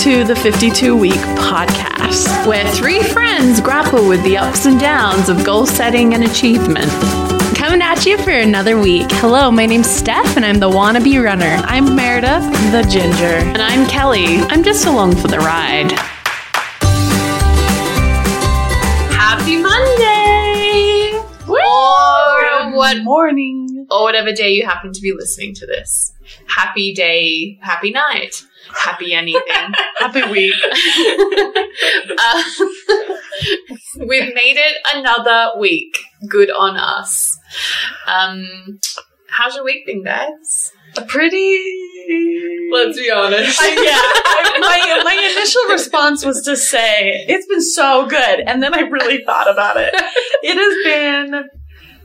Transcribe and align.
to 0.00 0.24
the 0.24 0.34
52 0.34 0.96
Week 0.96 1.12
Podcast, 1.12 2.46
where 2.46 2.66
three 2.70 3.02
friends 3.02 3.60
grapple 3.60 4.08
with 4.08 4.22
the 4.24 4.38
ups 4.38 4.64
and 4.64 4.80
downs 4.80 5.28
of 5.28 5.44
goal 5.44 5.66
setting 5.66 6.14
and 6.14 6.24
achievement. 6.24 6.90
Coming 7.54 7.82
at 7.82 8.06
you 8.06 8.16
for 8.16 8.30
another 8.30 8.80
week. 8.80 9.08
Hello, 9.12 9.50
my 9.50 9.66
name's 9.66 9.90
Steph, 9.90 10.38
and 10.38 10.46
I'm 10.46 10.58
the 10.58 10.70
wannabe 10.70 11.22
runner. 11.22 11.60
I'm 11.64 11.94
Meredith, 11.94 12.50
the 12.72 12.82
ginger. 12.90 13.44
And 13.46 13.60
I'm 13.60 13.86
Kelly. 13.88 14.38
I'm 14.38 14.62
just 14.62 14.86
along 14.86 15.16
for 15.16 15.28
the 15.28 15.38
ride. 15.38 15.92
Happy 19.12 19.58
Monday! 19.58 21.12
Or 21.46 22.74
what 22.74 23.02
morning? 23.02 23.70
or 23.90 24.04
whatever 24.04 24.32
day 24.32 24.50
you 24.50 24.64
happen 24.64 24.92
to 24.92 25.00
be 25.00 25.12
listening 25.12 25.54
to 25.54 25.66
this. 25.66 26.12
Happy 26.46 26.94
day, 26.94 27.58
happy 27.60 27.90
night, 27.90 28.44
happy 28.76 29.14
anything. 29.14 29.74
Happy 29.98 30.22
week. 30.30 30.54
Uh, 32.22 32.42
we've 34.06 34.34
made 34.34 34.56
it 34.58 34.76
another 34.94 35.58
week. 35.58 35.98
Good 36.28 36.50
on 36.50 36.76
us. 36.76 37.38
Um, 38.06 38.78
how's 39.30 39.54
your 39.54 39.64
week 39.64 39.86
been, 39.86 40.04
guys? 40.04 40.72
Pretty. 41.06 41.62
Let's 42.72 42.98
be 42.98 43.10
honest. 43.10 43.58
I, 43.60 43.68
yeah, 43.68 44.00
I, 44.02 44.58
my 44.60 45.02
my 45.04 45.32
initial 45.32 45.62
response 45.70 46.24
was 46.24 46.42
to 46.42 46.56
say 46.56 47.24
it's 47.26 47.46
been 47.46 47.62
so 47.62 48.06
good, 48.06 48.40
and 48.40 48.62
then 48.62 48.74
I 48.74 48.80
really 48.80 49.24
thought 49.24 49.50
about 49.50 49.76
it. 49.78 49.94
It 50.42 50.56
has 50.56 51.30
been 51.32 51.44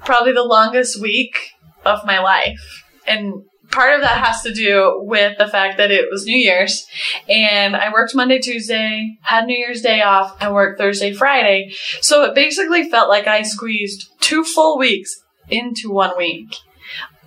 probably 0.05 0.33
the 0.33 0.43
longest 0.43 1.01
week 1.01 1.35
of 1.83 2.05
my 2.05 2.19
life, 2.19 2.83
and 3.07 3.43
part 3.75 3.93
of 3.93 4.01
that 4.01 4.23
has 4.23 4.41
to 4.43 4.53
do 4.53 5.01
with 5.03 5.37
the 5.37 5.47
fact 5.47 5.77
that 5.77 5.91
it 5.91 6.09
was 6.09 6.25
New 6.25 6.37
Year's, 6.37 6.87
and 7.27 7.75
I 7.75 7.91
worked 7.91 8.15
Monday, 8.15 8.39
Tuesday, 8.39 9.17
had 9.21 9.45
New 9.45 9.57
Year's 9.57 9.81
Day 9.81 10.01
off, 10.01 10.37
and 10.39 10.53
worked 10.53 10.79
Thursday, 10.79 11.13
Friday. 11.13 11.73
So 12.01 12.23
it 12.23 12.33
basically 12.33 12.89
felt 12.89 13.09
like 13.09 13.27
I 13.27 13.41
squeezed 13.41 14.09
two 14.21 14.45
full 14.45 14.79
weeks 14.79 15.21
into 15.49 15.91
one 15.91 16.17
week. 16.17 16.55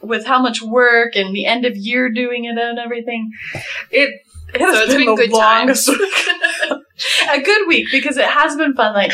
With 0.00 0.26
how 0.26 0.40
much 0.40 0.62
work 0.62 1.16
and 1.16 1.34
the 1.34 1.44
end 1.44 1.64
of 1.64 1.76
year 1.76 2.08
doing 2.08 2.44
it 2.44 2.56
and 2.56 2.78
everything, 2.78 3.32
it 3.90 4.10
it 4.54 4.60
has 4.60 4.74
So 4.74 4.82
it's 4.84 4.94
been, 4.94 5.06
been 5.06 5.14
the 5.16 5.22
good 5.26 5.32
longest 5.32 5.88
a 7.30 7.42
good 7.42 7.68
week 7.68 7.88
because 7.90 8.16
it 8.16 8.26
has 8.26 8.56
been 8.56 8.74
fun. 8.74 8.94
Like 8.94 9.12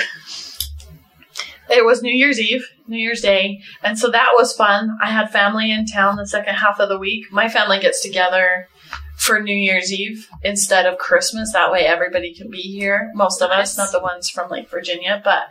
it 1.71 1.85
was 1.85 2.03
New 2.03 2.13
Year's 2.13 2.41
Eve, 2.41 2.67
New 2.87 2.99
Year's 2.99 3.21
Day, 3.21 3.61
and 3.83 3.99
so 3.99 4.11
that 4.11 4.33
was 4.35 4.55
fun. 4.55 4.97
I 5.03 5.11
had 5.11 5.31
family 5.31 5.71
in 5.71 5.87
town 5.87 6.17
the 6.17 6.27
second 6.27 6.55
half 6.55 6.81
of 6.81 6.89
the 6.89 6.99
week. 6.99 7.33
My 7.33 7.49
family 7.49 7.79
gets 7.79 8.03
together 8.03 8.69
for 9.17 9.41
New 9.41 9.57
Year's 9.57 9.93
Eve 9.93 10.29
instead 10.43 10.87
of 10.87 10.99
Christmas. 10.99 11.53
That 11.53 11.73
way 11.73 11.81
everybody 11.81 12.35
can 12.35 12.51
be 12.51 12.61
here. 12.61 13.11
Most 13.15 13.41
of 13.41 13.51
us, 13.51 13.79
not 13.79 13.93
the 13.93 14.01
ones 14.01 14.29
from 14.29 14.51
like 14.51 14.69
Virginia, 14.69 15.23
but 15.25 15.45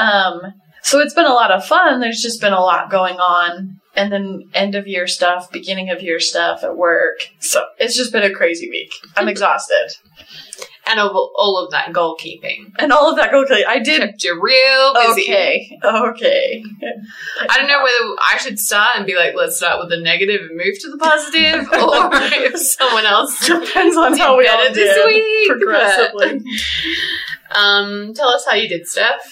um 0.00 0.54
so 0.86 1.00
it's 1.00 1.14
been 1.14 1.26
a 1.26 1.34
lot 1.34 1.50
of 1.50 1.66
fun. 1.66 1.98
There's 1.98 2.22
just 2.22 2.40
been 2.40 2.52
a 2.52 2.60
lot 2.60 2.92
going 2.92 3.16
on. 3.16 3.80
And 3.96 4.12
then 4.12 4.48
end 4.54 4.76
of 4.76 4.86
year 4.86 5.08
stuff, 5.08 5.50
beginning 5.50 5.90
of 5.90 6.00
year 6.00 6.20
stuff 6.20 6.62
at 6.62 6.76
work. 6.76 7.28
So 7.40 7.64
it's 7.78 7.96
just 7.96 8.12
been 8.12 8.22
a 8.22 8.32
crazy 8.32 8.70
week. 8.70 8.92
I'm 9.16 9.26
exhausted. 9.26 9.94
And 10.86 11.00
all, 11.00 11.32
all 11.36 11.58
of 11.62 11.70
that 11.72 11.92
goalkeeping 11.92 12.72
And 12.78 12.92
all 12.92 13.10
of 13.10 13.16
that 13.16 13.30
goalkeeping. 13.30 13.66
I 13.66 13.78
did 13.78 14.00
kept 14.00 14.24
you 14.24 14.40
real 14.40 14.94
busy. 14.94 15.22
Okay. 15.22 15.78
Okay. 15.84 16.64
I 17.48 17.58
don't 17.58 17.68
know 17.68 17.82
whether 17.82 18.16
I 18.30 18.36
should 18.38 18.58
start 18.58 18.90
and 18.96 19.06
be 19.06 19.16
like, 19.16 19.34
let's 19.34 19.56
start 19.56 19.80
with 19.80 19.90
the 19.90 20.00
negative 20.00 20.42
and 20.42 20.56
move 20.56 20.78
to 20.80 20.90
the 20.90 20.98
positive, 20.98 21.60
or 21.72 22.10
if 22.12 22.58
someone 22.58 23.06
else 23.06 23.46
Depends 23.46 23.96
on 23.96 24.12
did 24.12 24.20
how 24.20 24.36
we 24.36 24.46
all 24.46 24.58
better 24.58 24.74
this 24.74 24.94
did 24.94 25.06
week, 25.06 25.48
progressively. 25.48 26.42
Um, 27.56 28.12
tell 28.14 28.28
us 28.28 28.44
how 28.48 28.54
you 28.54 28.68
did, 28.68 28.86
Steph. 28.86 29.22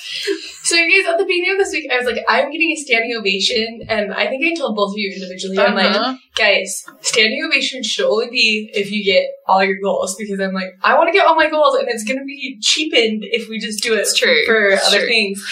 So, 0.62 0.76
you 0.76 1.02
guys, 1.02 1.12
at 1.12 1.18
the 1.18 1.24
beginning 1.24 1.52
of 1.52 1.58
this 1.58 1.72
week, 1.72 1.90
I 1.92 1.98
was 1.98 2.06
like, 2.06 2.24
I'm 2.28 2.50
getting 2.50 2.70
a 2.70 2.76
standing 2.76 3.14
ovation, 3.18 3.82
and 3.88 4.14
I 4.14 4.28
think 4.28 4.44
I 4.44 4.54
told 4.58 4.76
both 4.76 4.92
of 4.92 4.98
you 4.98 5.12
individually, 5.12 5.58
I'm 5.58 5.74
like, 5.74 5.94
Uh-huh. 5.94 6.16
guys, 6.34 6.84
standing 7.02 7.44
ovation 7.44 7.82
should 7.82 8.06
only 8.06 8.30
be 8.30 8.70
if 8.74 8.90
you 8.90 9.04
get 9.04 9.26
all 9.46 9.62
your 9.62 9.76
goals, 9.82 10.16
because 10.16 10.40
I'm 10.40 10.54
like, 10.54 10.70
I 10.82 10.96
want 10.96 11.08
to 11.08 11.12
get 11.12 11.26
all 11.26 11.34
my 11.36 11.50
goals, 11.50 11.76
and 11.76 11.86
it's 11.88 12.04
going 12.04 12.18
to 12.18 12.24
be 12.24 12.58
cheapened 12.62 13.24
if 13.26 13.48
we 13.50 13.58
just 13.60 13.82
do 13.82 13.92
it 13.94 13.98
It's 14.00 14.18
true. 14.18 14.44
for 14.46 14.68
It's 14.68 14.88
other 14.88 15.00
true. 15.00 15.06
things. 15.08 15.44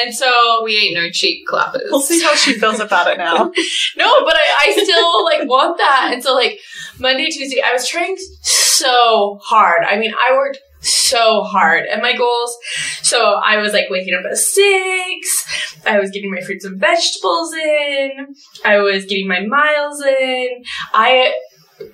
And 0.00 0.14
so, 0.14 0.62
We 0.62 0.76
ain't 0.76 0.94
no 0.94 1.10
cheap 1.10 1.46
clappers. 1.48 1.82
We'll 1.90 2.00
see 2.00 2.22
how 2.22 2.34
she 2.36 2.52
feels 2.58 2.78
about 2.80 3.08
it 3.08 3.18
now. 3.18 3.34
no, 3.96 4.24
but 4.24 4.36
I, 4.36 4.68
I 4.68 4.82
still 4.84 5.24
like 5.24 5.48
want 5.48 5.78
that. 5.78 6.10
And 6.12 6.22
so 6.22 6.34
like 6.34 6.58
Monday, 7.00 7.26
Tuesday, 7.30 7.60
I 7.60 7.72
was 7.72 7.88
trying 7.88 8.16
so 8.42 9.38
hard. 9.42 9.82
I 9.84 9.98
mean, 9.98 10.12
I 10.14 10.32
worked 10.36 10.58
so 10.84 11.42
hard 11.42 11.86
at 11.86 12.02
my 12.02 12.16
goals. 12.16 12.56
So 13.02 13.40
I 13.44 13.58
was 13.58 13.72
like 13.72 13.86
waking 13.90 14.14
up 14.14 14.24
at 14.30 14.36
six. 14.36 15.80
I 15.86 15.98
was 15.98 16.10
getting 16.10 16.30
my 16.30 16.40
fruits 16.40 16.64
and 16.64 16.78
vegetables 16.78 17.52
in. 17.54 18.34
I 18.64 18.78
was 18.78 19.04
getting 19.06 19.28
my 19.28 19.40
miles 19.40 20.02
in. 20.02 20.62
I 20.92 21.34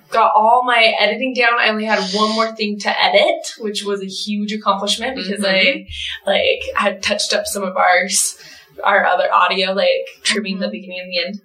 got 0.09 0.33
all 0.35 0.63
my 0.63 0.93
editing 0.99 1.33
down. 1.33 1.59
I 1.59 1.69
only 1.69 1.85
had 1.85 1.99
one 2.13 2.33
more 2.33 2.55
thing 2.55 2.79
to 2.79 3.03
edit, 3.03 3.55
which 3.59 3.83
was 3.83 4.01
a 4.01 4.07
huge 4.07 4.53
accomplishment 4.53 5.15
because 5.15 5.43
I 5.45 5.87
like 6.25 6.61
had 6.75 7.01
touched 7.01 7.33
up 7.33 7.45
some 7.45 7.63
of 7.63 7.75
ours, 7.75 8.37
our 8.83 9.05
other 9.05 9.31
audio, 9.33 9.73
like 9.73 10.07
trimming 10.23 10.59
the 10.59 10.69
beginning 10.69 11.01
and 11.01 11.11
the 11.11 11.19
end. 11.25 11.41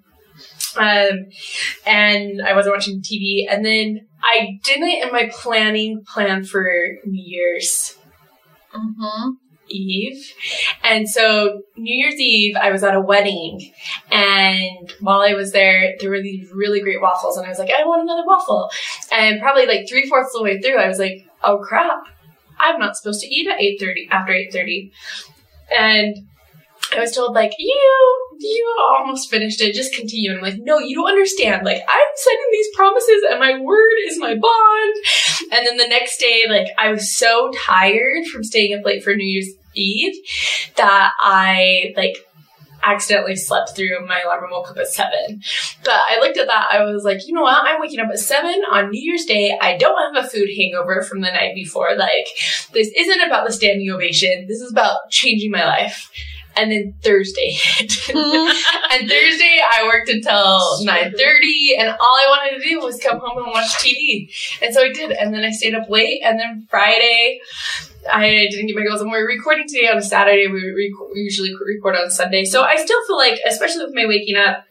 Um, 0.78 1.26
and 1.86 2.42
I 2.42 2.54
wasn't 2.54 2.74
watching 2.74 3.00
TV. 3.00 3.46
And 3.50 3.64
then 3.64 4.06
I 4.28 4.58
didn't 4.64 5.04
in 5.04 5.12
my 5.12 5.30
planning 5.32 6.04
plan 6.04 6.44
for 6.44 6.68
New 7.04 7.22
Year's 7.22 7.96
Mm-hmm. 8.74 9.30
Eve. 9.68 10.32
And 10.84 11.08
so 11.08 11.62
New 11.76 11.94
Year's 11.94 12.20
Eve, 12.20 12.56
I 12.56 12.70
was 12.70 12.84
at 12.84 12.94
a 12.94 13.00
wedding, 13.00 13.72
and 14.12 14.92
while 15.00 15.20
I 15.20 15.34
was 15.34 15.52
there, 15.52 15.94
there 15.98 16.10
were 16.10 16.22
these 16.22 16.50
really 16.52 16.80
great 16.80 17.00
waffles, 17.00 17.36
and 17.36 17.46
I 17.46 17.48
was 17.48 17.58
like, 17.58 17.70
I 17.76 17.84
want 17.84 18.02
another 18.02 18.24
waffle. 18.26 18.70
And 19.10 19.40
probably 19.40 19.66
like 19.66 19.88
three 19.88 20.08
fourths 20.08 20.34
of 20.34 20.40
the 20.40 20.44
way 20.44 20.60
through, 20.60 20.78
I 20.78 20.88
was 20.88 20.98
like, 20.98 21.26
oh 21.42 21.58
crap, 21.58 22.04
I'm 22.58 22.78
not 22.78 22.96
supposed 22.96 23.22
to 23.22 23.34
eat 23.34 23.48
at 23.48 23.60
eight 23.60 23.80
thirty 23.80 24.08
after 24.10 24.32
eight 24.32 24.52
thirty, 24.52 24.92
and 25.76 26.28
I 26.96 27.00
was 27.00 27.12
told 27.12 27.34
like 27.34 27.52
you 27.58 28.22
you 28.38 28.76
almost 28.98 29.30
finished 29.30 29.60
it, 29.60 29.74
just 29.74 29.94
continue. 29.94 30.30
And 30.30 30.38
I'm 30.38 30.44
like, 30.44 30.60
no, 30.60 30.78
you 30.78 30.96
don't 30.96 31.08
understand. 31.08 31.64
Like 31.64 31.82
I'm 31.88 32.06
signing 32.16 32.48
these 32.52 32.76
promises, 32.76 33.22
and 33.30 33.40
my 33.40 33.58
word 33.60 33.96
is 34.06 34.18
my 34.18 34.34
bond. 34.34 34.96
And 35.52 35.66
then 35.66 35.76
the 35.76 35.88
next 35.88 36.18
day, 36.18 36.44
like 36.48 36.68
I 36.78 36.90
was 36.90 37.16
so 37.16 37.50
tired 37.64 38.26
from 38.26 38.44
staying 38.44 38.78
up 38.78 38.84
late 38.84 39.02
for 39.02 39.14
New 39.14 39.26
Year's 39.26 39.52
Eve 39.74 40.14
that 40.76 41.12
I 41.20 41.92
like 41.96 42.16
accidentally 42.86 43.36
slept 43.36 43.74
through 43.74 44.06
my 44.06 44.20
alarm 44.20 44.44
and 44.44 44.52
woke 44.52 44.70
up 44.70 44.78
at 44.78 44.86
seven. 44.86 45.42
But 45.84 46.00
I 46.08 46.18
looked 46.20 46.38
at 46.38 46.46
that, 46.46 46.68
I 46.72 46.84
was 46.84 47.04
like, 47.04 47.26
you 47.26 47.34
know 47.34 47.42
what? 47.42 47.66
I'm 47.66 47.80
waking 47.80 48.00
up 48.00 48.08
at 48.10 48.18
seven 48.18 48.62
on 48.70 48.90
New 48.90 49.00
Year's 49.02 49.24
Day. 49.24 49.58
I 49.60 49.76
don't 49.76 50.14
have 50.14 50.24
a 50.24 50.28
food 50.28 50.48
hangover 50.56 51.02
from 51.02 51.20
the 51.20 51.30
night 51.30 51.54
before. 51.54 51.96
Like, 51.96 52.26
this 52.72 52.90
isn't 52.96 53.26
about 53.26 53.46
the 53.46 53.52
standing 53.52 53.90
ovation. 53.90 54.46
This 54.46 54.60
is 54.60 54.70
about 54.70 55.10
changing 55.10 55.50
my 55.50 55.64
life. 55.64 56.10
And 56.56 56.72
then 56.72 56.94
Thursday 57.02 57.50
hit. 57.50 57.90
Mm-hmm. 57.90 58.92
and 58.92 59.08
Thursday 59.08 59.60
I 59.72 59.84
worked 59.84 60.08
until 60.08 60.78
9.30 60.82 61.78
and 61.78 61.88
all 61.90 61.98
I 62.00 62.26
wanted 62.28 62.58
to 62.58 62.68
do 62.68 62.80
was 62.80 62.98
come 62.98 63.20
home 63.20 63.44
and 63.44 63.52
watch 63.52 63.68
TV. 63.82 64.30
And 64.62 64.72
so 64.74 64.82
I 64.82 64.92
did. 64.92 65.12
And 65.12 65.34
then 65.34 65.44
I 65.44 65.50
stayed 65.50 65.74
up 65.74 65.88
late. 65.90 66.22
And 66.24 66.38
then 66.38 66.66
Friday, 66.70 67.40
I 68.12 68.48
didn't 68.50 68.66
get 68.66 68.76
my 68.76 68.84
goals. 68.84 69.00
And 69.00 69.10
we're 69.10 69.26
recording 69.26 69.68
today 69.68 69.88
on 69.88 69.98
a 69.98 70.02
Saturday. 70.02 70.46
We, 70.46 70.60
rec- 70.70 71.10
we 71.14 71.20
usually 71.20 71.52
record 71.54 71.96
on 71.96 72.10
Sunday. 72.10 72.44
So 72.44 72.62
I 72.62 72.76
still 72.76 73.04
feel 73.06 73.18
like, 73.18 73.38
especially 73.46 73.84
with 73.84 73.94
my 73.94 74.06
waking 74.06 74.36
up, 74.36 74.64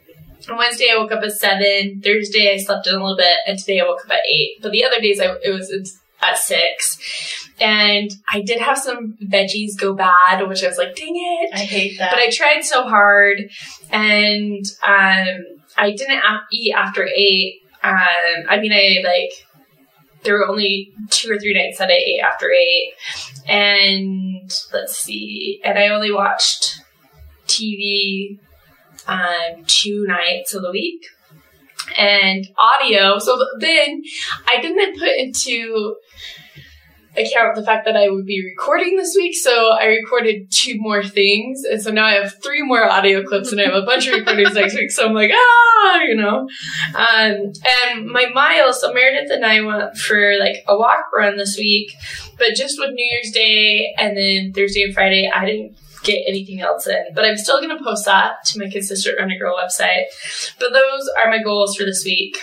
on 0.49 0.57
Wednesday 0.57 0.89
I 0.91 0.97
woke 0.97 1.11
up 1.11 1.23
at 1.23 1.31
7. 1.31 2.01
Thursday 2.01 2.53
I 2.53 2.57
slept 2.57 2.87
in 2.87 2.95
a 2.95 2.97
little 2.97 3.17
bit. 3.17 3.37
And 3.47 3.57
today 3.59 3.79
I 3.79 3.83
woke 3.83 4.05
up 4.05 4.11
at 4.11 4.21
8. 4.29 4.61
But 4.61 4.71
the 4.71 4.85
other 4.85 4.99
days 4.99 5.19
I, 5.19 5.35
it 5.43 5.51
was 5.51 5.71
at 6.21 6.37
6. 6.37 7.44
And 7.59 8.11
I 8.31 8.41
did 8.41 8.59
have 8.59 8.77
some 8.77 9.17
veggies 9.23 9.79
go 9.79 9.93
bad, 9.93 10.45
which 10.47 10.63
I 10.63 10.67
was 10.67 10.77
like, 10.77 10.95
dang 10.95 11.15
it. 11.15 11.51
I 11.53 11.59
hate 11.59 11.97
that. 11.99 12.11
But 12.11 12.19
I 12.19 12.29
tried 12.29 12.61
so 12.63 12.83
hard, 12.83 13.49
and 13.91 14.65
um, 14.85 15.59
I 15.77 15.91
didn't 15.95 16.17
a- 16.17 16.45
eat 16.51 16.73
after 16.73 17.07
eight. 17.15 17.61
Um, 17.81 18.43
I 18.49 18.59
mean, 18.59 18.73
I 18.73 19.01
like 19.07 19.31
there 20.23 20.33
were 20.33 20.47
only 20.47 20.91
two 21.11 21.31
or 21.31 21.39
three 21.39 21.53
nights 21.53 21.77
that 21.77 21.89
I 21.89 21.93
ate 21.93 22.19
after 22.19 22.51
eight, 22.51 22.93
and 23.47 24.51
let's 24.73 24.97
see, 24.97 25.61
and 25.63 25.79
I 25.79 25.87
only 25.89 26.11
watched 26.11 26.81
TV 27.47 28.37
um, 29.07 29.63
two 29.67 30.05
nights 30.07 30.53
of 30.53 30.61
the 30.61 30.71
week. 30.71 31.05
And 31.97 32.47
audio. 32.57 33.19
So 33.19 33.37
then 33.59 34.01
I 34.47 34.59
didn't 34.59 34.97
put 34.97 35.15
into 35.17 35.95
account 37.17 37.55
the 37.55 37.63
fact 37.63 37.85
that 37.85 37.95
I 37.95 38.09
would 38.09 38.25
be 38.25 38.43
recording 38.43 38.97
this 38.97 39.15
week, 39.15 39.35
so 39.35 39.71
I 39.71 39.85
recorded 39.85 40.51
two 40.51 40.75
more 40.77 41.03
things, 41.03 41.63
and 41.63 41.81
so 41.81 41.91
now 41.91 42.05
I 42.05 42.13
have 42.13 42.41
three 42.43 42.63
more 42.63 42.83
audio 42.83 43.23
clips, 43.23 43.51
and 43.51 43.61
I 43.61 43.65
have 43.65 43.73
a 43.73 43.85
bunch 43.85 44.07
of 44.07 44.13
recordings 44.19 44.53
next 44.53 44.75
week. 44.75 44.91
So 44.91 45.07
I'm 45.07 45.13
like, 45.13 45.31
ah, 45.33 46.01
you 46.01 46.15
know. 46.15 46.47
Um, 46.95 47.53
and 47.93 48.07
my 48.07 48.27
miles. 48.33 48.81
So 48.81 48.93
Meredith 48.93 49.31
and 49.31 49.45
I 49.45 49.61
went 49.61 49.97
for 49.97 50.37
like 50.39 50.63
a 50.67 50.77
walk 50.77 51.05
run 51.13 51.37
this 51.37 51.57
week, 51.57 51.91
but 52.37 52.55
just 52.55 52.79
with 52.79 52.91
New 52.91 53.05
Year's 53.05 53.31
Day 53.31 53.93
and 53.97 54.17
then 54.17 54.53
Thursday 54.53 54.83
and 54.83 54.93
Friday, 54.93 55.29
I 55.33 55.45
didn't 55.45 55.77
get 56.03 56.23
anything 56.27 56.61
else 56.61 56.87
in. 56.87 57.03
But 57.13 57.25
I'm 57.25 57.37
still 57.37 57.61
going 57.61 57.75
to 57.75 57.83
post 57.83 58.05
that 58.05 58.43
to 58.45 58.59
my 58.59 58.69
Consistent 58.69 59.17
Runner 59.19 59.37
Girl 59.37 59.55
website. 59.57 60.03
But 60.59 60.71
those 60.71 61.09
are 61.21 61.29
my 61.29 61.41
goals 61.41 61.75
for 61.75 61.83
this 61.83 62.05
week. 62.05 62.37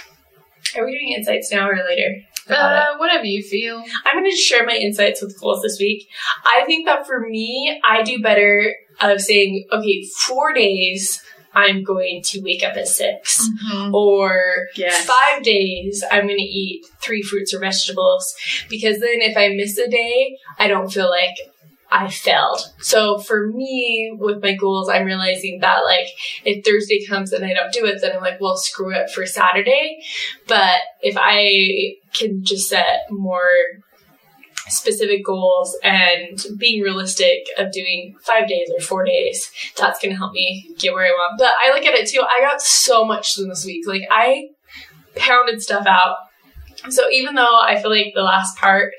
Are 0.77 0.85
we 0.85 0.93
doing 0.93 1.13
insights 1.13 1.53
now 1.53 1.69
or 1.69 1.77
later? 1.89 2.23
Uh, 2.49 2.97
whatever 2.99 3.25
you 3.25 3.43
feel. 3.43 3.83
I'm 4.05 4.19
going 4.19 4.31
to 4.31 4.37
share 4.37 4.67
my 4.67 4.75
insights 4.75 5.23
with 5.23 5.39
goals 5.41 5.63
this 5.63 5.79
week. 5.79 6.09
I 6.45 6.65
think 6.67 6.87
that 6.87 7.07
for 7.07 7.21
me, 7.21 7.81
I 7.85 8.03
do 8.03 8.21
better 8.21 8.75
of 9.01 9.21
saying, 9.21 9.67
okay, 9.73 10.05
four 10.27 10.53
days, 10.53 11.23
I'm 11.55 11.85
going 11.85 12.23
to 12.25 12.41
wake 12.41 12.63
up 12.65 12.77
at 12.77 12.89
6 12.89 13.49
Or 13.93 14.67
Yes. 14.75 15.05
five 15.05 15.43
days, 15.43 16.03
I'm 16.11 16.27
going 16.27 16.39
to 16.39 16.43
eat 16.43 16.87
three 17.01 17.23
fruits 17.23 17.53
or 17.53 17.61
vegetables. 17.61 18.35
Because 18.69 19.01
then 19.01 19.21
if 19.21 19.37
I 19.37 19.49
miss 19.49 19.77
a 19.79 19.89
day, 19.89 20.39
I 20.59 20.67
don't 20.69 20.91
feel 20.93 21.11
like 21.11 21.37
I 21.91 22.09
failed. 22.09 22.73
So 22.81 23.19
for 23.19 23.49
me, 23.49 24.17
with 24.19 24.43
my 24.43 24.55
goals, 24.55 24.89
I'm 24.89 25.05
realizing 25.05 25.61
that 25.61 25.85
like 25.85 26.09
if 26.43 26.65
Thursday 26.65 27.05
comes 27.05 27.33
and 27.33 27.45
I 27.45 27.53
don't 27.53 27.73
do 27.73 27.85
it, 27.85 28.01
then 28.01 28.17
I'm 28.17 28.23
like, 28.23 28.41
well, 28.41 28.57
screw 28.57 28.95
it 28.95 29.11
for 29.11 29.27
Saturday. 29.27 30.03
But 30.49 30.79
if 31.03 31.17
I 31.19 31.97
can 32.15 32.45
just 32.45 32.69
set 32.69 33.07
more 33.11 33.51
specific 34.69 35.25
goals 35.25 35.77
and 35.83 36.45
being 36.57 36.83
realistic 36.83 37.47
of 37.59 37.73
doing 37.73 38.17
five 38.23 38.49
days 38.49 38.71
or 38.75 38.81
four 38.81 39.05
days, 39.05 39.51
that's 39.77 40.01
going 40.01 40.13
to 40.13 40.19
help 40.19 40.33
me 40.33 40.71
get 40.79 40.95
where 40.95 41.07
I 41.07 41.11
want. 41.11 41.39
But 41.39 41.53
I 41.63 41.73
look 41.73 41.85
at 41.85 41.95
it 41.95 42.09
too. 42.09 42.23
I 42.23 42.41
got 42.41 42.63
so 42.63 43.05
much 43.05 43.37
done 43.37 43.49
this 43.49 43.65
week. 43.65 43.87
Like 43.87 44.03
I 44.11 44.49
pounded 45.17 45.63
stuff 45.63 45.87
out. 45.87 46.17
So 46.91 47.09
even 47.11 47.35
though 47.35 47.61
I 47.61 47.81
feel 47.81 47.91
like 47.91 48.13
the 48.15 48.23
last 48.23 48.57
part 48.57 48.93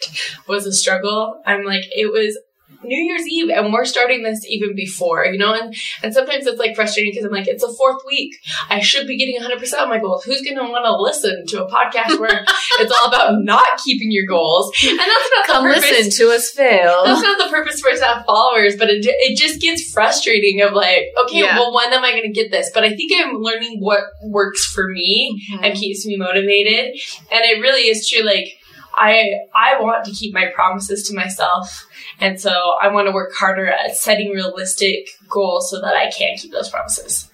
was 0.47 0.65
a 0.65 0.71
struggle, 0.71 1.41
I'm 1.45 1.65
like, 1.65 1.83
it 1.95 2.11
was 2.11 2.37
New 2.83 3.03
Year's 3.03 3.27
Eve 3.27 3.49
and 3.49 3.71
we're 3.73 3.85
starting 3.85 4.23
this 4.23 4.45
even 4.47 4.75
before, 4.75 5.25
you 5.25 5.37
know? 5.37 5.53
And, 5.53 5.75
and 6.03 6.13
sometimes 6.13 6.45
it's 6.45 6.59
like 6.59 6.75
frustrating 6.75 7.11
because 7.13 7.25
I'm 7.25 7.31
like, 7.31 7.47
it's 7.47 7.63
the 7.63 7.73
fourth 7.77 8.01
week. 8.07 8.35
I 8.69 8.79
should 8.79 9.07
be 9.07 9.17
getting 9.17 9.39
100% 9.39 9.61
of 9.81 9.89
my 9.89 9.99
goals. 9.99 10.23
Who's 10.23 10.41
going 10.41 10.57
to 10.57 10.63
want 10.63 10.85
to 10.85 10.95
listen 10.95 11.45
to 11.47 11.65
a 11.65 11.69
podcast 11.69 12.19
where 12.19 12.43
it's 12.79 12.91
all 13.01 13.07
about 13.07 13.43
not 13.43 13.65
keeping 13.83 14.11
your 14.11 14.25
goals? 14.25 14.71
And 14.85 14.97
that's 14.99 15.29
not 15.35 15.45
Come 15.45 15.63
the 15.67 15.73
purpose. 15.75 15.89
listen 15.91 16.25
to 16.27 16.33
us 16.33 16.49
fail. 16.51 17.03
That's 17.05 17.21
not 17.21 17.37
the 17.37 17.49
purpose 17.49 17.79
for 17.79 17.89
us 17.89 17.99
to 17.99 18.05
have 18.05 18.25
followers, 18.25 18.75
but 18.77 18.89
it, 18.89 19.05
it 19.05 19.37
just 19.37 19.61
gets 19.61 19.91
frustrating 19.91 20.61
of 20.61 20.73
like, 20.73 21.05
okay, 21.25 21.39
Yeah. 21.39 21.57
well, 21.59 21.73
when 21.73 21.91
am 21.93 22.03
I 22.03 22.11
going 22.11 22.23
to 22.23 22.31
get 22.31 22.51
this? 22.51 22.69
But 22.73 22.83
I 22.83 22.95
think 22.95 23.11
I'm 23.15 23.35
learning 23.37 23.79
what 23.79 24.01
works 24.23 24.65
for 24.65 24.87
me 24.87 25.39
Mm-hmm. 25.53 25.63
and 25.63 25.75
keeps 25.77 26.05
me 26.05 26.15
motivated. 26.17 26.85
And 27.31 27.41
it 27.43 27.61
really 27.61 27.87
is 27.89 28.07
true. 28.07 28.23
Like, 28.23 28.57
I, 28.95 29.33
I 29.55 29.79
want 29.81 30.05
to 30.05 30.11
keep 30.11 30.33
my 30.33 30.47
promises 30.53 31.07
to 31.09 31.15
myself. 31.15 31.87
And 32.23 32.39
so 32.39 32.57
I 32.81 32.87
want 32.87 33.07
to 33.07 33.11
work 33.11 33.33
harder 33.33 33.67
at 33.67 33.97
setting 33.97 34.31
realistic 34.31 35.09
goals 35.27 35.69
so 35.69 35.81
that 35.81 35.93
I 35.93 36.09
can 36.09 36.37
keep 36.37 36.53
those 36.53 36.69
promises. 36.69 37.29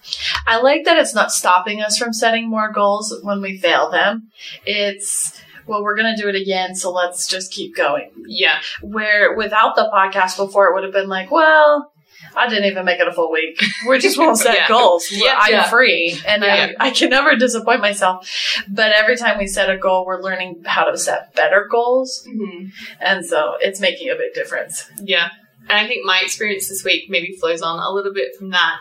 I 0.48 0.60
like 0.60 0.84
that 0.84 0.98
it's 0.98 1.14
not 1.14 1.30
stopping 1.30 1.80
us 1.80 1.96
from 1.96 2.12
setting 2.12 2.50
more 2.50 2.72
goals 2.72 3.16
when 3.22 3.40
we 3.40 3.56
fail 3.56 3.88
them. 3.88 4.32
It's, 4.66 5.40
well, 5.68 5.84
we're 5.84 5.94
going 5.94 6.12
to 6.12 6.20
do 6.20 6.28
it 6.28 6.34
again, 6.34 6.74
so 6.74 6.90
let's 6.90 7.28
just 7.28 7.52
keep 7.52 7.76
going. 7.76 8.10
Yeah. 8.26 8.58
Where 8.82 9.36
without 9.36 9.76
the 9.76 9.88
podcast 9.94 10.36
before, 10.36 10.66
it 10.66 10.74
would 10.74 10.82
have 10.82 10.92
been 10.92 11.08
like, 11.08 11.30
well, 11.30 11.89
I 12.36 12.48
didn't 12.48 12.64
even 12.70 12.84
make 12.84 13.00
it 13.00 13.08
a 13.08 13.12
full 13.12 13.30
week. 13.32 13.60
We 13.88 13.98
just 13.98 14.18
won't 14.18 14.38
set 14.38 14.54
Yeah. 14.54 14.68
goals. 14.68 15.06
Yeah. 15.10 15.36
I'm 15.38 15.52
Yeah. 15.52 15.68
free 15.70 16.18
and 16.26 16.42
Yeah. 16.42 16.72
I, 16.78 16.88
I 16.88 16.90
can 16.90 17.10
never 17.10 17.36
disappoint 17.36 17.80
myself. 17.80 18.28
But 18.68 18.92
every 18.92 19.16
time 19.16 19.38
we 19.38 19.46
set 19.46 19.70
a 19.70 19.76
goal, 19.78 20.04
we're 20.06 20.22
learning 20.22 20.62
how 20.66 20.84
to 20.90 20.96
set 20.98 21.34
better 21.34 21.66
goals. 21.70 22.26
Mm-hmm. 22.28 22.68
And 23.00 23.24
so 23.26 23.54
it's 23.60 23.80
making 23.80 24.10
a 24.10 24.14
big 24.14 24.34
difference. 24.34 24.88
Yeah. 25.02 25.28
And 25.68 25.78
I 25.78 25.86
think 25.86 26.04
my 26.04 26.20
experience 26.24 26.68
this 26.68 26.84
week 26.84 27.04
maybe 27.08 27.36
flows 27.40 27.62
on 27.62 27.78
a 27.78 27.90
little 27.90 28.12
bit 28.12 28.34
from 28.36 28.50
that 28.50 28.76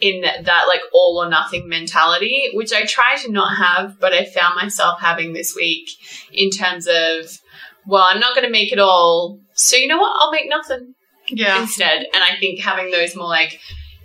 in 0.00 0.22
that 0.22 0.64
like 0.66 0.80
all 0.94 1.22
or 1.22 1.28
nothing 1.28 1.68
mentality, 1.68 2.50
which 2.54 2.72
I 2.72 2.84
try 2.84 3.16
to 3.16 3.30
not 3.30 3.56
have, 3.56 4.00
but 4.00 4.12
I 4.14 4.24
found 4.24 4.54
myself 4.56 5.00
having 5.00 5.32
this 5.32 5.54
week 5.54 5.88
in 6.32 6.50
terms 6.50 6.86
of, 6.86 7.38
well, 7.86 8.04
I'm 8.08 8.18
not 8.20 8.34
going 8.34 8.46
to 8.46 8.50
make 8.52 8.72
it 8.72 8.78
all. 8.78 9.40
So 9.54 9.76
you 9.76 9.86
know 9.88 9.98
what? 9.98 10.12
I'll 10.18 10.30
make 10.32 10.48
nothing 10.48 10.94
Yeah. 11.30 11.60
instead. 11.62 12.06
And 12.14 12.22
I 12.22 12.36
think 12.38 12.60
having 12.60 12.90
those 12.90 13.14
more 13.16 13.28
like, 13.28 13.60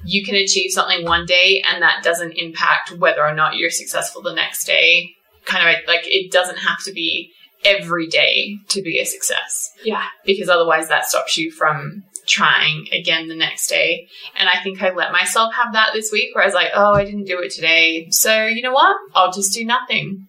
you 0.06 0.24
can 0.24 0.36
achieve 0.36 0.72
something 0.72 1.04
one 1.06 1.25
day 1.25 1.63
and 1.68 1.81
that 1.81 2.04
doesn't 2.04 2.33
impact 2.33 2.92
whether 2.92 3.24
or 3.25 3.33
not 3.33 3.56
you're 3.56 3.72
successful 3.72 4.22
the 4.22 4.33
next 4.33 4.66
day. 4.66 5.12
Kind 5.45 5.68
of 5.68 5.75
like 5.88 6.01
it 6.06 6.31
doesn't 6.31 6.57
have 6.57 6.83
to 6.86 6.92
be 6.94 7.31
every 7.63 8.07
day 8.07 8.57
to 8.68 8.81
be 8.83 9.00
a 9.00 9.06
success 9.06 9.72
Yeah. 9.83 10.06
because 10.24 10.50
otherwise 10.50 10.88
that 10.89 11.06
stops 11.06 11.36
you 11.38 11.51
from 11.51 12.04
trying 12.25 12.88
again 12.92 13.27
the 13.27 13.36
next 13.36 13.68
day. 13.68 14.07
And 14.36 14.50
I 14.50 14.62
think 14.62 14.81
I 14.81 14.94
let 14.94 15.12
myself 15.12 15.54
have 15.54 15.74
that 15.74 15.89
this 15.94 16.12
week 16.12 16.33
where 16.33 16.44
I 16.44 16.48
was 16.48 16.54
like, 16.54 16.69
oh, 16.74 16.94
I 16.94 17.06
didn't 17.06 17.25
do 17.25 17.39
it 17.39 17.51
today. 17.51 18.07
So 18.10 18.45
you 18.45 18.62
know 18.62 18.74
what? 18.74 18.95
I'll 19.13 19.31
just 19.31 19.54
do 19.54 19.66
nothing 19.66 20.27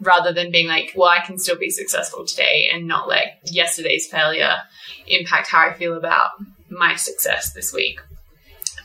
rather 0.00 0.32
than 0.32 0.50
being 0.50 0.68
like, 0.68 0.92
well, 0.96 1.08
I 1.08 1.24
can 1.24 1.38
still 1.38 1.58
be 1.58 1.70
successful 1.70 2.24
today 2.24 2.68
and 2.72 2.86
not 2.86 3.08
let 3.08 3.40
yesterday's 3.44 4.06
failure 4.06 4.56
impact 5.06 5.48
how 5.48 5.68
I 5.68 5.74
feel 5.74 5.96
about 5.96 6.30
my 6.70 6.96
success 6.96 7.52
this 7.52 7.72
week. 7.72 8.00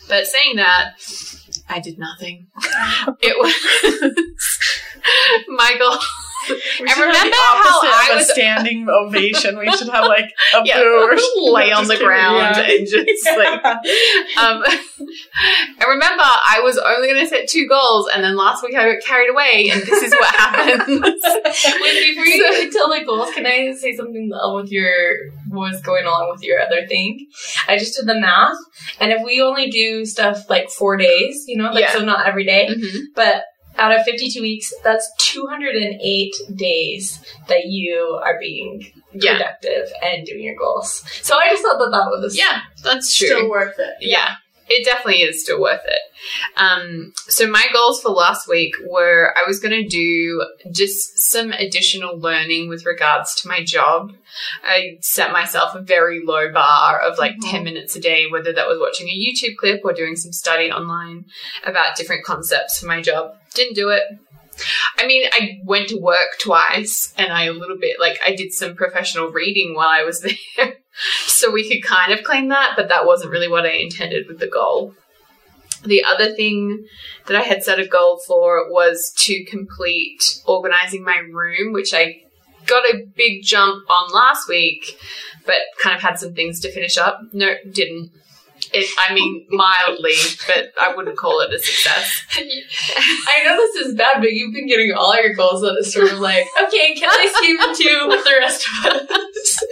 But 0.07 0.27
saying 0.27 0.57
that, 0.57 0.95
I 1.69 1.79
did 1.79 1.97
nothing. 1.97 2.47
it 3.21 3.37
was 3.37 3.53
Michael. 5.47 5.97
We 5.97 6.32
And 6.49 6.89
remember 6.97 7.35
how 7.35 7.81
I 7.83 8.11
was- 8.15 8.29
standing 8.31 8.87
ovation. 8.89 9.57
We 9.57 9.71
should 9.75 9.89
have 9.89 10.05
like 10.07 10.31
a 10.55 10.61
Yeah, 10.65 10.79
boo 10.79 11.09
or 11.09 11.15
lay 11.53 11.71
on 11.71 11.87
the 11.87 11.97
ground 11.97 12.55
Yeah. 12.57 12.69
and 12.69 12.87
just 12.87 13.25
like 13.37 13.63
Um, 13.65 14.63
I 15.79 15.85
remember 15.87 16.23
I 16.23 16.59
was 16.63 16.77
only 16.77 17.07
going 17.09 17.21
to 17.21 17.27
set 17.27 17.47
two 17.47 17.67
goals, 17.67 18.09
and 18.13 18.23
then 18.23 18.35
last 18.35 18.63
week 18.63 18.75
I 18.75 18.93
got 18.93 19.03
carried 19.03 19.29
away, 19.29 19.69
and 19.71 19.81
this 19.81 20.03
is 20.03 20.11
what 20.11 20.35
happens. 20.35 21.01
Wait, 21.01 22.15
before 22.15 22.25
you 22.25 22.71
tell 22.71 22.89
the 22.89 23.03
goals, 23.05 23.33
can 23.33 23.45
I 23.45 23.73
say 23.73 23.95
something 23.95 24.29
with 24.53 24.71
your 24.71 24.91
what 25.49 25.71
was 25.71 25.81
going 25.81 26.05
on 26.05 26.31
with 26.31 26.43
your 26.43 26.59
other 26.59 26.85
thing? 26.87 27.27
I 27.67 27.77
just 27.77 27.95
did 27.97 28.07
the 28.07 28.19
math, 28.19 28.57
and 28.99 29.11
if 29.11 29.21
we 29.23 29.41
only 29.41 29.69
do 29.69 30.05
stuff 30.05 30.49
like 30.49 30.69
four 30.69 30.97
days, 30.97 31.43
you 31.47 31.57
know, 31.57 31.71
like 31.71 31.81
Yeah. 31.81 31.93
so 31.93 32.03
not 32.03 32.27
every 32.27 32.45
day, 32.45 32.67
Mhm. 32.69 32.99
but 33.15 33.43
out 33.77 33.91
of 33.97 34.03
52 34.05 34.41
weeks, 34.41 34.73
that's 34.83 35.11
208 35.17 36.33
days 36.55 37.19
that 37.47 37.65
you 37.65 38.19
are 38.23 38.39
being 38.39 38.91
Yeah, 39.13 39.33
productive 39.37 39.91
and 40.03 40.25
doing 40.25 40.43
your 40.43 40.55
goals. 40.55 41.03
So 41.21 41.35
I 41.37 41.49
just 41.49 41.63
thought 41.63 41.77
that 41.79 41.91
that 41.91 42.05
was 42.21 42.37
yeah, 42.37 42.61
that's 42.83 43.15
true. 43.15 43.27
Still 43.27 43.49
worth 43.49 43.77
it. 43.79 43.95
yeah, 44.01 44.35
it 44.67 44.85
definitely 44.85 45.21
is 45.21 45.41
still 45.41 45.61
worth 45.61 45.81
it. 45.85 45.99
Um, 46.55 47.13
so 47.27 47.47
my 47.47 47.65
goals 47.73 48.01
for 48.01 48.09
last 48.09 48.47
week 48.47 48.75
were 48.87 49.33
I 49.35 49.47
was 49.47 49.59
going 49.59 49.83
to 49.83 49.87
do 49.87 50.45
just 50.71 51.19
some 51.31 51.51
additional 51.51 52.17
learning 52.17 52.69
with 52.69 52.85
regards 52.85 53.35
to 53.41 53.47
my 53.47 53.63
job. 53.63 54.13
I 54.63 54.97
set 55.01 55.31
myself 55.31 55.75
a 55.75 55.81
very 55.81 56.21
low 56.23 56.51
bar 56.51 56.99
of 56.99 57.17
like 57.17 57.33
Mhm. 57.43 57.51
10 57.51 57.63
minutes 57.63 57.95
a 57.95 57.99
day, 57.99 58.25
whether 58.27 58.53
that 58.53 58.67
was 58.67 58.79
watching 58.79 59.07
a 59.07 59.11
YouTube 59.11 59.57
clip 59.57 59.81
or 59.83 59.93
doing 59.93 60.15
some 60.15 60.31
study 60.31 60.71
online 60.71 61.25
about 61.65 61.95
different 61.95 62.23
concepts 62.25 62.79
for 62.79 62.85
my 62.85 63.01
job. 63.01 63.35
Didn't 63.53 63.75
do 63.75 63.89
it. 63.89 64.03
I 64.97 65.05
mean, 65.05 65.27
I 65.31 65.59
went 65.63 65.89
to 65.89 65.99
work 65.99 66.39
twice 66.39 67.13
and 67.17 67.31
I 67.31 67.45
a 67.45 67.53
little 67.53 67.77
bit 67.77 67.99
like 67.99 68.19
I 68.25 68.35
did 68.35 68.53
some 68.53 68.75
professional 68.75 69.29
reading 69.29 69.75
while 69.75 69.89
I 69.89 70.03
was 70.03 70.21
there. 70.57 70.73
so 71.25 71.51
we 71.51 71.67
could 71.67 71.83
kind 71.83 72.11
of 72.11 72.23
claim 72.23 72.49
that, 72.49 72.73
but 72.75 72.89
that 72.89 73.05
wasn't 73.05 73.31
really 73.31 73.47
what 73.49 73.65
I 73.65 73.71
intended 73.71 74.27
with 74.27 74.39
the 74.39 74.47
goal. 74.47 74.93
The 75.85 76.03
other 76.03 76.33
thing 76.33 76.85
that 77.27 77.35
I 77.35 77.41
had 77.41 77.63
set 77.63 77.79
a 77.79 77.85
goal 77.85 78.21
for 78.25 78.71
was 78.71 79.13
to 79.17 79.43
complete 79.45 80.41
organizing 80.45 81.03
my 81.03 81.17
room, 81.17 81.73
which 81.73 81.93
I 81.93 82.21
got 82.65 82.85
a 82.85 83.05
big 83.15 83.43
jump 83.43 83.89
on 83.89 84.13
last 84.13 84.47
week, 84.47 84.97
but 85.45 85.57
kind 85.81 85.95
of 85.95 86.01
had 86.01 86.17
some 86.17 86.33
things 86.33 86.61
to 86.61 86.71
finish 86.71 86.97
up. 86.97 87.19
No, 87.33 87.53
didn't. 87.69 88.11
It, 88.73 88.89
I 88.97 89.13
mean, 89.13 89.45
mildly, 89.49 90.15
but 90.47 90.71
I 90.81 90.95
wouldn't 90.95 91.17
call 91.17 91.41
it 91.41 91.53
a 91.53 91.59
success. 91.59 92.23
I 92.35 93.43
know 93.43 93.55
this 93.55 93.85
is 93.85 93.95
bad, 93.95 94.19
but 94.19 94.31
you've 94.31 94.53
been 94.53 94.67
getting 94.67 94.93
all 94.97 95.15
your 95.15 95.35
goals 95.35 95.61
that 95.61 95.77
is 95.79 95.93
sort 95.93 96.11
of 96.11 96.19
like, 96.19 96.45
okay, 96.63 96.95
can 96.95 97.09
I 97.09 97.27
skip 97.31 97.69
into 97.69 98.07
with 98.07 98.23
the 98.23 98.35
rest 98.39 98.67
of 98.67 99.09
us? 99.09 99.63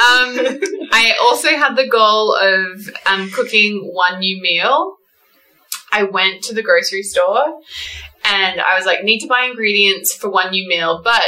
Um, 0.00 0.88
I 0.92 1.14
also 1.22 1.48
had 1.50 1.76
the 1.76 1.88
goal 1.88 2.34
of 2.34 2.90
um, 3.06 3.30
cooking 3.30 3.90
one 3.92 4.18
new 4.18 4.40
meal. 4.40 4.96
I 5.92 6.04
went 6.04 6.42
to 6.44 6.54
the 6.54 6.62
grocery 6.62 7.02
store 7.02 7.60
and 8.24 8.60
I 8.60 8.76
was 8.76 8.86
like, 8.86 9.02
need 9.02 9.20
to 9.20 9.28
buy 9.28 9.44
ingredients 9.44 10.14
for 10.14 10.30
one 10.30 10.50
new 10.50 10.68
meal, 10.68 11.00
but 11.02 11.22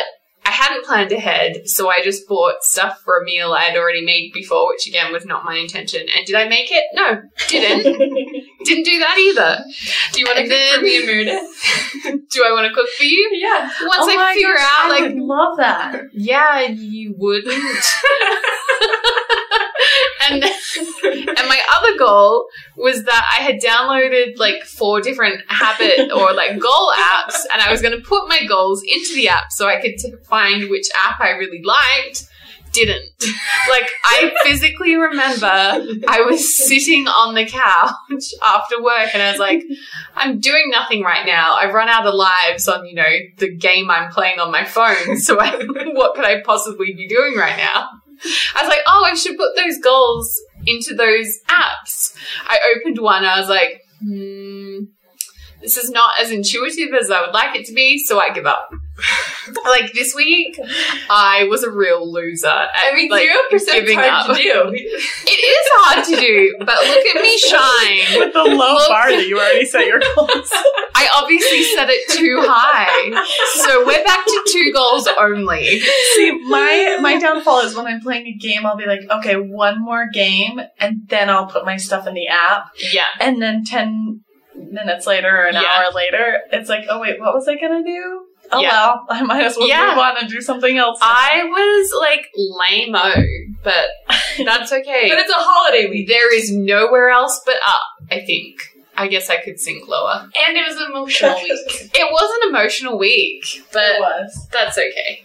hadn't 0.52 0.84
planned 0.84 1.12
ahead, 1.12 1.68
so 1.68 1.90
I 1.90 2.00
just 2.02 2.28
bought 2.28 2.62
stuff 2.62 3.00
for 3.04 3.18
a 3.20 3.24
meal 3.24 3.52
I 3.52 3.62
had 3.64 3.76
already 3.76 4.04
made 4.04 4.32
before, 4.32 4.68
which 4.68 4.86
again 4.86 5.12
was 5.12 5.24
not 5.26 5.44
my 5.44 5.56
intention. 5.56 6.06
And 6.16 6.24
did 6.26 6.36
I 6.36 6.48
make 6.48 6.70
it? 6.70 6.84
No, 6.94 7.22
didn't. 7.48 7.82
didn't 8.64 8.84
do 8.84 8.98
that 9.00 9.16
either. 9.18 9.64
Do 10.12 10.20
you 10.20 10.26
want 10.26 10.38
to 10.38 10.44
cook 10.44 10.50
then- 10.50 10.74
for 10.78 10.82
me 10.82 11.06
and? 11.06 11.26
Do 12.32 12.42
I 12.46 12.52
want 12.52 12.66
to 12.66 12.74
cook 12.74 12.88
for 12.96 13.04
you? 13.04 13.30
yeah. 13.34 13.68
Once 13.82 14.00
oh 14.00 14.18
I 14.18 14.32
figure 14.34 14.54
gosh, 14.54 14.62
out, 14.62 14.86
I 14.86 14.88
like, 14.88 15.02
would 15.02 15.18
love 15.22 15.56
that. 15.58 16.02
yeah, 16.12 16.60
you 16.62 17.14
wouldn't. 17.16 17.52
and 20.30 20.44
and 21.04 21.48
my 21.48 21.60
other 21.74 21.98
goal 21.98 22.46
was 22.76 23.04
that 23.04 23.24
I 23.32 23.42
had 23.42 23.60
downloaded 23.60 24.38
like 24.38 24.62
four 24.64 25.00
different 25.00 25.42
habit 25.48 26.10
or 26.12 26.32
like 26.32 26.58
goal 26.58 26.92
apps, 26.92 27.42
and 27.52 27.62
I 27.62 27.70
was 27.70 27.82
going 27.82 27.96
to 27.96 28.06
put 28.06 28.28
my 28.28 28.44
goals 28.46 28.82
into 28.82 29.14
the 29.14 29.28
app 29.28 29.50
so 29.50 29.68
I 29.68 29.80
could 29.80 29.98
t- 29.98 30.14
find 30.28 30.70
which 30.70 30.88
app 30.98 31.20
I 31.20 31.30
really 31.30 31.62
liked. 31.62 32.28
Didn't 32.72 33.04
like 33.68 33.90
I 34.02 34.32
physically 34.44 34.96
remember 34.96 35.44
I 35.46 36.22
was 36.26 36.56
sitting 36.56 37.06
on 37.06 37.34
the 37.34 37.44
couch 37.44 38.24
after 38.42 38.82
work 38.82 39.10
and 39.12 39.22
I 39.22 39.30
was 39.30 39.38
like, 39.38 39.62
I'm 40.16 40.40
doing 40.40 40.70
nothing 40.70 41.02
right 41.02 41.26
now. 41.26 41.52
I've 41.52 41.74
run 41.74 41.90
out 41.90 42.06
of 42.06 42.14
lives 42.14 42.68
on 42.68 42.86
you 42.86 42.94
know 42.94 43.10
the 43.36 43.54
game 43.54 43.90
I'm 43.90 44.10
playing 44.10 44.40
on 44.40 44.50
my 44.50 44.64
phone. 44.64 45.18
So 45.18 45.38
I, 45.38 45.50
what 45.92 46.14
could 46.14 46.24
I 46.24 46.40
possibly 46.40 46.94
be 46.94 47.06
doing 47.06 47.36
right 47.36 47.58
now? 47.58 47.90
I 48.54 48.62
was 48.62 48.68
like, 48.68 48.82
oh, 48.86 49.04
I 49.10 49.14
should 49.14 49.36
put 49.36 49.56
those 49.56 49.78
goals 49.78 50.40
into 50.66 50.94
those 50.94 51.38
apps. 51.48 52.14
I 52.46 52.58
opened 52.76 52.98
one. 52.98 53.24
I 53.24 53.40
was 53.40 53.48
like, 53.48 53.82
hmm, 54.00 54.84
this 55.62 55.76
is 55.76 55.90
not 55.90 56.12
as 56.20 56.30
intuitive 56.30 56.92
as 57.00 57.10
I 57.10 57.20
would 57.22 57.32
like 57.32 57.56
it 57.56 57.66
to 57.66 57.72
be, 57.72 57.98
so 57.98 58.18
I 58.20 58.30
give 58.30 58.46
up. 58.46 58.68
like 59.64 59.92
this 59.94 60.14
week, 60.14 60.58
I 61.10 61.44
was 61.48 61.62
a 61.64 61.70
real 61.70 62.10
loser. 62.12 62.46
At, 62.46 62.68
I 62.74 62.94
mean, 62.94 63.10
like, 63.10 63.22
zero 63.22 63.38
percent 63.50 63.80
giving 63.80 63.98
hard 63.98 64.30
up. 64.30 64.36
to 64.36 64.42
do. 64.42 64.52
It 65.24 65.40
is 65.44 65.66
hard 65.74 66.04
to 66.04 66.16
do, 66.16 66.54
but 66.58 66.76
look 66.86 67.06
at 67.06 67.22
me 67.22 67.38
shine. 67.38 68.18
With 68.20 68.32
the 68.34 68.42
low 68.42 68.74
Look. 68.74 68.88
bar 68.88 69.10
that 69.10 69.26
you 69.26 69.38
already 69.38 69.64
set 69.64 69.86
your 69.86 69.98
goals. 70.00 70.50
I 70.94 71.08
obviously 71.16 71.62
set 71.64 71.88
it 71.90 72.10
too 72.10 72.38
high, 72.42 73.24
so 73.66 73.84
we're 73.86 74.04
back 74.04 74.24
to 74.26 74.48
two 74.52 74.72
goals 74.72 75.08
only. 75.18 75.80
See, 75.80 76.30
my 76.48 76.98
my 77.00 77.18
downfall 77.18 77.60
is 77.60 77.74
when 77.74 77.86
I'm 77.86 78.00
playing 78.00 78.26
a 78.26 78.34
game, 78.34 78.66
I'll 78.66 78.76
be 78.76 78.86
like, 78.86 79.00
okay, 79.10 79.36
one 79.36 79.82
more 79.82 80.08
game, 80.12 80.60
and 80.78 81.08
then 81.08 81.30
I'll 81.30 81.46
put 81.46 81.64
my 81.64 81.76
stuff 81.76 82.06
in 82.06 82.14
the 82.14 82.28
app, 82.28 82.66
Yeah. 82.92 83.04
and 83.20 83.40
then 83.40 83.64
ten 83.64 84.20
minutes 84.72 85.06
later 85.06 85.28
or 85.28 85.44
an 85.46 85.54
Yeah. 85.54 85.62
hour 85.62 85.92
later, 85.94 86.38
it's 86.52 86.68
like, 86.68 86.84
oh 86.88 87.00
wait, 87.00 87.20
what 87.20 87.34
was 87.34 87.46
I 87.48 87.54
gonna 87.56 87.82
do? 87.84 88.26
Oh 88.50 88.60
Yeah. 88.60 88.70
well, 88.70 89.06
I 89.08 89.22
might 89.22 89.44
as 89.44 89.56
well 89.56 89.68
Yeah. 89.68 89.90
move 89.90 89.98
on 89.98 90.16
and 90.18 90.28
do 90.28 90.40
something 90.40 90.76
else. 90.76 90.98
now. 91.00 91.06
I 91.08 91.44
was 91.44 91.92
like 91.98 92.28
lame-o, 92.36 93.22
but 93.62 93.86
that's 94.44 94.72
okay. 94.72 95.08
But 95.08 95.18
it's 95.20 95.30
a 95.30 95.34
holiday 95.36 95.88
week. 95.88 96.08
there 96.08 96.34
is 96.34 96.50
nowhere 96.52 97.10
else 97.10 97.40
but 97.46 97.56
up, 97.66 97.82
I 98.10 98.20
think. 98.20 98.56
I 98.94 99.08
guess 99.08 99.30
I 99.30 99.38
could 99.38 99.58
sink 99.58 99.88
lower. 99.88 100.28
And 100.46 100.56
it 100.56 100.66
was 100.68 100.76
an 100.76 100.88
emotional 100.90 101.34
week. 101.42 101.90
It 101.94 102.12
was 102.12 102.42
an 102.42 102.50
emotional 102.50 102.98
week, 102.98 103.42
it 103.56 103.62
but 103.72 103.98
was. 104.00 104.48
that's 104.52 104.76
okay. 104.76 105.24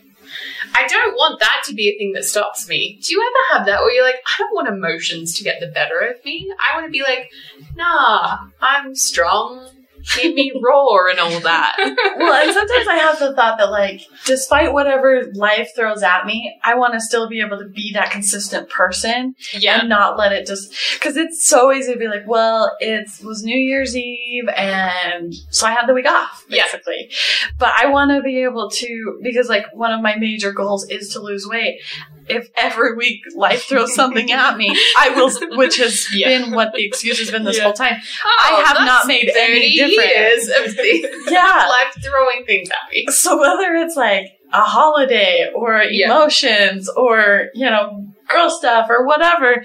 I 0.74 0.88
don't 0.88 1.14
want 1.14 1.40
that 1.40 1.64
to 1.66 1.74
be 1.74 1.90
a 1.90 1.98
thing 1.98 2.14
that 2.14 2.26
stops 2.26 2.68
me. 2.68 3.00
Do 3.02 3.14
you 3.14 3.22
ever 3.22 3.58
have 3.58 3.66
that 3.68 3.82
where 3.82 3.92
you're 3.92 4.06
like, 4.06 4.22
I 4.26 4.36
don't 4.38 4.54
want 4.54 4.68
emotions 4.68 5.36
to 5.36 5.44
get 5.44 5.60
the 5.60 5.68
better 5.68 6.00
of 6.00 6.24
me? 6.24 6.52
I 6.70 6.76
want 6.76 6.86
to 6.88 6.92
be 6.92 7.04
like, 7.04 7.32
nah, 7.76 8.38
I'm 8.62 8.96
strong. 8.96 9.70
Hear 10.16 10.34
me 10.34 10.52
roar 10.64 11.10
and 11.10 11.20
all 11.20 11.40
that. 11.42 11.76
well, 12.18 12.44
and 12.46 12.54
sometimes 12.54 12.88
I 12.88 12.96
have 12.96 13.20
the 13.20 13.34
thought 13.36 13.58
that, 13.58 13.70
like, 13.72 14.02
despite 14.26 14.72
whatever 14.74 15.24
life 15.34 15.72
throws 15.76 16.02
at 16.04 16.26
me, 16.26 16.58
I 16.64 16.76
want 16.76 16.94
to 16.94 17.02
still 17.02 17.28
be 17.28 17.42
able 17.42 17.58
to 17.60 17.68
be 17.68 17.92
that 17.94 18.12
consistent 18.12 18.70
person 18.70 19.36
Yeah. 19.54 19.80
and 19.82 19.90
not 19.90 20.18
let 20.18 20.32
it 20.32 20.48
just 20.48 20.74
because 20.94 21.18
it's 21.18 21.46
so 21.46 21.72
easy 21.74 21.94
to 21.94 22.00
be 22.00 22.08
like, 22.08 22.28
well, 22.28 22.76
it 22.80 23.10
was 23.24 23.44
New 23.44 23.58
Year's 23.58 23.96
Eve, 23.96 24.48
and 24.56 25.34
so 25.50 25.68
I 25.68 25.72
had 25.72 25.88
the 25.88 25.94
week 25.94 26.08
off, 26.08 26.46
Yeah. 26.50 26.64
basically. 26.64 27.12
But 27.58 27.74
I 27.76 27.88
want 27.88 28.12
to 28.12 28.22
be 28.22 28.44
able 28.44 28.70
to 28.70 29.20
because, 29.22 29.50
like, 29.50 29.66
one 29.74 29.92
of 29.92 30.02
my 30.02 30.16
major 30.16 30.52
goals 30.52 30.88
is 30.90 31.10
to 31.14 31.20
lose 31.20 31.46
weight. 31.48 31.82
If 32.30 32.50
every 32.56 32.96
week 32.96 33.22
life 33.36 33.64
throws 33.64 33.94
something 33.96 34.32
at 34.32 34.58
me, 34.58 34.76
I 34.98 35.10
will, 35.10 35.32
which 35.58 35.78
has 35.78 36.06
Yeah. 36.14 36.28
been 36.40 36.52
what 36.52 36.74
the 36.74 36.86
excuse 36.86 37.20
has 37.20 37.32
been 37.32 37.44
this 37.44 37.58
Yeah. 37.58 37.64
whole 37.64 37.74
time. 37.74 37.96
Oh, 38.26 38.64
have 38.66 38.86
not 38.86 39.08
made 39.08 39.30
any 39.36 39.78
30 39.78 39.96
difference. 39.96 40.16
years 40.16 40.50
of 40.50 40.76
the 40.76 41.10
Yeah. 41.32 41.66
life 41.70 41.96
throwing 42.04 42.46
things 42.46 42.70
at 42.70 42.92
me. 42.92 43.06
So 43.10 43.38
whether 43.40 43.76
it's 43.76 43.96
like 43.96 44.26
a 44.54 44.62
holiday 44.62 45.52
or 45.54 45.84
Yeah. 45.84 46.08
emotions 46.08 46.90
or, 46.90 47.50
you 47.54 47.66
know, 47.70 48.06
girl 48.30 48.50
stuff 48.50 48.88
or 48.90 49.06
whatever, 49.06 49.64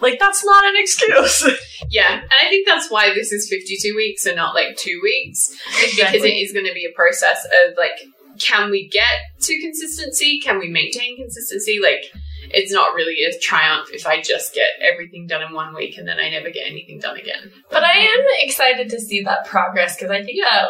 like 0.00 0.18
that's 0.20 0.44
not 0.44 0.64
an 0.66 0.74
excuse. 0.76 1.48
Yeah, 1.90 2.12
and 2.12 2.30
I 2.44 2.50
think 2.50 2.66
that's 2.66 2.90
why 2.90 3.14
this 3.14 3.32
is 3.32 3.48
52 3.48 3.94
weeks 3.96 4.26
and 4.26 4.36
not 4.36 4.54
like 4.54 4.76
two 4.76 5.00
weeks. 5.02 5.48
It's 5.76 5.94
because 5.96 6.22
it 6.24 6.28
is 6.34 6.52
going 6.52 6.66
to 6.66 6.74
be 6.74 6.84
a 6.84 6.94
process 6.94 7.46
of 7.46 7.76
like, 7.78 7.92
can 8.40 8.70
we 8.70 8.88
get 8.88 9.04
to 9.40 9.60
consistency? 9.60 10.40
Can 10.40 10.58
we 10.58 10.68
maintain 10.68 11.16
consistency? 11.16 11.78
Like, 11.82 12.04
it's 12.50 12.72
not 12.72 12.94
really 12.94 13.24
a 13.24 13.38
triumph 13.38 13.88
if 13.92 14.06
I 14.06 14.22
just 14.22 14.54
get 14.54 14.68
everything 14.80 15.26
done 15.26 15.42
in 15.42 15.52
one 15.52 15.74
week 15.74 15.98
and 15.98 16.08
then 16.08 16.18
I 16.18 16.30
never 16.30 16.50
get 16.50 16.66
anything 16.66 16.98
done 16.98 17.16
again. 17.16 17.52
But 17.70 17.84
I 17.84 17.92
am 17.98 18.24
excited 18.40 18.88
to 18.90 19.00
see 19.00 19.22
that 19.24 19.44
progress 19.46 19.96
because 19.96 20.10
I 20.10 20.22
think 20.22 20.38
that 20.42 20.68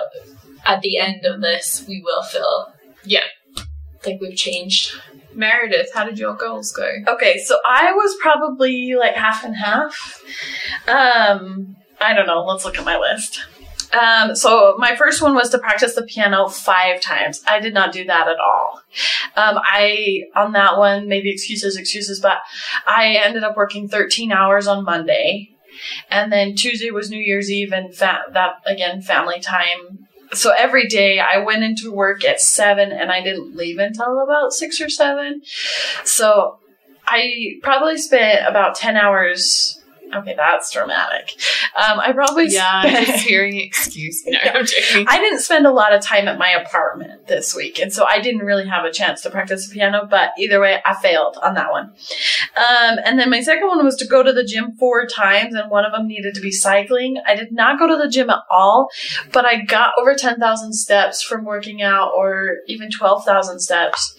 at 0.67 0.81
the 0.83 0.99
end 0.99 1.25
of 1.25 1.41
this, 1.41 1.85
we 1.87 2.03
will 2.05 2.23
feel 2.25 2.73
Yeah. 3.05 3.25
like 4.05 4.19
we've 4.21 4.37
changed. 4.37 4.93
Meredith, 5.35 5.91
how 5.95 6.05
did 6.05 6.19
your 6.19 6.35
goals 6.35 6.73
go? 6.73 6.91
Okay, 7.07 7.39
so 7.39 7.59
I 7.65 7.93
was 7.93 8.17
probably 8.21 8.95
like 8.99 9.15
half 9.15 9.45
and 9.45 9.55
half. 9.57 10.23
Um, 10.89 11.77
I 12.01 12.13
don't 12.15 12.27
know. 12.27 12.45
Let's 12.45 12.65
look 12.65 12.79
at 12.79 12.85
my 12.85 12.97
list. 12.99 13.41
Um, 13.93 14.37
so 14.37 14.77
my 14.79 14.97
first 14.97 15.23
one 15.23 15.35
was 15.35 15.51
to 15.51 15.59
practice 15.59 15.95
the 15.95 16.03
piano 16.03 16.49
five 16.49 17.01
times. 17.01 17.43
I 17.47 17.61
did 17.61 17.75
not 17.75 17.93
do 17.93 18.05
that 18.05 18.29
at 18.29 18.39
all. 18.39 18.83
Um, 19.37 19.59
I 19.63 20.25
on 20.35 20.53
that 20.53 20.79
one 20.79 21.09
maybe 21.09 21.31
excuses, 21.31 21.77
excuses, 21.77 22.21
but 22.21 22.39
I 22.87 23.21
ended 23.25 23.45
up 23.45 23.57
working 23.57 23.89
13 23.89 24.33
hours 24.33 24.67
on 24.67 24.85
Monday, 24.85 25.51
and 26.11 26.33
then 26.33 26.55
Tuesday 26.55 26.91
was 26.91 27.11
New 27.11 27.21
Year's 27.21 27.51
Eve 27.51 27.73
and 27.73 27.95
fa- 27.95 28.25
that 28.33 28.57
again 28.67 29.01
family 29.01 29.41
time. 29.41 30.07
So 30.33 30.53
every 30.57 30.87
day 30.89 31.21
I 31.21 31.39
went 31.39 31.65
into 31.65 31.93
work 31.93 32.25
at 32.25 32.41
seven 32.41 32.93
and 32.93 33.11
I 33.11 33.23
didn't 33.23 33.57
leave 33.57 33.79
until 33.79 34.23
about 34.23 34.53
six 34.53 34.81
or 34.81 34.91
seven. 34.91 35.41
So 36.05 36.59
I 37.07 37.55
probably 37.63 37.97
spent 37.97 38.47
about 38.47 38.75
10 38.75 38.97
hours. 38.97 39.78
Okay, 40.15 40.35
that's 40.37 40.73
dramatic. 40.73 41.33
Um, 41.77 42.01
I 42.01 42.13
probably 42.13 42.47
Yeah, 42.49 42.83
spent. 42.83 43.07
Just 43.07 43.25
hearing 43.29 43.61
excuse. 43.61 44.25
No, 44.27 44.39
I'm 44.39 44.65
joking. 44.67 45.07
I 45.09 45.19
didn't 45.19 45.41
spend 45.41 45.67
a 45.67 45.71
lot 45.71 45.93
of 45.93 46.03
time 46.03 46.29
at 46.29 46.39
my 46.39 46.51
apartment 46.51 47.27
this 47.27 47.55
week, 47.55 47.79
and 47.79 47.93
so 47.93 48.07
I 48.09 48.21
didn't 48.21 48.43
really 48.43 48.67
have 48.67 48.85
a 48.85 48.93
chance 48.93 49.23
to 49.23 49.31
practice 49.31 49.69
the 49.69 49.75
piano. 49.75 50.07
But 50.09 50.31
either 50.39 50.61
way, 50.61 50.81
I 50.85 50.95
failed 50.95 51.37
on 51.43 51.55
that 51.55 51.71
one. 51.71 51.93
Um, 52.57 52.99
and 53.05 53.19
then 53.19 53.31
my 53.31 53.41
second 53.41 53.67
one 53.67 53.85
was 53.85 53.97
to 53.97 54.07
go 54.07 54.23
to 54.23 54.33
the 54.33 54.45
gym 54.45 54.73
four 54.79 55.07
times, 55.07 55.55
and 55.55 55.71
one 55.71 55.85
of 55.85 55.93
them 55.93 56.07
needed 56.09 56.35
to 56.35 56.41
be 56.41 56.51
cycling. 56.51 57.21
I 57.27 57.35
did 57.35 57.53
not 57.53 57.79
go 57.79 57.87
to 57.87 57.97
the 57.97 58.09
gym 58.09 58.31
at 58.31 58.41
all, 58.51 58.89
but 59.33 59.45
I 59.45 59.63
got 59.65 59.93
over 59.99 60.15
ten 60.15 60.39
thousand 60.39 60.73
steps 60.73 61.23
from 61.23 61.45
working 61.45 61.83
out, 61.83 62.13
or 62.17 62.59
even 62.67 62.91
twelve 62.91 63.25
thousand 63.25 63.61
steps 63.61 64.15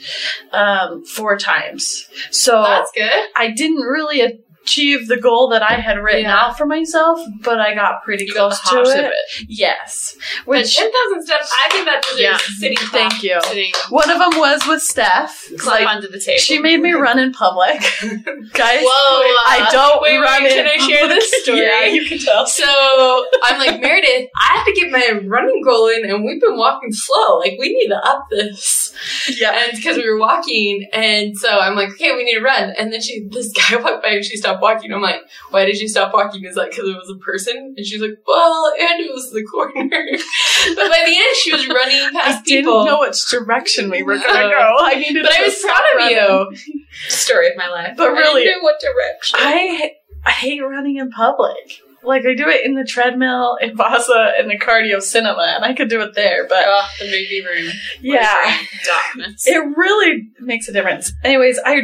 um, 0.52 1.04
four 1.06 1.38
times. 1.38 2.08
So 2.32 2.62
That's 2.64 2.92
good. 2.92 3.12
I 3.36 3.52
didn't 3.52 3.82
really 3.82 4.40
achieve 4.70 5.08
the 5.08 5.18
goal 5.18 5.50
that 5.50 5.64
I 5.64 5.74
had 5.76 5.98
written 5.98 6.24
Yeah. 6.26 6.38
out 6.40 6.58
for 6.58 6.66
myself, 6.66 7.20
but 7.42 7.60
I 7.60 7.74
got 7.74 8.04
pretty 8.04 8.26
You 8.26 8.34
got 8.34 8.54
close 8.62 8.86
the 8.86 8.92
to 8.92 9.06
it. 9.06 9.12
it. 9.40 9.46
Yes. 9.50 10.16
But 10.46 10.58
Which 10.60 10.78
10,000 10.78 11.26
steps, 11.26 11.52
I 11.66 11.72
think 11.72 11.86
that 11.86 12.04
deserves 12.04 12.20
Yeah. 12.22 12.38
sitting 12.60 12.78
thank 12.78 13.24
you. 13.24 13.40
Sitting 13.46 13.72
One 13.90 14.10
of 14.10 14.20
them 14.20 14.40
was 14.40 14.66
with 14.68 14.82
Steph. 14.84 15.46
climb 15.58 15.86
Like, 15.86 15.96
under 15.96 16.08
the 16.08 16.20
table. 16.20 16.40
she 16.40 16.60
made 16.60 16.82
me 16.82 16.94
run 16.94 17.18
in 17.20 17.32
public. 17.32 17.80
Guys, 18.54 18.82
Whoa, 18.84 19.22
I 19.48 19.66
uh, 19.68 19.72
don't 19.72 20.02
wait, 20.02 20.20
wait, 20.20 20.24
run 20.24 20.46
in 20.46 20.52
can 20.52 20.68
I 20.68 20.78
share 20.78 21.08
this 21.08 21.32
story? 21.44 21.62
Yeah, 21.62 21.86
you 21.86 22.06
can 22.08 22.20
tell. 22.20 22.46
So 22.46 23.26
I'm 23.44 23.58
like, 23.60 23.82
Meredith, 23.82 24.30
I 24.40 24.58
have 24.58 24.66
to 24.66 24.74
get 24.74 24.92
my 24.92 25.20
running 25.26 25.62
goal 25.64 25.88
in, 25.88 26.06
and 26.10 26.24
we've 26.24 26.42
been 26.42 26.58
walking 26.58 26.92
slow. 26.92 27.40
Like, 27.40 27.54
we 27.60 27.70
need 27.74 27.88
to 27.88 27.98
up 28.06 28.26
this. 28.30 28.89
Yeah. 29.40 29.52
And 29.64 29.76
because 29.76 29.98
we 29.98 30.10
were 30.10 30.18
walking, 30.20 30.88
and 30.92 31.38
so 31.38 31.60
I'm 31.60 31.76
like, 31.76 31.90
okay, 31.92 32.16
we 32.16 32.24
need 32.24 32.36
to 32.36 32.42
run. 32.44 32.72
And 32.78 32.92
then 32.92 33.02
she, 33.02 33.28
this 33.30 33.52
guy 33.70 33.78
walked 33.78 34.04
by 34.04 34.10
and 34.10 34.26
she 34.26 34.38
stopped 34.38 34.62
walking. 34.62 34.92
I'm 34.92 35.02
like, 35.02 35.22
why 35.52 35.66
did 35.66 35.80
you 35.80 35.88
stop 35.88 36.14
walking? 36.14 36.44
Is 36.46 36.56
that 36.56 36.70
because 36.72 36.88
it 36.90 36.96
was 36.96 37.10
a 37.14 37.20
person? 37.24 37.76
And 37.78 37.86
she's 37.86 38.02
like, 38.02 38.18
well, 38.28 38.72
and 38.80 39.00
it 39.00 39.12
was 39.14 39.32
the 39.32 39.44
corner. 39.44 39.74
but 39.90 40.90
by 40.90 41.04
the 41.06 41.16
end, 41.16 41.36
she 41.42 41.52
was 41.54 41.68
running 41.68 42.02
I 42.02 42.10
past 42.14 42.46
didn't 42.46 42.66
know 42.66 43.00
which 43.02 43.30
direction 43.30 43.90
we 43.90 44.04
were 44.04 44.18
going 44.18 44.28
to 44.28 44.50
go. 44.50 44.76
I 44.80 44.96
needed 44.96 45.24
but 45.24 45.32
to 45.32 45.40
I 45.42 45.46
was 45.46 45.60
proud 45.62 45.78
of 45.94 45.98
running. 45.98 46.18
you. 46.18 46.78
story 47.10 47.50
of 47.50 47.58
my 47.58 47.68
life. 47.70 47.96
But 47.98 48.10
I 48.10 48.12
really- 48.14 48.44
didn't 48.44 48.60
know 48.60 48.64
what 48.64 48.80
direction. 48.82 49.40
I, 49.42 49.92
I 50.26 50.32
hate 50.32 50.62
running 50.62 50.98
in 50.98 51.10
public. 51.12 51.82
Like 52.04 52.26
I 52.26 52.34
do 52.34 52.48
it 52.48 52.66
in 52.66 52.76
the 52.76 52.84
treadmill 52.86 53.58
in 53.62 53.76
Vasa 53.76 54.34
in 54.40 54.48
the 54.48 54.58
cardio 54.58 55.02
cinema, 55.02 55.54
and 55.56 55.64
I 55.66 55.74
could 55.74 55.90
do 55.90 56.02
it 56.02 56.16
there. 56.16 56.48
But 56.48 56.64
Oh, 56.68 56.88
the 57.00 57.06
movie 57.06 57.44
room. 57.46 57.72
yeah, 58.02 58.58
Darkness. 58.86 59.48
it 59.48 59.58
really 59.78 60.30
makes 60.40 60.68
a 60.68 60.74
difference. 60.74 61.12
Anyways, 61.24 61.60
I, 61.66 61.82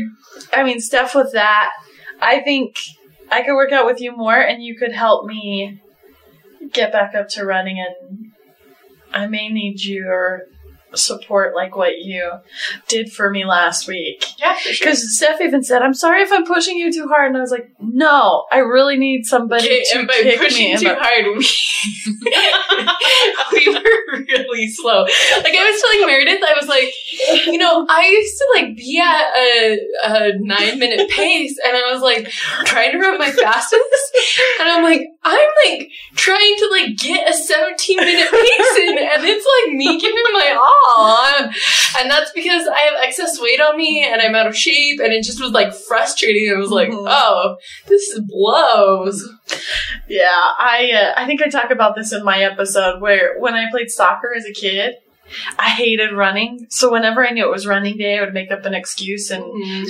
I 0.54 0.64
mean, 0.64 0.80
Steph, 0.80 1.16
with 1.16 1.34
that, 1.34 1.72
I 2.22 2.40
think 2.42 2.78
I 3.32 3.42
could 3.44 3.56
work 3.56 3.72
out 3.72 3.86
with 3.86 4.00
you 4.02 4.16
more, 4.16 4.36
and 4.40 4.64
you 4.64 4.76
could 4.78 4.94
help 4.94 5.26
me 5.26 5.82
get 6.72 6.92
back 6.92 7.14
up 7.16 7.28
to 7.30 7.46
running. 7.46 7.80
And 7.80 8.32
I 9.14 9.28
may 9.28 9.50
need 9.50 9.84
your 9.84 10.44
support, 10.98 11.56
like 11.56 11.76
what 11.76 12.00
you 12.00 12.32
did 12.88 13.12
for 13.12 13.30
me 13.30 13.46
last 13.46 13.88
week. 13.88 14.26
Yeah, 14.40 14.54
for 14.54 14.60
sure. 14.70 14.86
Because 14.88 15.18
Steph 15.18 15.42
even 15.42 15.64
said, 15.64 15.82
"I'm 15.82 15.94
sorry 15.94 16.22
if 16.22 16.32
I'm 16.32 16.46
pushing 16.46 16.78
you 16.78 16.92
too 16.92 17.08
hard," 17.08 17.28
and 17.28 17.38
I 17.38 17.42
was 17.42 17.52
like, 17.52 17.70
"No, 17.80 18.46
I 18.52 18.60
really 18.60 18.98
need 18.98 19.26
somebody 19.26 19.66
Okay, 19.66 19.84
to 19.92 20.00
and 20.00 20.08
by 20.08 20.14
kick 20.16 20.40
pushing 20.40 20.74
me." 20.74 20.78
too 20.78 20.96
hard, 20.98 21.26
we, 21.26 21.46
we 23.54 23.74
were 23.74 24.26
really 24.28 24.68
slow. 24.68 25.04
Like 25.04 25.56
I 25.56 25.70
was 25.72 25.82
telling 25.82 26.08
Meredith, 26.08 26.44
I 26.44 26.54
was 26.60 26.68
like, 26.68 26.92
you 27.48 27.58
know, 27.58 27.86
I 27.90 28.08
used 28.08 28.38
to 28.38 28.46
like 28.56 28.76
be 28.76 29.00
at 29.00 29.36
a, 29.38 29.80
a 30.04 30.32
nine 30.40 30.80
minute 30.80 31.10
pace, 31.16 31.58
and 31.66 31.76
I 31.76 31.92
was 31.92 32.02
like 32.02 32.30
trying 32.66 32.92
to 32.92 33.00
run 33.00 33.18
my 33.18 33.32
fastest, 33.32 33.82
and 34.60 34.70
I'm 34.70 34.84
like, 34.84 35.02
I'm 35.24 35.50
like 35.66 35.90
trying 36.16 36.56
to 36.58 36.68
like 36.72 36.98
get 36.98 37.30
a 37.30 37.34
17 37.34 37.98
minute 37.98 38.32
pace 38.32 38.78
in, 38.78 38.98
and 38.98 39.24
it's 39.24 39.46
like 39.66 39.76
me 39.76 40.00
giving 40.00 40.24
my 40.34 40.58
all, 40.60 40.85
and 42.00 42.10
that's 42.12 42.32
because 42.32 42.68
I 42.68 42.80
have 42.80 42.94
excess 43.04 43.40
weight 43.40 43.60
on 43.62 43.78
me, 43.78 44.04
and 44.04 44.22
I'm 44.22 44.36
out 44.36 44.48
of 44.48 44.56
shape, 44.56 45.00
and 45.02 45.12
it 45.14 45.24
just 45.24 45.42
was 45.42 45.52
like 45.52 45.74
frustrating. 45.74 46.52
I 46.54 46.58
was 46.60 46.70
like, 46.72 46.90
Mhm. 46.90 47.06
oh, 47.08 47.58
this 47.88 48.20
blows. 48.28 49.28
Yeah, 50.08 50.30
I 50.30 50.92
uh, 50.94 51.14
I 51.22 51.26
think 51.26 51.42
I 51.42 51.48
talk 51.50 51.72
about 51.72 51.96
this 51.96 52.12
in 52.14 52.24
my 52.24 52.40
episode 52.44 53.02
where 53.02 53.40
when 53.40 53.54
I 53.56 53.70
played 53.72 53.90
soccer 53.90 54.34
as 54.36 54.46
a 54.46 54.54
kid, 54.54 54.96
I 55.58 55.70
hated 55.70 56.12
running. 56.14 56.68
So 56.70 56.92
whenever 56.92 57.26
I 57.26 57.32
knew 57.32 57.44
it 57.44 57.50
was 57.52 57.66
running 57.66 57.98
day, 57.98 58.18
I 58.18 58.22
would 58.22 58.34
make 58.34 58.52
up 58.52 58.64
an 58.66 58.76
excuse 58.76 59.32
and 59.32 59.44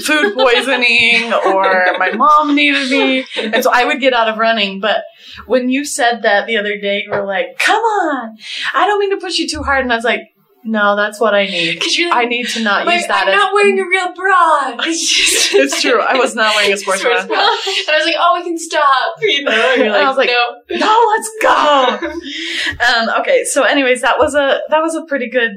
food 0.04 0.34
poisoning 0.34 1.34
or 1.46 1.98
my 2.00 2.12
mom 2.16 2.56
needed 2.56 2.90
me. 2.90 3.26
And 3.36 3.62
so 3.62 3.70
I 3.74 3.84
would 3.84 4.00
get 4.00 4.14
out 4.14 4.30
of 4.30 4.38
running. 4.38 4.80
But 4.80 5.04
when 5.46 5.68
you 5.70 5.84
said 5.84 6.22
that 6.22 6.48
the 6.48 6.56
other 6.58 6.78
day, 6.80 7.04
you 7.04 7.12
were 7.12 7.26
like, 7.26 7.60
come 7.60 7.82
on, 7.82 8.38
I 8.74 8.88
don't 8.88 9.00
mean 9.00 9.10
to 9.12 9.18
push 9.18 9.38
you 9.38 9.48
too 9.50 9.62
hard. 9.64 9.84
And 9.84 9.92
I 9.92 9.96
was 9.98 10.06
like, 10.06 10.22
no, 10.66 10.96
that's 10.96 11.20
what 11.20 11.34
I 11.34 11.46
need. 11.46 11.82
Like, 12.06 12.14
I 12.14 12.26
need 12.26 12.48
to 12.50 12.64
not 12.64 12.86
"But 12.86 12.96
use 12.96 13.08
that 13.08 13.28
I'm 13.28 13.34
as. 13.34 13.36
not 13.36 13.54
wearing 13.54 13.80
a 13.80 13.86
real 13.88 14.14
bra. 14.14 14.76
It's 14.86 15.00
just 15.18 15.54
it's 15.54 15.82
true. 15.82 16.02
I 16.02 16.16
was 16.16 16.36
not 16.36 16.54
wearing 16.56 16.74
a 16.74 16.78
sports 16.78 17.02
bra. 17.04 17.12
And 17.14 17.30
I 17.32 17.96
was 17.98 18.06
like, 18.06 18.16
oh, 18.20 18.34
we 18.38 18.44
can 18.44 18.58
stop. 18.58 19.16
You 19.22 19.44
know, 19.44 19.52
And 19.80 19.90
I 19.94 20.00
like, 20.04 20.08
was 20.08 20.18
like, 20.18 20.30
no. 20.30 20.78
no, 20.78 21.14
let's 21.16 21.32
go. 21.42 23.14
um, 23.14 23.22
okay, 23.22 23.44
so 23.46 23.64
anyways, 23.64 24.02
that 24.02 24.18
was 24.20 24.36
a 24.36 24.60
that 24.70 24.82
was 24.82 24.96
a 24.96 25.04
pretty 25.04 25.30
good 25.30 25.52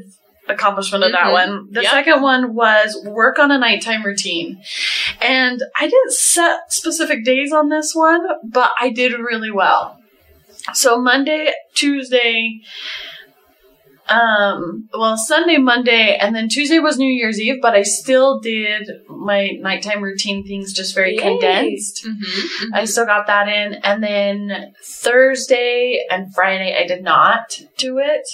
accomplishment 0.49 1.05
of 1.05 1.13
that 1.13 1.27
Mhm. 1.27 1.33
one. 1.33 1.69
The 1.73 1.83
Yeah. 1.83 1.91
second 1.91 2.23
one 2.23 2.55
was 2.55 2.97
work 3.05 3.39
on 3.39 3.51
a 3.51 3.59
nighttime 3.59 4.03
routine. 4.03 4.61
And 5.21 5.61
I 5.79 5.85
didn't 5.89 6.13
set 6.15 6.73
specific 6.73 7.23
days 7.25 7.53
on 7.53 7.69
this 7.69 7.95
one, 7.95 8.23
but 8.45 8.73
I 8.81 8.89
did 8.91 9.13
really 9.13 9.51
well. 9.51 9.99
So 10.73 10.99
Monday, 11.01 11.53
Tuesday, 11.75 12.61
um, 14.09 14.89
well, 14.93 15.17
Sunday, 15.17 15.59
Monday, 15.59 16.17
and 16.19 16.35
then 16.35 16.49
Tuesday 16.49 16.79
was 16.79 16.99
New 16.99 17.13
Year's 17.13 17.41
Eve, 17.41 17.57
but 17.61 17.75
I 17.75 17.83
still 17.83 18.41
did 18.41 18.89
my 19.09 19.51
nighttime 19.61 20.03
routine 20.03 20.47
things 20.47 20.73
just 20.73 20.95
very 20.95 21.15
Yay. 21.15 21.23
condensed. 21.23 22.07
Mm-hmm. 22.07 22.75
I 22.75 22.85
still 22.87 23.05
got 23.05 23.27
that 23.27 23.49
in. 23.49 23.75
And 23.75 24.03
then 24.03 24.73
Thursday 24.83 26.05
and 26.11 26.35
Friday, 26.35 26.75
I 26.79 26.87
did 26.87 27.03
not 27.03 27.61
do 27.77 27.99
it. 27.99 28.27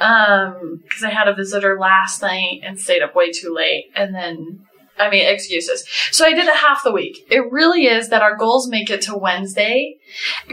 Um, 0.00 0.82
cause 0.90 1.04
I 1.04 1.10
had 1.10 1.28
a 1.28 1.34
visitor 1.34 1.78
last 1.78 2.20
night 2.20 2.60
and 2.64 2.78
stayed 2.78 3.02
up 3.02 3.14
way 3.14 3.30
too 3.30 3.54
late. 3.54 3.86
And 3.94 4.14
then, 4.14 4.60
I 4.98 5.10
mean, 5.10 5.26
excuses. 5.26 5.84
So 6.12 6.24
I 6.24 6.30
did 6.32 6.46
it 6.46 6.54
half 6.54 6.84
the 6.84 6.92
week. 6.92 7.26
It 7.30 7.50
really 7.50 7.86
is 7.86 8.10
that 8.10 8.22
our 8.22 8.36
goals 8.36 8.68
make 8.68 8.90
it 8.90 9.02
to 9.02 9.16
Wednesday 9.16 9.96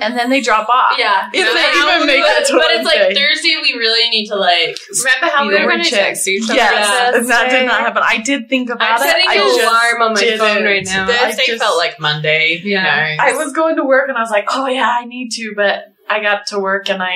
and 0.02 0.18
then 0.18 0.32
they 0.32 0.42
drop 0.42 0.68
off. 0.68 0.98
Yeah. 0.98 1.30
If 1.32 1.46
No, 1.46 1.54
they 1.54 1.62
how 1.62 1.90
even 1.96 2.02
we 2.02 2.08
make 2.08 2.24
would- 2.24 2.42
it 2.42 2.48
to 2.48 2.54
but 2.54 2.72
it's 2.72 2.84
like 2.86 3.16
Thursday, 3.16 3.56
we 3.62 3.74
really 3.78 4.10
need 4.10 4.26
to 4.28 4.36
like. 4.36 4.76
Remember 5.04 5.28
how 5.36 5.48
we 5.48 5.54
Either 5.56 5.66
were 5.66 5.72
going 5.74 5.84
to 5.84 5.90
text 5.92 6.28
each 6.28 6.46
other? 6.46 6.56
Yes, 6.56 6.88
Yeah. 7.14 7.20
and 7.20 7.30
that 7.30 7.50
did 7.52 7.66
not 7.68 7.82
happen. 7.82 8.02
I 8.04 8.18
did 8.18 8.50
think 8.50 8.70
about 8.72 9.00
it. 9.00 9.02
I'm 9.04 9.08
it. 9.08 9.12
setting 9.12 9.26
I 9.30 9.36
an 9.36 9.42
alarm 9.64 10.02
on 10.10 10.14
my 10.16 10.20
didn't. 10.20 10.40
phone 10.40 10.64
right 10.64 10.86
now. 10.86 11.04
I 11.04 11.14
Thursday 11.32 11.44
just- 11.46 11.62
felt 11.64 11.78
like 11.78 12.00
Monday. 12.00 12.60
You 12.64 12.72
Yeah. 12.72 12.84
know. 13.18 13.24
I 13.24 13.34
was 13.34 13.54
going 13.54 13.76
to 13.76 13.84
work 13.84 14.10
and 14.10 14.18
I 14.18 14.22
was 14.22 14.32
like, 14.32 14.46
oh 14.50 14.66
yeah, 14.68 14.90
I 14.90 15.06
need 15.06 15.30
to, 15.34 15.54
but 15.56 15.94
I 16.10 16.20
got 16.22 16.48
to 16.48 16.60
work 16.60 16.90
and 16.90 17.04
I 17.04 17.16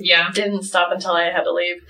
Yeah. 0.00 0.30
didn't 0.32 0.62
stop 0.62 0.90
until 0.92 1.12
I 1.12 1.24
had 1.30 1.42
to 1.44 1.52
leave. 1.52 1.82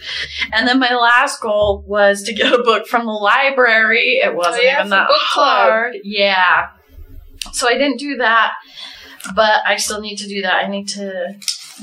And 0.52 0.66
then 0.68 0.78
my 0.78 0.94
last 0.94 1.40
goal 1.40 1.84
was 1.86 2.22
to 2.24 2.32
get 2.32 2.52
a 2.52 2.62
book 2.62 2.86
from 2.86 3.06
the 3.06 3.12
library. 3.12 4.20
It 4.22 4.34
wasn't 4.34 4.56
Oh, 4.56 4.62
yeah, 4.66 4.78
even 4.78 4.90
that 4.90 5.08
book 5.08 5.16
club. 5.32 5.68
hard. 5.70 5.96
Yeah. 6.04 6.68
So 7.52 7.68
I 7.68 7.74
didn't 7.74 7.98
do 7.98 8.16
that, 8.16 8.54
but 9.34 9.62
I 9.66 9.76
still 9.76 10.00
need 10.00 10.16
to 10.16 10.28
do 10.28 10.42
that. 10.42 10.64
I 10.64 10.68
need 10.68 10.88
to. 10.90 11.34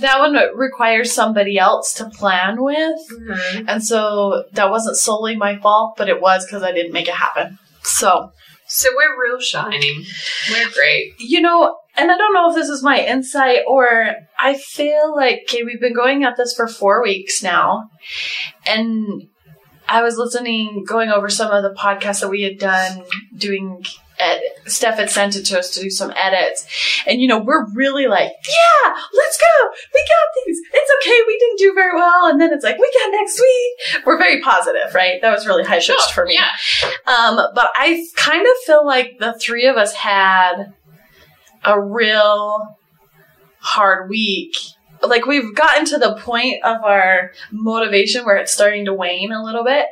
That 0.01 0.19
one 0.19 0.35
requires 0.55 1.11
somebody 1.11 1.57
else 1.59 1.93
to 1.95 2.09
plan 2.09 2.61
with. 2.63 2.99
Mhm. 3.11 3.65
And 3.67 3.83
so 3.83 4.45
that 4.53 4.69
wasn't 4.71 4.97
solely 4.97 5.35
my 5.35 5.57
fault, 5.57 5.95
but 5.97 6.09
it 6.09 6.19
was 6.19 6.45
because 6.45 6.63
I 6.63 6.71
didn't 6.71 6.93
make 6.93 7.07
it 7.07 7.13
happen. 7.13 7.59
So, 7.83 8.31
So 8.73 8.89
we're 8.95 9.21
real 9.21 9.39
shining. 9.39 10.03
We're 10.49 10.69
great. 10.71 11.13
you 11.19 11.41
know, 11.41 11.77
and 11.95 12.11
I 12.11 12.17
don't 12.17 12.33
know 12.33 12.49
if 12.49 12.55
this 12.55 12.69
is 12.69 12.81
my 12.81 13.05
insight 13.05 13.59
or 13.67 14.15
I 14.39 14.55
feel 14.57 15.15
like, 15.15 15.41
okay, 15.47 15.63
we've 15.63 15.79
been 15.79 15.93
going 15.93 16.23
at 16.23 16.37
this 16.37 16.55
for 16.55 16.67
four 16.67 17.03
weeks 17.03 17.43
now. 17.43 17.91
And 18.65 19.27
I 19.87 20.01
was 20.01 20.17
listening, 20.17 20.85
going 20.87 21.09
over 21.09 21.29
some 21.29 21.51
of 21.51 21.61
the 21.61 21.77
podcasts 21.79 22.21
that 22.21 22.29
we 22.29 22.41
had 22.41 22.57
done, 22.57 23.03
doing 23.37 23.83
ed- 24.23 24.41
Steph 24.65 24.97
had 24.97 25.09
sent 25.09 25.35
it 25.35 25.43
to 25.45 25.59
us 25.59 25.71
to 25.71 25.81
do 25.81 25.89
some 25.89 26.11
edits. 26.15 26.65
And, 27.05 27.21
you 27.21 27.27
know, 27.27 27.39
we're 27.39 27.65
really 27.73 28.07
like, 28.07 28.31
yeah, 28.31 28.93
let's 29.13 29.37
go. 29.37 29.69
We 29.93 30.01
got 30.01 30.45
these. 30.45 30.59
It's 30.73 30.91
okay. 31.01 31.19
We 31.27 31.37
didn't 31.39 31.59
do 31.59 31.73
very 31.73 31.95
well. 31.95 32.27
And 32.27 32.39
then 32.39 32.51
it's 32.53 32.63
like, 32.63 32.77
we 32.77 32.91
got 32.99 33.11
next 33.11 33.39
week. 33.39 34.05
We're 34.05 34.17
very 34.17 34.41
positive, 34.41 34.93
right? 34.93 35.21
That 35.21 35.31
was 35.31 35.45
really 35.45 35.63
high 35.63 35.79
pitched 35.79 36.13
for 36.13 36.25
me. 36.25 36.35
Yeah. 36.35 36.49
Um, 37.05 37.35
but 37.53 37.71
I 37.75 38.05
kind 38.15 38.41
of 38.41 38.63
feel 38.65 38.85
like 38.85 39.17
the 39.19 39.37
three 39.39 39.67
of 39.67 39.75
us 39.75 39.93
had 39.93 40.73
a 41.63 41.79
real 41.79 42.77
hard 43.59 44.09
week. 44.09 44.55
Like 45.07 45.25
we've 45.25 45.53
gotten 45.55 45.85
to 45.85 45.97
the 45.97 46.15
point 46.15 46.63
of 46.63 46.83
our 46.83 47.31
motivation 47.51 48.25
where 48.25 48.37
it's 48.37 48.53
starting 48.53 48.85
to 48.85 48.93
wane 48.93 49.31
a 49.31 49.43
little 49.43 49.63
bit. 49.63 49.85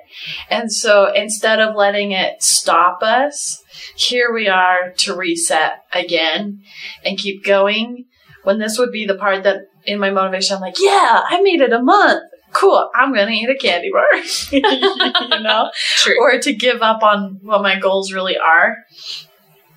And 0.50 0.72
so 0.72 1.12
instead 1.14 1.60
of 1.60 1.76
letting 1.76 2.12
it 2.12 2.42
stop 2.42 3.04
us, 3.04 3.64
here 3.96 4.34
we 4.34 4.48
are 4.48 4.92
to 4.98 5.16
reset 5.16 5.84
again 5.94 6.62
and 7.04 7.18
keep 7.18 7.44
going. 7.44 8.06
When 8.44 8.58
this 8.58 8.78
would 8.78 8.92
be 8.92 9.06
the 9.06 9.16
part 9.16 9.44
that 9.44 9.68
in 9.86 10.00
my 10.00 10.10
motivation, 10.10 10.56
I'm 10.56 10.62
like, 10.62 10.80
yeah, 10.80 11.22
I 11.28 11.42
made 11.42 11.62
it 11.62 11.74
a 11.74 11.82
month. 11.82 12.24
Cool. 12.54 12.90
I'm 12.94 13.14
going 13.14 13.28
to 13.28 13.34
eat 13.34 13.50
a 13.50 13.56
candy 13.56 13.92
bar. 13.92 14.04
you 14.52 15.44
know? 15.44 15.72
True. 15.98 16.22
or 16.22 16.40
to 16.40 16.54
give 16.54 16.82
up 16.82 17.04
on 17.04 17.40
what 17.42 17.62
my 17.62 17.80
goals 17.80 18.12
really 18.12 18.38
are. 18.38 18.78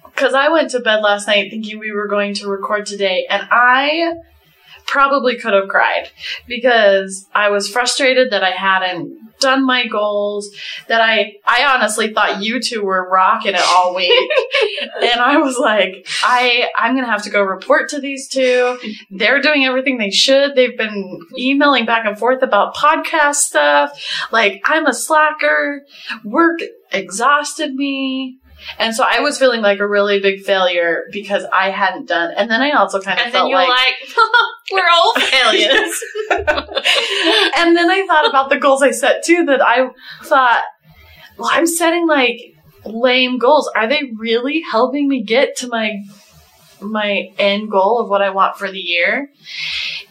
Because 0.06 0.34
I 0.34 0.48
went 0.48 0.70
to 0.70 0.80
bed 0.80 1.00
last 1.02 1.26
night 1.26 1.50
thinking 1.50 1.78
we 1.78 1.92
were 1.92 2.08
going 2.08 2.34
to 2.34 2.48
record 2.48 2.86
today, 2.86 3.26
and 3.28 3.46
I 3.50 4.14
probably 4.86 5.36
could 5.36 5.54
have 5.54 5.68
cried 5.68 6.10
because 6.46 7.26
I 7.34 7.50
was 7.50 7.68
frustrated 7.68 8.30
that 8.30 8.42
I 8.42 8.50
hadn't 8.50 9.24
done 9.40 9.66
my 9.66 9.86
goals 9.86 10.50
that 10.88 11.00
I 11.00 11.34
I 11.44 11.64
honestly 11.64 12.12
thought 12.14 12.42
you 12.42 12.60
two 12.60 12.82
were 12.82 13.08
rocking 13.08 13.54
it 13.54 13.60
all 13.60 13.94
week. 13.94 14.12
And 15.02 15.20
I 15.20 15.36
was 15.38 15.58
like 15.58 16.06
I 16.22 16.68
I'm 16.76 16.94
going 16.94 17.04
to 17.04 17.10
have 17.10 17.24
to 17.24 17.30
go 17.30 17.42
report 17.42 17.90
to 17.90 18.00
these 18.00 18.28
two. 18.28 18.78
They're 19.10 19.42
doing 19.42 19.64
everything 19.64 19.98
they 19.98 20.10
should. 20.10 20.54
They've 20.54 20.76
been 20.76 21.20
emailing 21.38 21.84
back 21.84 22.06
and 22.06 22.18
forth 22.18 22.42
about 22.42 22.74
podcast 22.74 23.36
stuff. 23.36 24.02
Like 24.32 24.62
I'm 24.64 24.86
a 24.86 24.94
slacker. 24.94 25.84
Work 26.24 26.60
exhausted 26.92 27.74
me 27.74 28.38
and 28.78 28.94
so 28.94 29.04
I 29.08 29.20
was 29.20 29.38
feeling 29.38 29.60
like 29.60 29.78
a 29.78 29.86
really 29.86 30.20
big 30.20 30.42
failure 30.42 31.04
because 31.12 31.44
I 31.52 31.70
hadn't 31.70 32.08
done 32.08 32.32
and 32.36 32.50
then 32.50 32.60
I 32.60 32.72
also 32.72 33.00
kind 33.00 33.18
of 33.18 33.26
And 33.26 33.32
felt 33.32 33.48
you're 33.48 33.58
like 33.58 33.68
like, 33.68 34.16
we're 34.72 34.88
all 34.92 35.14
failures. 35.14 36.04
and 36.30 37.76
then 37.76 37.90
I 37.90 38.04
thought 38.06 38.28
about 38.28 38.50
the 38.50 38.58
goals 38.58 38.82
I 38.82 38.90
set 38.90 39.24
too 39.24 39.44
that 39.46 39.60
I 39.60 39.88
thought, 40.22 40.62
well, 41.38 41.50
I'm 41.52 41.66
setting 41.66 42.06
like 42.06 42.38
lame 42.84 43.38
goals. 43.38 43.70
Are 43.74 43.86
they 43.86 44.12
really 44.16 44.62
helping 44.70 45.08
me 45.08 45.22
get 45.22 45.56
to 45.58 45.68
my 45.68 46.02
my 46.80 47.32
end 47.38 47.70
goal 47.70 48.00
of 48.00 48.10
what 48.10 48.22
I 48.22 48.30
want 48.30 48.56
for 48.56 48.70
the 48.70 48.78
year? 48.78 49.30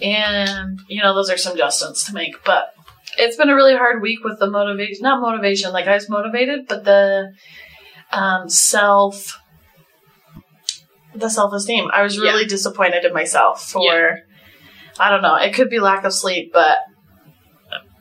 And 0.01 0.79
you 0.87 1.01
know, 1.01 1.13
those 1.13 1.29
are 1.29 1.37
some 1.37 1.53
adjustments 1.53 2.05
to 2.05 2.13
make, 2.13 2.43
but 2.43 2.73
it's 3.17 3.37
been 3.37 3.49
a 3.49 3.55
really 3.55 3.75
hard 3.75 4.01
week 4.01 4.23
with 4.23 4.39
the 4.39 4.49
motivation, 4.49 5.03
not 5.03 5.21
motivation, 5.21 5.71
like 5.71 5.87
I 5.87 5.95
was 5.95 6.09
motivated, 6.09 6.67
but 6.67 6.83
the 6.83 7.33
um, 8.13 8.49
self 8.49 9.39
the 11.15 11.29
self 11.29 11.53
esteem. 11.53 11.89
I 11.93 12.01
was 12.01 12.17
really 12.19 12.45
disappointed 12.45 13.05
in 13.05 13.13
myself 13.13 13.69
for, 13.69 14.19
I 14.99 15.09
don't 15.09 15.21
know, 15.21 15.35
it 15.35 15.53
could 15.53 15.69
be 15.69 15.79
lack 15.79 16.03
of 16.03 16.13
sleep, 16.13 16.51
but, 16.53 16.79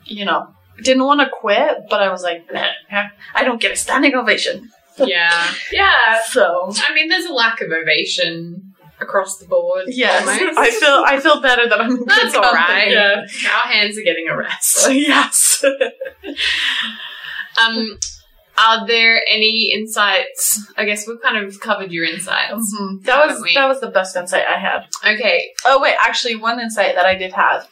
you 0.05 0.25
know, 0.25 0.47
didn't 0.81 1.03
want 1.03 1.21
to 1.21 1.29
quit, 1.29 1.83
but 1.89 2.01
I 2.01 2.11
was 2.11 2.23
like, 2.23 2.51
nah, 2.51 3.07
I 3.35 3.43
don't 3.43 3.61
get 3.61 3.71
a 3.71 3.75
standing 3.75 4.15
ovation. 4.15 4.69
Yeah. 4.97 5.53
Yeah. 5.71 6.19
So, 6.27 6.71
I 6.87 6.93
mean, 6.93 7.09
there's 7.09 7.25
a 7.25 7.33
lack 7.33 7.61
of 7.61 7.71
ovation 7.71 8.73
across 8.99 9.37
the 9.37 9.45
board. 9.45 9.85
yes, 9.87 10.27
almost. 10.27 10.57
I 10.57 10.69
feel, 10.71 11.03
I 11.05 11.19
feel 11.19 11.41
better 11.41 11.67
that 11.67 11.81
I'm 11.81 12.05
That's 12.05 12.35
all 12.35 12.53
right. 12.53 12.91
Yeah. 12.91 13.25
Our 13.55 13.71
hands 13.71 13.97
are 13.97 14.03
getting 14.03 14.27
a 14.29 14.37
rest. 14.37 14.87
yes. 14.91 15.63
Um, 17.63 17.97
are 18.57 18.85
there 18.87 19.21
any 19.27 19.71
insights? 19.73 20.71
I 20.77 20.85
guess 20.85 21.07
we've 21.07 21.21
kind 21.21 21.43
of 21.43 21.59
covered 21.59 21.91
your 21.91 22.05
insights. 22.05 22.75
Mhm. 22.79 23.03
That 23.03 23.27
was, 23.27 23.41
we? 23.41 23.53
that 23.55 23.67
was 23.67 23.79
the 23.79 23.89
best 23.89 24.15
insight 24.15 24.45
I 24.47 24.59
had. 24.59 24.85
Okay. 25.05 25.51
Oh 25.65 25.81
wait, 25.81 25.95
actually, 25.99 26.35
one 26.35 26.59
insight 26.59 26.95
that 26.95 27.05
I 27.05 27.15
did 27.15 27.33
have. 27.33 27.67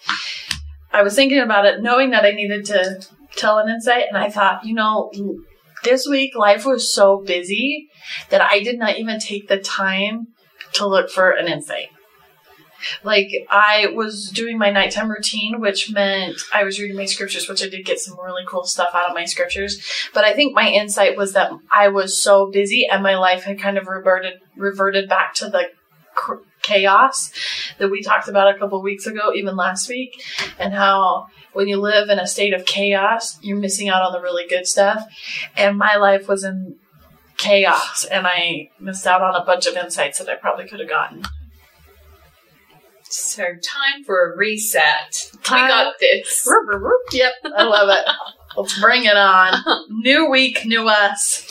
I 0.92 1.04
was 1.04 1.16
thinking 1.16 1.40
about 1.40 1.66
it, 1.66 1.82
knowing 1.82 2.10
that 2.12 2.26
I 2.26 2.32
needed 2.32 2.66
to 2.66 3.02
tell 3.36 3.60
an 3.60 3.70
insight, 3.70 4.06
and 4.10 4.18
I 4.18 4.30
thought, 4.30 4.66
you 4.66 4.74
know, 4.74 5.12
this 5.84 6.08
week 6.08 6.36
life 6.36 6.66
was 6.66 6.94
so 6.94 7.22
busy 7.26 7.90
that 8.30 8.42
I 8.42 8.62
did 8.62 8.78
not 8.78 8.98
even 8.98 9.20
take 9.20 9.48
the 9.48 9.58
time 9.58 10.28
to 10.74 10.88
look 10.88 11.10
for 11.10 11.32
an 11.32 11.48
insight. 11.48 11.88
Like 13.04 13.30
I 13.50 13.88
was 13.94 14.30
doing 14.30 14.58
my 14.58 14.72
nighttime 14.72 15.10
routine, 15.10 15.60
which 15.60 15.92
meant 15.92 16.38
I 16.54 16.64
was 16.64 16.80
reading 16.80 16.98
my 16.98 17.06
scriptures, 17.06 17.48
which 17.48 17.64
I 17.64 17.70
did 17.70 17.86
get 17.86 18.00
some 18.00 18.20
really 18.20 18.44
cool 18.48 18.64
stuff 18.64 18.90
out 18.94 19.10
of 19.10 19.16
my 19.16 19.26
scriptures. 19.26 19.82
But 20.14 20.24
I 20.24 20.34
think 20.34 20.54
my 20.54 20.70
insight 20.70 21.18
was 21.18 21.34
that 21.34 21.52
I 21.72 21.90
was 21.90 22.22
so 22.22 22.52
busy, 22.52 22.88
and 22.88 23.04
my 23.04 23.16
life 23.16 23.44
had 23.44 23.60
kind 23.60 23.78
of 23.78 23.88
reverted 23.88 24.40
reverted 24.56 25.10
back 25.10 25.34
to 25.36 25.50
the 25.50 25.70
cr- 26.14 26.36
chaos 26.62 27.32
that 27.80 27.90
we 27.90 28.02
talked 28.02 28.28
about 28.28 28.54
a 28.54 28.58
couple 28.58 28.82
weeks 28.82 29.08
ago, 29.08 29.32
even 29.34 29.56
last 29.56 29.90
week, 29.90 30.24
and 30.60 30.74
how 30.74 31.28
when 31.54 31.68
you 31.68 31.78
live 31.78 32.10
in 32.10 32.20
a 32.20 32.28
state 32.28 32.54
of 32.54 32.66
chaos, 32.66 33.38
you're 33.42 33.58
missing 33.58 33.90
out 33.90 34.04
on 34.04 34.14
the 34.14 34.22
really 34.22 34.48
good 34.48 34.66
stuff. 34.66 35.04
And 35.58 35.78
my 35.78 35.96
life 35.98 36.28
was 36.28 36.44
in 36.44 36.76
chaos, 37.38 38.06
and 38.06 38.28
I 38.28 38.70
missed 38.80 39.08
out 39.08 39.22
on 39.22 39.36
a 39.36 39.44
bunch 39.44 39.66
of 39.66 39.76
insights 39.76 40.20
that 40.20 40.30
I 40.30 40.36
probably 40.36 40.68
could 40.68 40.80
have 40.80 40.90
gotten. 40.90 41.24
So 43.12 43.44
time 43.44 44.04
for 44.06 44.32
a 44.34 44.38
reset. 44.38 45.32
Time- 45.44 45.64
We 45.64 45.68
got 45.68 45.94
this. 46.00 46.48
Yep, 47.12 47.34
I 47.58 47.64
love 47.64 47.90
it. 47.90 48.06
Let's 48.58 48.80
bring 48.80 49.04
it 49.06 49.18
on. 49.18 49.86
New 49.90 50.30
week, 50.30 50.66
new 50.66 50.88
us. 50.88 51.46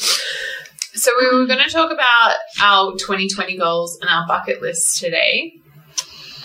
So 0.95 1.11
we 1.19 1.27
were 1.27 1.47
going 1.47 1.61
to 1.65 1.71
talk 1.71 1.91
about 1.93 2.37
our 2.61 2.93
2020 2.93 3.57
goals 3.57 3.99
and 4.01 4.11
our 4.11 4.27
bucket 4.27 4.61
list 4.61 4.99
today. 5.01 5.55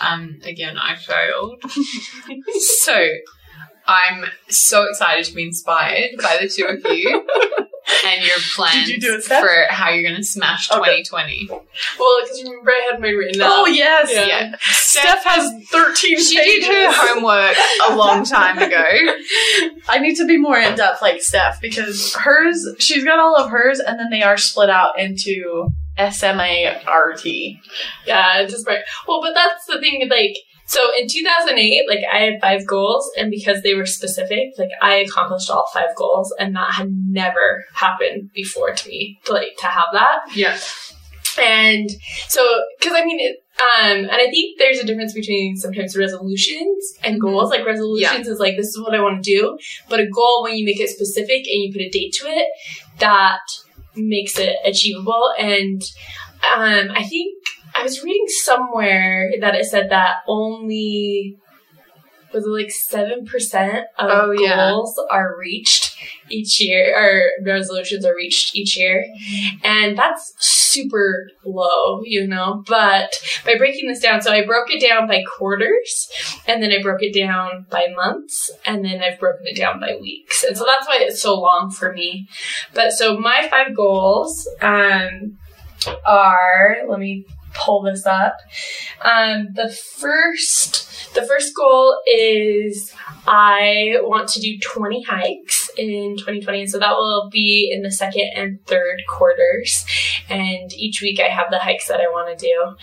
Um, 0.00 0.38
again, 0.44 0.76
I 0.78 0.96
failed. 0.96 1.62
so 2.84 3.06
I'm 3.86 4.24
so 4.48 4.84
excited 4.84 5.24
to 5.26 5.34
be 5.34 5.44
inspired 5.44 6.10
by 6.22 6.38
the 6.40 6.48
two 6.48 6.64
of 6.66 6.92
you 6.92 7.26
and 8.06 8.24
your 8.24 8.36
plans 8.54 8.86
Did 8.86 8.88
you 8.94 9.00
do 9.00 9.14
it, 9.14 9.22
Steph? 9.24 9.42
for 9.42 9.50
how 9.74 9.90
you're 9.90 10.02
going 10.02 10.16
to 10.16 10.24
smash 10.24 10.70
Okay. 10.70 11.02
2020. 11.02 11.48
Well, 11.98 12.20
because 12.22 12.42
remember 12.44 12.70
I 12.70 12.88
had 12.90 13.00
my 13.00 13.08
written 13.08 13.40
down. 13.40 13.50
Oh 13.52 13.66
yes, 13.66 14.10
Yeah. 14.12 14.26
Yeah. 14.26 14.56
Steph 14.60 15.24
has 15.24 15.52
thirteen 15.70 16.18
She 16.20 16.38
pages. 16.38 16.68
did 16.68 16.86
her 16.86 17.14
homework 17.14 17.56
a 17.90 17.96
long 17.96 18.24
time 18.24 18.58
ago. 18.58 18.84
I 19.88 19.98
need 19.98 20.16
to 20.16 20.26
be 20.26 20.36
more 20.38 20.58
in 20.58 20.74
depth 20.76 21.02
like 21.02 21.20
Steph 21.22 21.60
because 21.60 22.14
hers, 22.14 22.66
she's 22.78 23.04
got 23.04 23.18
all 23.18 23.36
of 23.36 23.50
hers, 23.50 23.78
and 23.80 23.98
then 23.98 24.10
they 24.10 24.22
are 24.22 24.36
split 24.36 24.70
out 24.70 24.98
into 24.98 25.68
S 25.96 26.22
M 26.22 26.40
A 26.40 26.80
R 26.86 27.12
T. 27.14 27.60
Yeah, 28.06 28.40
it's 28.40 28.52
just 28.52 28.66
right. 28.66 28.80
Well, 29.06 29.20
but 29.22 29.34
that's 29.34 29.64
the 29.66 29.80
thing. 29.80 30.06
Like, 30.10 30.36
so 30.66 30.80
in 30.98 31.08
2008, 31.08 31.84
like 31.88 32.00
I 32.12 32.18
had 32.18 32.40
five 32.40 32.66
goals, 32.66 33.10
and 33.16 33.30
because 33.30 33.62
they 33.62 33.74
were 33.74 33.86
specific, 33.86 34.54
like 34.58 34.70
I 34.82 34.96
accomplished 34.96 35.48
all 35.50 35.66
five 35.72 35.94
goals, 35.96 36.34
and 36.38 36.54
that 36.56 36.74
had 36.74 36.90
never 37.08 37.64
happened 37.72 38.30
before 38.34 38.72
to 38.72 38.88
me. 38.88 39.20
To, 39.24 39.32
like 39.32 39.56
to 39.60 39.66
have 39.66 39.88
that, 39.92 40.18
Yeah. 40.34 40.58
and 41.42 41.90
so 42.28 42.44
because 42.78 42.94
I 42.96 43.04
mean, 43.04 43.20
it, 43.20 43.36
um, 43.58 43.96
and 43.98 44.10
I 44.10 44.28
think 44.30 44.58
there's 44.58 44.78
a 44.78 44.84
difference 44.84 45.14
between 45.14 45.56
sometimes 45.56 45.96
resolutions 45.96 46.92
and 47.04 47.20
goals. 47.20 47.50
Like 47.50 47.64
resolutions 47.64 48.26
is 48.28 48.38
like 48.38 48.56
this 48.56 48.68
is 48.68 48.80
what 48.80 48.94
I 48.94 49.00
want 49.00 49.22
to 49.24 49.30
do, 49.30 49.58
but 49.88 50.00
a 50.00 50.06
goal 50.08 50.42
when 50.42 50.56
you 50.56 50.64
make 50.64 50.80
it 50.80 50.90
specific 50.90 51.46
and 51.46 51.62
you 51.62 51.72
put 51.72 51.80
a 51.82 51.88
date 51.88 52.12
to 52.20 52.26
it, 52.26 52.48
that 52.98 53.40
makes 53.94 54.38
it 54.38 54.56
achievable. 54.64 55.32
And 55.38 55.80
um, 56.54 56.90
I 56.94 57.02
think 57.04 57.32
I 57.78 57.82
was 57.82 58.02
reading 58.02 58.26
somewhere 58.28 59.32
that 59.40 59.54
it 59.54 59.66
said 59.66 59.90
that 59.90 60.16
only 60.26 61.36
was 62.32 62.44
it 62.44 62.50
like 62.50 62.70
seven 62.70 63.24
percent 63.24 63.86
of 63.98 64.10
Oh, 64.10 64.30
yeah. 64.32 64.70
goals 64.70 65.00
are 65.10 65.34
reached 65.38 65.96
each 66.28 66.60
year, 66.60 66.92
or 66.94 67.44
resolutions 67.46 68.04
are 68.04 68.14
reached 68.14 68.54
each 68.54 68.76
year, 68.76 69.04
and 69.62 69.96
that's 69.96 70.34
super 70.38 71.30
low, 71.44 72.02
you 72.04 72.26
know. 72.26 72.62
But 72.66 73.14
by 73.44 73.54
breaking 73.56 73.88
this 73.88 74.00
down, 74.00 74.20
so 74.20 74.32
I 74.32 74.44
broke 74.44 74.70
it 74.70 74.86
down 74.86 75.06
by 75.06 75.22
quarters, 75.38 76.10
and 76.46 76.62
then 76.62 76.72
I 76.72 76.82
broke 76.82 77.02
it 77.02 77.14
down 77.14 77.66
by 77.70 77.86
months, 77.94 78.50
and 78.66 78.84
then 78.84 79.02
I've 79.02 79.20
broken 79.20 79.46
it 79.46 79.56
down 79.56 79.80
by 79.80 79.96
weeks, 80.00 80.42
and 80.44 80.56
so 80.56 80.64
that's 80.66 80.86
why 80.86 80.98
it's 81.00 81.22
so 81.22 81.40
long 81.40 81.70
for 81.70 81.92
me. 81.92 82.28
But 82.74 82.92
so 82.92 83.16
my 83.18 83.46
five 83.48 83.74
goals 83.74 84.46
um, 84.60 85.38
are 86.04 86.78
let 86.88 86.98
me 86.98 87.24
pull 87.56 87.82
this 87.82 88.06
up. 88.06 88.36
Um, 89.02 89.48
the 89.54 89.68
first, 89.68 91.14
the 91.14 91.22
first 91.22 91.54
goal 91.54 91.98
is 92.06 92.92
I 93.26 93.96
want 94.02 94.28
to 94.30 94.40
do 94.40 94.58
20 94.58 95.02
hikes 95.02 95.70
in 95.76 96.16
2020, 96.18 96.62
and 96.62 96.70
so 96.70 96.78
that 96.78 96.96
will 96.96 97.28
be 97.30 97.70
in 97.72 97.82
the 97.82 97.90
second 97.90 98.30
and 98.34 98.64
third 98.66 99.02
quarters. 99.08 99.84
And 100.28 100.72
each 100.72 101.02
week 101.02 101.20
I 101.20 101.28
have 101.28 101.50
the 101.50 101.58
hikes 101.58 101.88
that 101.88 102.00
I 102.00 102.08
want 102.08 102.38
to 102.38 102.46
do. 102.46 102.76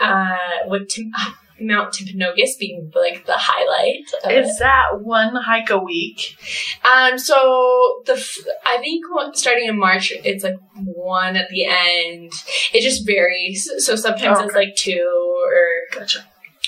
Uh, 0.00 0.36
with 0.66 0.88
Tim- 0.88 1.12
Mount 1.60 1.92
Timpanogos 1.94 2.58
being 2.58 2.90
like 2.94 3.26
the 3.26 3.34
highlight. 3.36 4.04
Of 4.24 4.30
it. 4.30 4.44
Is 4.44 4.58
that 4.58 5.00
one 5.02 5.34
hike 5.36 5.70
a 5.70 5.78
week? 5.78 6.36
Um, 6.84 7.18
so 7.18 8.02
the 8.06 8.14
f- 8.14 8.38
I 8.66 8.78
think 8.78 9.04
starting 9.34 9.68
in 9.68 9.78
March, 9.78 10.12
it's 10.24 10.42
like 10.44 10.56
one 10.74 11.36
at 11.36 11.48
the 11.50 11.64
end. 11.66 12.32
It 12.72 12.82
just 12.82 13.06
varies. 13.06 13.70
So 13.78 13.96
sometimes 13.96 14.40
it's 14.40 14.50
Okay. 14.54 14.66
like 14.66 14.74
two 14.76 15.40
or 15.46 15.98
Gotcha. 16.00 16.26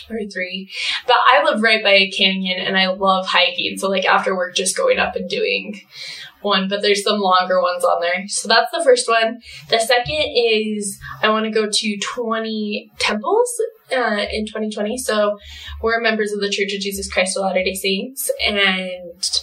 or 0.08 0.18
three. 0.32 0.70
But 1.06 1.16
I 1.32 1.42
live 1.44 1.62
right 1.62 1.82
by 1.82 1.90
a 1.94 2.10
canyon, 2.10 2.60
and 2.60 2.76
I 2.78 2.86
love 2.86 3.26
hiking. 3.26 3.76
So 3.78 3.88
like 3.88 4.04
after 4.04 4.36
work, 4.36 4.54
just 4.54 4.76
going 4.76 4.98
up 4.98 5.16
and 5.16 5.28
doing 5.28 5.80
one. 6.46 6.68
But 6.68 6.80
there's 6.80 7.02
some 7.02 7.18
longer 7.18 7.60
ones 7.60 7.84
on 7.84 8.00
there. 8.00 8.26
So 8.28 8.48
that's 8.48 8.70
the 8.70 8.82
first 8.82 9.08
one. 9.08 9.40
The 9.68 9.78
second 9.78 10.32
is 10.34 10.98
I 11.22 11.28
want 11.28 11.44
to 11.44 11.50
go 11.50 11.68
to 11.70 11.98
20 11.98 12.90
temples 12.98 13.60
uh, 13.92 14.24
in 14.32 14.46
2020. 14.46 14.96
So 14.96 15.38
we're 15.82 16.00
members 16.00 16.32
of 16.32 16.40
the 16.40 16.50
Church 16.50 16.72
of 16.72 16.80
Jesus 16.80 17.12
Christ 17.12 17.36
of 17.36 17.42
Latter 17.42 17.62
Day 17.62 17.74
Saints, 17.74 18.30
and 18.44 19.40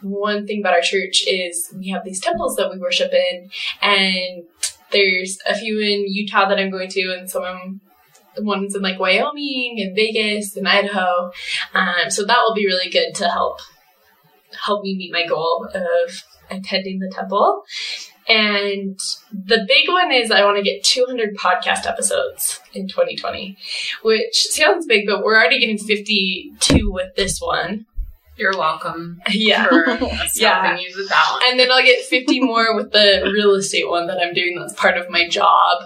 one 0.00 0.46
thing 0.46 0.60
about 0.60 0.74
our 0.74 0.80
church 0.80 1.24
is 1.26 1.74
we 1.76 1.88
have 1.88 2.04
these 2.04 2.20
temples 2.20 2.56
that 2.56 2.70
we 2.70 2.78
worship 2.78 3.12
in, 3.12 3.50
and 3.82 4.44
there's 4.92 5.38
a 5.48 5.54
few 5.54 5.80
in 5.80 6.04
Utah 6.06 6.48
that 6.48 6.58
I'm 6.58 6.70
going 6.70 6.88
to, 6.90 7.16
and 7.18 7.28
some 7.28 7.44
of 7.44 8.44
ones 8.44 8.76
in 8.76 8.82
like 8.82 9.00
Wyoming 9.00 9.78
and 9.80 9.96
Vegas 9.96 10.56
and 10.56 10.68
Idaho. 10.68 11.32
Um, 11.74 12.08
so 12.10 12.24
that 12.24 12.38
will 12.46 12.54
be 12.54 12.66
really 12.66 12.90
good 12.90 13.14
to 13.16 13.28
help 13.28 13.58
help 14.64 14.82
me 14.82 14.96
meet 14.96 15.12
my 15.12 15.26
goal 15.26 15.68
of 15.74 16.24
attending 16.50 16.98
the 16.98 17.10
temple. 17.14 17.64
And 18.28 18.98
the 19.32 19.64
big 19.66 19.88
one 19.88 20.12
is 20.12 20.30
I 20.30 20.44
want 20.44 20.58
to 20.58 20.62
get 20.62 20.84
200 20.84 21.36
podcast 21.36 21.86
episodes 21.86 22.60
in 22.74 22.86
2020, 22.86 23.56
which 24.02 24.36
sounds 24.50 24.86
big, 24.86 25.06
but 25.06 25.24
we're 25.24 25.34
already 25.34 25.58
getting 25.58 25.78
52 25.78 26.92
with 26.92 27.14
this 27.16 27.40
one. 27.40 27.86
You're 28.38 28.56
welcome 28.56 29.20
Yeah. 29.30 29.66
Yeah. 30.34 30.66
helping 30.66 30.84
you 30.86 30.94
with 30.96 31.08
that 31.08 31.26
one. 31.32 31.42
And 31.46 31.58
then 31.58 31.70
I'll 31.70 31.82
get 31.82 32.04
50 32.04 32.40
more 32.40 32.74
with 32.76 32.92
the 32.92 33.28
real 33.34 33.54
estate 33.54 33.88
one 33.88 34.06
that 34.06 34.18
I'm 34.20 34.32
doing. 34.34 34.56
That's 34.58 34.72
part 34.74 34.96
of 34.96 35.10
my 35.10 35.28
job, 35.28 35.82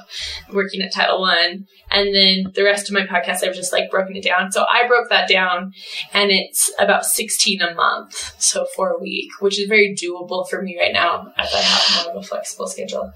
working 0.53 0.83
at 0.83 0.93
Title 0.93 1.21
One. 1.21 1.67
And 1.91 2.15
then 2.15 2.53
the 2.55 2.65
rest 2.65 2.88
of 2.88 2.95
my 2.95 3.07
podcast, 3.07 3.43
I've 3.45 3.55
just 3.55 3.73
like 3.73 3.91
broken 3.91 4.17
it 4.17 4.25
down. 4.25 4.53
So 4.53 4.65
I 4.71 4.87
broke 4.88 5.09
that 5.11 5.29
down, 5.29 5.73
and 6.15 6.31
it's 6.31 6.73
about 6.79 7.05
16 7.05 7.61
a 7.61 7.75
month, 7.75 8.35
so 8.38 8.67
for 8.75 8.91
a 8.91 8.99
week, 8.99 9.31
which 9.41 9.59
is 9.59 9.69
very 9.69 9.95
doable 9.95 10.49
for 10.49 10.62
me 10.62 10.79
right 10.79 10.93
now, 10.93 11.33
as 11.37 11.53
I 11.55 11.59
have 11.59 12.07
more 12.07 12.17
of 12.17 12.25
a 12.25 12.27
flexible 12.27 12.67
schedule. 12.67 13.12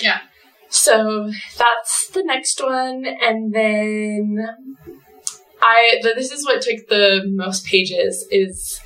Yeah. 0.00 0.18
So 0.68 1.32
that's 1.58 2.08
the 2.10 2.22
next 2.22 2.62
one, 2.62 3.04
and 3.06 3.52
then 3.54 4.38
I. 5.62 5.98
th- 6.02 6.14
This 6.16 6.32
is 6.32 6.44
what 6.44 6.62
took 6.62 6.88
the 6.88 7.22
most 7.26 7.64
pages. 7.66 8.26
Is 8.30 8.80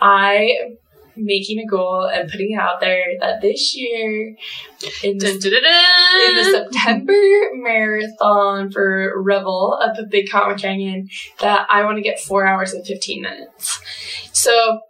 I 0.00 0.76
making 1.16 1.60
a 1.60 1.66
goal 1.66 2.06
and 2.12 2.28
putting 2.28 2.52
it 2.52 2.58
out 2.60 2.80
there 2.80 3.04
that 3.20 3.40
this 3.40 3.76
year 3.76 4.36
in 5.04 5.18
the, 5.18 5.26
Dun, 5.26 5.38
dun, 5.38 5.52
dun, 5.52 5.62
dun. 5.62 6.28
in 6.28 6.34
the 6.36 6.44
September 6.72 7.14
marathon 7.54 8.72
for 8.72 9.12
Revel 9.22 9.78
up 9.80 9.96
at 9.96 10.10
Big 10.10 10.28
Cotton 10.28 10.58
Canyon 10.58 11.08
that 11.40 11.66
I 11.70 11.84
want 11.84 11.98
to 11.98 12.02
get 12.02 12.18
four 12.18 12.46
hours 12.46 12.72
and 12.72 12.84
15 12.84 13.22
minutes. 13.22 13.80
So 14.32 14.80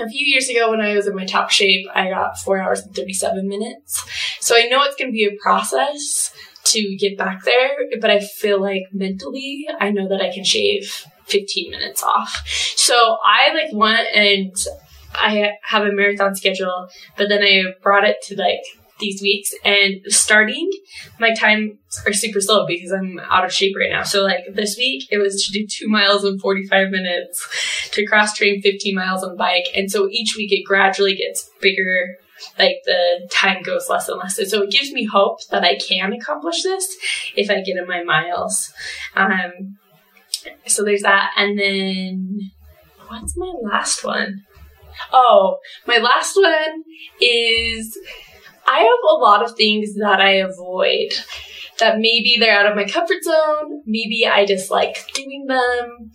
a 0.00 0.08
few 0.08 0.24
years 0.26 0.48
ago 0.48 0.70
when 0.70 0.80
I 0.80 0.94
was 0.94 1.06
in 1.06 1.14
my 1.14 1.26
top 1.26 1.50
shape, 1.50 1.86
I 1.94 2.08
got 2.08 2.38
four 2.38 2.58
hours 2.58 2.80
and 2.82 2.94
37 2.94 3.46
minutes. 3.46 4.04
So 4.40 4.56
I 4.56 4.68
know 4.68 4.82
it's 4.84 4.96
going 4.96 5.08
to 5.10 5.12
be 5.12 5.24
a 5.26 5.36
process 5.42 6.32
to 6.68 6.96
get 6.96 7.18
back 7.18 7.44
there, 7.44 7.70
but 8.00 8.10
I 8.10 8.20
feel 8.20 8.60
like 8.60 8.84
mentally, 8.92 9.66
I 9.80 9.90
know 9.90 10.08
that 10.08 10.20
I 10.20 10.32
can 10.32 10.44
shave 10.44 11.06
15 11.26 11.70
minutes 11.70 12.02
off. 12.02 12.44
So 12.76 13.18
I 13.24 13.52
like 13.52 13.72
went 13.72 14.08
and 14.14 14.54
I 15.14 15.52
have 15.62 15.84
a 15.84 15.92
marathon 15.92 16.34
schedule, 16.34 16.88
but 17.16 17.28
then 17.28 17.42
I 17.42 17.74
brought 17.82 18.04
it 18.04 18.16
to 18.24 18.36
like 18.36 18.60
these 18.98 19.22
weeks 19.22 19.54
and 19.64 20.00
starting 20.06 20.70
my 21.20 21.32
times 21.32 21.76
are 22.06 22.12
super 22.12 22.40
slow 22.40 22.66
because 22.66 22.92
I'm 22.92 23.20
out 23.30 23.44
of 23.44 23.52
shape 23.52 23.76
right 23.78 23.90
now. 23.90 24.02
So 24.02 24.24
like 24.24 24.44
this 24.54 24.76
week 24.76 25.06
it 25.10 25.18
was 25.18 25.44
to 25.46 25.52
do 25.52 25.66
two 25.66 25.88
miles 25.88 26.24
in 26.24 26.38
45 26.38 26.90
minutes 26.90 27.90
to 27.92 28.06
cross 28.06 28.34
train 28.34 28.60
15 28.60 28.94
miles 28.94 29.22
on 29.22 29.36
bike. 29.36 29.66
And 29.74 29.90
so 29.90 30.08
each 30.10 30.34
week 30.36 30.52
it 30.52 30.64
gradually 30.64 31.14
gets 31.14 31.50
bigger. 31.60 32.16
Like 32.58 32.82
the 32.84 33.28
time 33.30 33.62
goes 33.62 33.88
less 33.88 34.08
and 34.08 34.18
less. 34.18 34.38
And 34.38 34.48
so 34.48 34.62
it 34.62 34.70
gives 34.70 34.92
me 34.92 35.04
hope 35.04 35.46
that 35.48 35.64
I 35.64 35.76
can 35.76 36.12
accomplish 36.12 36.62
this 36.62 36.96
if 37.36 37.50
I 37.50 37.60
get 37.62 37.76
in 37.76 37.86
my 37.86 38.02
miles. 38.02 38.72
Um, 39.14 39.78
so 40.66 40.84
there's 40.84 41.02
that. 41.02 41.32
And 41.36 41.58
then 41.58 42.50
what's 43.08 43.36
my 43.36 43.52
last 43.62 44.04
one? 44.04 44.44
Oh, 45.12 45.58
my 45.86 45.98
last 45.98 46.36
one 46.36 46.84
is 47.20 47.96
I 48.66 48.80
have 48.80 49.10
a 49.10 49.14
lot 49.14 49.44
of 49.44 49.56
things 49.56 49.94
that 49.94 50.20
I 50.20 50.32
avoid. 50.32 51.12
That 51.78 51.98
maybe 51.98 52.36
they're 52.40 52.58
out 52.58 52.66
of 52.66 52.74
my 52.74 52.86
comfort 52.86 53.22
zone. 53.22 53.82
Maybe 53.86 54.26
I 54.26 54.44
dislike 54.44 54.96
doing 55.14 55.46
them. 55.46 56.10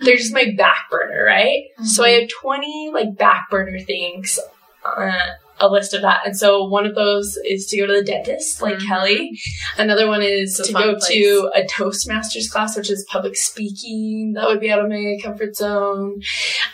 They're 0.00 0.18
just 0.18 0.34
my 0.34 0.52
back 0.58 0.90
burner, 0.90 1.24
right? 1.24 1.62
So 1.84 2.04
I 2.04 2.10
have 2.10 2.28
20 2.28 2.90
like 2.92 3.16
back 3.16 3.48
burner 3.50 3.80
things, 3.80 4.38
uh, 4.84 5.12
a 5.60 5.68
list 5.68 5.94
of 5.94 6.02
that. 6.02 6.20
And 6.24 6.36
so 6.36 6.64
one 6.64 6.86
of 6.86 6.94
those 6.94 7.38
is 7.46 7.66
to 7.66 7.76
go 7.76 7.86
to 7.86 7.92
the 7.92 8.02
dentist, 8.04 8.62
like 8.62 8.76
Mhm. 8.76 8.86
Kelly. 8.86 9.40
Another 9.76 10.08
one 10.08 10.22
is 10.22 10.56
to 10.64 10.72
go 10.72 10.94
place. 10.94 11.06
to 11.08 11.50
a 11.54 11.62
Toastmasters 11.64 12.50
class, 12.50 12.76
which 12.76 12.90
is 12.90 13.06
public 13.10 13.36
speaking. 13.36 14.32
That 14.34 14.46
would 14.46 14.60
be 14.60 14.70
out 14.70 14.80
of 14.80 14.88
my 14.88 15.18
comfort 15.22 15.56
zone. 15.56 16.22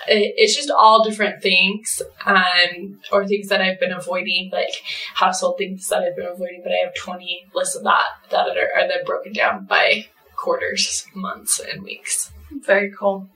It's 0.06 0.54
just 0.54 0.70
all 0.70 1.02
different 1.02 1.42
things, 1.42 2.00
um, 2.24 3.00
or 3.12 3.26
things 3.26 3.48
that 3.48 3.60
I've 3.60 3.80
been 3.80 3.92
avoiding, 3.92 4.50
like 4.52 4.82
household 5.14 5.58
things 5.58 5.88
that 5.88 6.02
I've 6.02 6.16
been 6.16 6.26
avoiding. 6.26 6.60
But 6.62 6.72
I 6.72 6.76
have 6.84 6.94
20 6.94 7.46
lists 7.54 7.74
of 7.74 7.84
that 7.84 8.06
that 8.30 8.56
are, 8.56 8.70
are 8.76 8.88
then 8.88 9.04
broken 9.04 9.32
down 9.32 9.66
by 9.66 10.06
quarters, 10.36 11.06
months, 11.14 11.58
and 11.60 11.82
weeks. 11.82 12.30
Very 12.64 12.92
cool. 12.96 13.28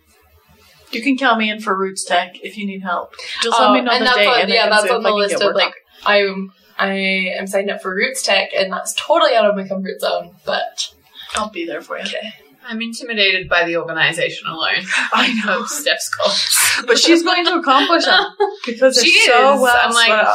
You 0.92 1.03
can 1.03 1.16
count 1.16 1.38
me 1.38 1.50
in 1.50 1.61
for 1.61 1.76
RootsTech 1.76 2.40
if 2.42 2.57
you 2.57 2.66
need 2.66 2.83
help. 2.83 3.14
Just 3.42 3.59
let 3.59 3.70
oh, 3.70 3.74
me 3.74 3.81
know 3.83 3.90
Oh, 3.92 3.94
and 3.94 4.03
the 4.03 4.07
that's 4.07 4.16
date. 4.16 4.26
on, 4.26 4.40
and 4.40 4.53
I 4.53 4.55
yeah, 4.55 4.68
that's 4.68 4.90
on 4.90 5.03
the 5.03 5.11
list 5.14 5.35
of 5.37 5.40
work 5.42 5.55
on 5.57 5.61
like 5.62 5.74
I'm 6.05 6.53
I 6.79 6.92
am 7.38 7.46
signed 7.46 7.70
up 7.70 7.83
for 7.83 7.94
RootsTech, 7.94 8.48
and 8.57 8.72
that's 8.72 8.94
totally 8.94 9.35
out 9.35 9.44
of 9.44 9.55
my 9.57 9.66
comfort 9.68 10.00
zone. 10.00 10.35
But. 10.44 10.92
I'll 11.37 11.50
be 11.50 11.64
there 11.64 11.81
for 11.81 11.96
you. 11.96 12.03
okay, 12.03 12.33
I'm 12.66 12.83
intimidated 12.83 13.48
by 13.48 13.64
the 13.64 13.76
organization 13.76 14.48
alone 14.48 14.85
I 15.12 15.33
know, 15.44 15.61
of 15.61 15.68
Steph's 15.68 16.09
goals. 16.09 16.83
but 16.87 16.98
she's 16.98 17.22
going 17.22 17.44
to 17.44 17.55
accomplish 17.55 18.05
them 18.05 18.24
because 18.66 19.00
She 19.00 19.11
it's 19.11 19.26
so 19.26 19.55
is. 19.55 19.61
well. 19.61 19.79
I'm 19.81 19.92
like, 19.92 20.26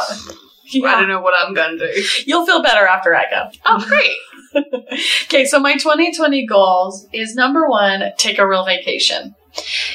spread 0.68 0.84
out. 0.84 0.96
I 0.96 1.00
don't 1.00 1.08
know 1.08 1.20
what 1.20 1.34
I'm 1.38 1.52
gonna 1.54 1.76
do. 1.78 2.02
you'll 2.26 2.46
feel 2.46 2.62
better 2.62 2.86
after 2.86 3.14
I 3.14 3.24
go. 3.30 3.50
Oh, 3.66 3.84
great. 3.86 4.16
Okay, 5.24 5.44
so 5.44 5.60
my 5.60 5.74
2020 5.74 6.46
goals 6.46 7.06
is 7.12 7.34
number 7.34 7.68
one, 7.68 8.02
take 8.16 8.38
a 8.38 8.48
real 8.48 8.64
vacation. 8.64 9.34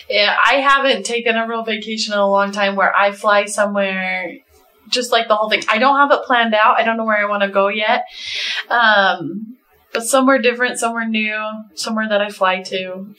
Yeah, 0.09 0.35
I 0.45 0.55
haven't 0.55 1.05
taken 1.05 1.35
a 1.35 1.47
real 1.47 1.63
vacation 1.63 2.13
in 2.13 2.19
a 2.19 2.29
long 2.29 2.51
time 2.51 2.75
where 2.75 2.93
I 2.95 3.11
fly 3.11 3.45
somewhere, 3.45 4.33
just 4.89 5.11
like 5.11 5.27
the 5.27 5.35
whole 5.35 5.49
thing. 5.49 5.63
I 5.69 5.77
don't 5.77 5.95
have 5.97 6.11
it 6.11 6.25
planned 6.25 6.53
out. 6.53 6.79
I 6.79 6.83
don't 6.83 6.97
know 6.97 7.05
where 7.05 7.17
I 7.17 7.29
want 7.29 7.43
to 7.43 7.49
go 7.49 7.67
yet. 7.69 8.03
Um, 8.69 9.57
but 9.93 10.03
somewhere 10.03 10.39
different, 10.39 10.79
somewhere 10.79 11.07
new, 11.07 11.37
somewhere 11.75 12.07
that 12.09 12.21
I 12.21 12.29
fly 12.29 12.61
to. 12.63 13.13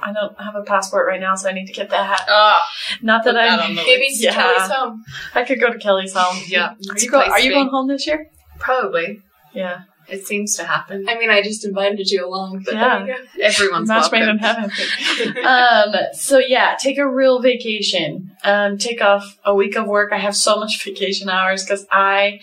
I 0.00 0.12
don't 0.12 0.38
have 0.40 0.54
a 0.54 0.62
passport 0.62 1.06
right 1.06 1.20
now, 1.20 1.34
so 1.34 1.48
I 1.48 1.52
need 1.52 1.66
to 1.66 1.72
get 1.72 1.90
that. 1.90 2.26
Oh, 2.28 2.54
Not 3.02 3.24
that 3.24 3.36
I. 3.36 3.68
maybe. 3.72 4.06
Yeah. 4.12 4.34
Kelly's 4.34 4.70
home. 4.70 5.04
I 5.34 5.42
could 5.44 5.58
go 5.58 5.72
to 5.72 5.78
Kelly's 5.78 6.12
home. 6.14 6.42
yeah. 6.46 6.74
Are 6.90 6.98
you, 6.98 7.10
go, 7.10 7.20
are 7.20 7.40
you 7.40 7.50
going 7.50 7.68
home 7.68 7.88
this 7.88 8.06
year? 8.06 8.26
Probably. 8.58 9.22
Yeah. 9.54 9.82
It 10.08 10.26
seems 10.26 10.56
to 10.56 10.64
happen. 10.64 11.08
I 11.08 11.18
mean, 11.18 11.30
I 11.30 11.42
just 11.42 11.64
invited 11.64 12.10
you 12.10 12.26
along, 12.26 12.62
but 12.64 12.74
Yeah. 12.74 12.98
there 13.04 13.06
you 13.06 13.14
go. 13.38 13.42
Everyone's 13.44 13.88
Match 13.88 14.12
made 14.12 14.28
in 14.28 14.38
heaven. 14.38 14.70
um, 15.44 15.94
so 16.12 16.38
yeah, 16.38 16.76
take 16.80 16.98
a 16.98 17.08
real 17.08 17.40
vacation. 17.40 18.30
Um, 18.44 18.78
take 18.78 19.02
off 19.02 19.38
a 19.44 19.54
week 19.54 19.76
of 19.76 19.86
work. 19.86 20.12
I 20.12 20.18
have 20.18 20.36
so 20.36 20.56
much 20.56 20.80
vacation 20.84 21.28
hours 21.28 21.64
because 21.64 21.86
I, 21.90 22.40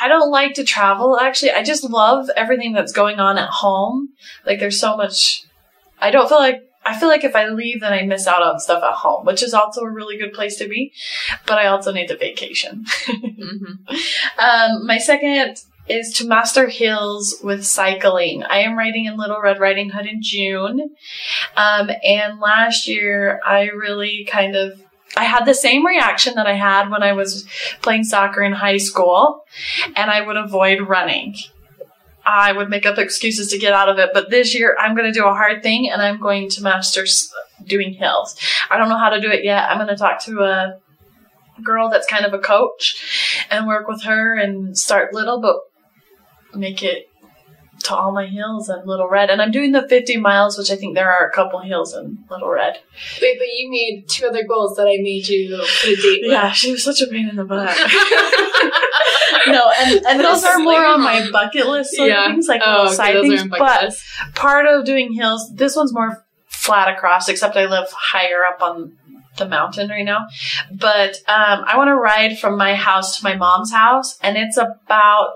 I 0.00 0.08
don't 0.08 0.30
like 0.30 0.54
to 0.54 0.64
travel. 0.64 1.18
Actually, 1.18 1.52
I 1.52 1.62
just 1.62 1.84
love 1.84 2.28
everything 2.36 2.72
that's 2.72 2.92
going 2.92 3.18
on 3.18 3.38
at 3.38 3.48
home. 3.48 4.10
Like 4.44 4.60
there's 4.60 4.78
so 4.80 4.96
much. 4.96 5.44
I 6.00 6.10
don't 6.10 6.28
feel 6.28 6.38
like. 6.38 6.62
I 6.86 6.98
feel 7.00 7.08
like 7.08 7.24
if 7.24 7.34
I 7.34 7.46
leave, 7.48 7.80
then 7.80 7.94
I 7.94 8.02
miss 8.02 8.26
out 8.26 8.42
on 8.42 8.60
stuff 8.60 8.82
at 8.84 8.92
home, 8.92 9.24
which 9.24 9.42
is 9.42 9.54
also 9.54 9.80
a 9.80 9.90
really 9.90 10.18
good 10.18 10.34
place 10.34 10.56
to 10.56 10.68
be. 10.68 10.92
But 11.46 11.56
I 11.58 11.68
also 11.68 11.92
need 11.92 12.08
the 12.10 12.14
vacation. 12.16 12.84
hmm 13.06 13.72
Um, 14.38 14.86
my 14.86 14.98
second 14.98 15.62
is 15.88 16.12
to 16.14 16.26
master 16.26 16.68
hills 16.68 17.36
with 17.42 17.64
cycling. 17.64 18.42
I 18.42 18.58
am 18.58 18.76
riding 18.76 19.04
in 19.04 19.16
Little 19.16 19.40
Red 19.40 19.60
Riding 19.60 19.90
Hood 19.90 20.06
in 20.06 20.22
June. 20.22 20.94
Um, 21.56 21.90
and 22.02 22.40
last 22.40 22.88
year 22.88 23.40
I 23.44 23.64
really 23.64 24.26
kind 24.30 24.56
of 24.56 24.80
I 25.16 25.24
had 25.24 25.44
the 25.44 25.54
same 25.54 25.86
reaction 25.86 26.34
that 26.34 26.46
I 26.46 26.54
had 26.54 26.90
when 26.90 27.02
I 27.02 27.12
was 27.12 27.46
playing 27.82 28.04
soccer 28.04 28.42
in 28.42 28.52
high 28.52 28.78
school, 28.78 29.44
and 29.94 30.10
I 30.10 30.20
would 30.20 30.36
avoid 30.36 30.88
running. 30.88 31.36
I 32.26 32.52
would 32.52 32.70
make 32.70 32.86
up 32.86 32.98
excuses 32.98 33.48
to 33.48 33.58
get 33.58 33.74
out 33.74 33.88
of 33.88 33.98
it, 33.98 34.10
but 34.12 34.30
this 34.30 34.54
year 34.54 34.76
I'm 34.78 34.96
going 34.96 35.12
to 35.12 35.18
do 35.18 35.26
a 35.26 35.34
hard 35.34 35.62
thing 35.62 35.90
and 35.90 36.00
I'm 36.00 36.18
going 36.18 36.48
to 36.50 36.62
master 36.62 37.04
doing 37.64 37.92
hills. 37.92 38.34
I 38.70 38.78
don't 38.78 38.88
know 38.88 38.98
how 38.98 39.10
to 39.10 39.20
do 39.20 39.30
it 39.30 39.44
yet. 39.44 39.70
I'm 39.70 39.76
going 39.76 39.88
to 39.88 39.96
talk 39.96 40.22
to 40.24 40.40
a 40.40 40.80
girl 41.62 41.90
that's 41.90 42.06
kind 42.06 42.24
of 42.24 42.32
a 42.32 42.38
coach 42.38 43.46
and 43.50 43.66
work 43.66 43.86
with 43.86 44.04
her 44.04 44.36
and 44.36 44.76
start 44.76 45.12
little, 45.12 45.40
but 45.40 45.56
make 46.56 46.82
it 46.82 47.08
to 47.84 47.94
all 47.94 48.12
my 48.12 48.26
hills 48.26 48.68
and 48.68 48.86
Little 48.86 49.08
Red. 49.08 49.30
And 49.30 49.42
I'm 49.42 49.50
doing 49.50 49.72
the 49.72 49.86
50 49.88 50.16
miles, 50.18 50.56
which 50.56 50.70
I 50.70 50.76
think 50.76 50.94
there 50.94 51.10
are 51.12 51.26
a 51.26 51.32
couple 51.32 51.58
hills 51.60 51.92
in 51.94 52.18
Little 52.30 52.48
Red. 52.48 52.78
Wait, 53.20 53.36
but 53.38 53.46
you 53.48 53.70
made 53.70 54.08
two 54.08 54.26
other 54.26 54.44
goals 54.44 54.76
that 54.76 54.84
I 54.86 54.96
made 55.02 55.26
you 55.28 55.56
put 55.58 55.90
a 55.90 55.96
date 55.96 56.20
with. 56.22 56.30
Yeah, 56.30 56.52
she 56.52 56.70
was 56.72 56.82
such 56.84 57.02
a 57.02 57.06
pain 57.08 57.28
in 57.28 57.36
the 57.36 57.44
butt. 57.44 57.76
no, 59.48 59.70
and, 59.80 60.06
and 60.06 60.20
those 60.20 60.44
are 60.44 60.58
more 60.58 60.84
on 60.84 61.02
my 61.02 61.28
bucket 61.30 61.66
list 61.66 61.94
sort 61.94 62.08
Yeah. 62.08 62.24
of 62.26 62.30
things, 62.32 62.48
like 62.48 62.62
Oh, 62.64 62.82
little 62.82 62.92
side 62.92 63.20
things. 63.20 63.44
But 63.44 63.84
list. 63.84 64.02
part 64.34 64.66
of 64.66 64.84
doing 64.84 65.12
hills, 65.12 65.50
this 65.54 65.76
one's 65.76 65.92
more 65.92 66.24
flat 66.48 66.88
across, 66.88 67.28
except 67.28 67.56
I 67.56 67.66
live 67.66 67.88
higher 67.90 68.44
up 68.48 68.62
on 68.62 68.96
the 69.36 69.46
mountain 69.46 69.88
right 69.90 70.04
now. 70.04 70.26
But 70.72 71.16
um, 71.28 71.64
I 71.66 71.76
want 71.76 71.88
to 71.88 71.94
ride 71.96 72.38
from 72.38 72.56
my 72.56 72.74
house 72.74 73.18
to 73.18 73.24
my 73.24 73.34
mom's 73.36 73.72
house, 73.72 74.16
and 74.22 74.36
it's 74.38 74.56
about 74.56 75.34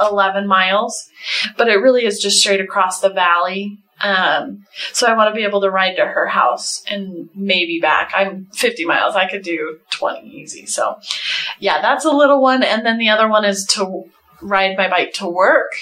11 0.00 0.46
miles, 0.46 1.08
but 1.56 1.68
it 1.68 1.76
really 1.76 2.04
is 2.04 2.20
just 2.20 2.40
straight 2.40 2.60
across 2.60 3.00
the 3.00 3.10
valley. 3.10 3.78
Um, 4.00 4.66
so 4.92 5.06
I 5.06 5.16
want 5.16 5.32
to 5.32 5.38
be 5.38 5.44
able 5.44 5.60
to 5.62 5.70
ride 5.70 5.96
to 5.96 6.04
her 6.04 6.26
house 6.26 6.82
and 6.90 7.30
maybe 7.34 7.78
back. 7.80 8.12
I'm 8.14 8.46
50 8.52 8.84
miles. 8.84 9.14
I 9.14 9.28
could 9.28 9.42
do 9.42 9.78
20 9.90 10.28
easy. 10.28 10.66
So 10.66 10.96
yeah, 11.58 11.80
that's 11.80 12.04
a 12.04 12.10
little 12.10 12.42
one. 12.42 12.62
And 12.62 12.84
then 12.84 12.98
the 12.98 13.08
other 13.08 13.28
one 13.28 13.44
is 13.44 13.64
to 13.74 14.04
ride 14.42 14.76
my 14.76 14.88
bike 14.88 15.14
to 15.14 15.28
work, 15.28 15.72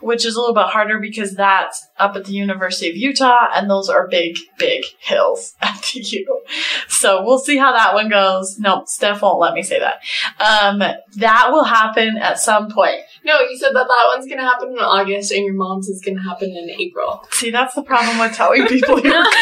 which 0.00 0.24
is 0.24 0.36
a 0.36 0.40
little 0.40 0.54
bit 0.54 0.66
harder 0.66 1.00
because 1.00 1.34
that's 1.34 1.84
up 1.98 2.16
at 2.16 2.26
the 2.26 2.32
University 2.32 2.90
of 2.90 2.96
Utah 2.96 3.48
and 3.54 3.68
those 3.68 3.88
are 3.88 4.08
big, 4.08 4.36
big 4.58 4.84
hills 5.00 5.54
at 5.62 5.82
the 5.92 6.00
U. 6.00 6.42
So 6.88 7.24
we'll 7.24 7.38
see 7.38 7.56
how 7.56 7.72
that 7.72 7.94
one 7.94 8.08
goes. 8.08 8.58
No, 8.58 8.84
Steph 8.86 9.22
won't 9.22 9.40
let 9.40 9.54
me 9.54 9.62
say 9.62 9.80
that. 9.80 10.00
Um, 10.38 10.78
that 11.16 11.48
will 11.50 11.64
happen 11.64 12.18
at 12.18 12.38
some 12.38 12.70
point. 12.70 13.00
No, 13.24 13.40
you 13.40 13.56
said 13.56 13.72
that 13.74 13.86
that 13.86 14.04
one's 14.14 14.28
gonna 14.28 14.42
happen 14.42 14.70
in 14.70 14.78
August, 14.78 15.32
and 15.32 15.44
your 15.44 15.54
mom's 15.54 15.88
is 15.88 16.00
gonna 16.00 16.22
happen 16.22 16.50
in 16.50 16.70
April. 16.70 17.24
See, 17.30 17.50
that's 17.50 17.74
the 17.74 17.82
problem 17.82 18.18
with 18.18 18.34
telling 18.34 18.66
people 18.66 19.00
you're 19.00 19.24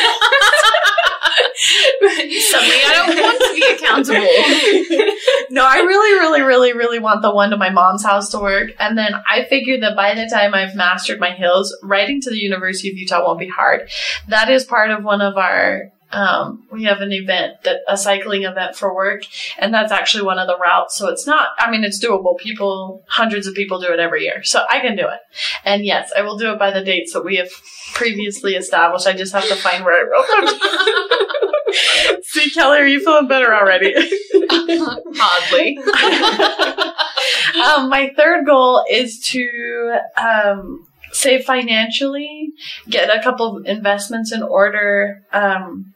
Suddenly, 1.60 2.76
I 2.86 2.92
don't 2.94 3.20
want 3.20 3.38
to 3.38 3.54
be 3.54 3.66
accountable. 3.74 5.14
no, 5.50 5.64
I 5.64 5.78
really, 5.78 6.18
really, 6.18 6.40
really, 6.40 6.72
really 6.72 6.98
want 6.98 7.22
the 7.22 7.34
one 7.34 7.50
to 7.50 7.56
my 7.56 7.70
mom's 7.70 8.02
house 8.02 8.30
to 8.30 8.38
work. 8.38 8.70
And 8.78 8.96
then 8.96 9.12
I 9.28 9.44
figured 9.44 9.82
that 9.82 9.94
by 9.94 10.14
the 10.14 10.28
time 10.32 10.54
I've 10.54 10.74
mastered 10.74 11.20
my 11.20 11.30
hills, 11.30 11.76
writing 11.82 12.20
to 12.22 12.30
the 12.30 12.38
University 12.38 12.88
of 12.88 12.96
Utah 12.96 13.24
won't 13.24 13.38
be 13.38 13.48
hard. 13.48 13.90
That 14.28 14.50
is 14.50 14.64
part 14.64 14.90
of 14.90 15.04
one 15.04 15.20
of 15.20 15.36
our 15.36 15.90
Um, 16.12 16.66
we 16.72 16.84
have 16.84 17.00
an 17.00 17.12
event 17.12 17.62
that 17.64 17.80
a 17.88 17.96
cycling 17.96 18.42
event 18.42 18.74
for 18.74 18.94
work, 18.94 19.22
and 19.58 19.72
that's 19.72 19.92
actually 19.92 20.24
one 20.24 20.38
of 20.38 20.48
the 20.48 20.58
routes. 20.58 20.96
So 20.96 21.08
it's 21.08 21.26
not. 21.26 21.50
I 21.58 21.70
mean, 21.70 21.84
it's 21.84 22.04
doable. 22.04 22.36
People, 22.38 23.04
hundreds 23.08 23.46
of 23.46 23.54
people 23.54 23.80
do 23.80 23.92
it 23.92 24.00
every 24.00 24.24
year, 24.24 24.42
so 24.42 24.64
I 24.68 24.80
can 24.80 24.96
do 24.96 25.06
it. 25.06 25.20
And 25.64 25.84
yes, 25.84 26.12
I 26.16 26.22
will 26.22 26.36
do 26.36 26.52
it 26.52 26.58
by 26.58 26.72
the 26.72 26.84
dates 26.84 27.12
that 27.12 27.24
we 27.24 27.36
have 27.36 27.50
previously 27.94 28.54
established. 28.54 29.06
I 29.06 29.12
just 29.12 29.32
have 29.32 29.48
to 29.48 29.54
find 29.56 29.84
where 29.84 29.94
I 29.94 30.10
wrote 30.10 30.26
them. 30.46 32.20
See, 32.22 32.50
Kelly, 32.50 32.78
are 32.78 32.86
you 32.86 33.00
feeling 33.00 33.28
better 33.28 33.54
already? 33.54 33.94
Hardly. 34.32 35.78
um, 37.64 37.88
my 37.88 38.10
third 38.16 38.46
goal 38.46 38.84
is 38.90 39.20
to 39.30 39.98
um, 40.20 40.86
save 41.12 41.44
financially, 41.44 42.52
get 42.88 43.14
a 43.14 43.22
couple 43.22 43.56
of 43.56 43.66
investments 43.66 44.32
in 44.32 44.42
order, 44.42 45.22
um, 45.32 45.94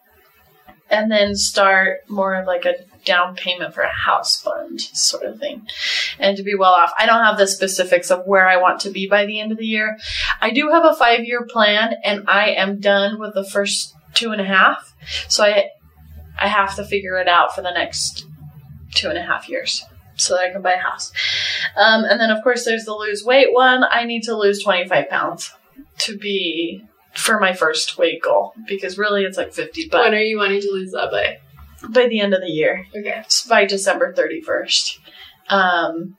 and 0.95 1.11
then 1.11 1.35
start 1.35 2.09
more 2.09 2.35
of 2.35 2.47
like 2.47 2.65
a 2.65 2.75
down 3.05 3.37
payment 3.37 3.75
for 3.75 3.83
a 3.83 3.93
house 3.93 4.41
fund 4.41 4.81
sort 4.81 5.25
of 5.25 5.39
thing 5.39 5.67
and 6.19 6.37
to 6.37 6.43
be 6.43 6.55
well 6.55 6.73
off. 6.73 6.93
I 6.99 7.07
don't 7.07 7.23
have 7.23 7.37
the 7.37 7.47
specifics 7.47 8.11
of 8.11 8.27
where 8.27 8.49
I 8.49 8.57
want 8.57 8.81
to 8.81 8.91
be 8.91 9.07
by 9.07 9.27
the 9.27 9.41
end 9.41 9.53
of 9.53 9.59
the 9.59 9.67
year. 9.67 9.99
I 10.41 10.51
do 10.51 10.71
have 10.71 10.85
a 10.85 10.95
five 10.95 11.25
year 11.25 11.45
plan 11.45 11.95
and 12.03 12.29
I 12.29 12.51
am 12.51 12.81
done 12.81 13.19
with 13.19 13.35
the 13.35 13.45
first 13.45 13.95
two 14.15 14.31
and 14.31 14.41
a 14.41 14.45
half. 14.45 14.95
So 15.29 15.45
I 15.45 15.71
I 16.39 16.49
have 16.49 16.75
to 16.77 16.85
figure 16.85 17.19
it 17.19 17.29
out 17.29 17.55
for 17.55 17.63
the 17.63 17.71
next 17.71 18.27
two 18.95 19.09
and 19.09 19.19
a 19.19 19.23
half 19.23 19.49
years 19.49 19.85
so 20.17 20.35
that 20.35 20.45
I 20.45 20.51
can 20.51 20.63
buy 20.63 20.73
a 20.73 20.79
house. 20.79 21.13
Um, 21.77 22.05
and 22.05 22.21
then, 22.21 22.31
of 22.31 22.43
course, 22.43 22.65
there's 22.65 22.85
the 22.85 22.95
lose 22.95 23.25
weight 23.25 23.53
one. 23.53 23.85
I 23.85 24.05
need 24.05 24.23
to 24.25 24.37
lose 24.37 24.63
25 24.63 25.09
pounds 25.09 25.53
to 25.99 26.17
be 26.17 26.85
for 27.17 27.39
my 27.41 27.53
first 27.53 27.97
weight 27.99 28.23
goal 28.23 28.53
because 28.67 28.99
really 28.99 29.25
it's 29.25 29.39
like 29.39 29.53
50, 29.53 29.89
but 29.91 30.03
when 30.05 30.15
are 30.15 30.19
you 30.19 30.39
wanting 30.39 30.61
to 30.61 30.71
lose 30.71 30.93
that 30.93 31.11
by? 31.11 31.39
by 31.91 32.09
the 32.09 32.21
end 32.21 32.33
of 32.33 32.41
the 32.41 32.49
year, 32.51 32.87
Okay. 32.97 33.23
by 33.49 33.67
December 33.67 34.15
31st. 34.15 34.99
Um, 35.51 36.17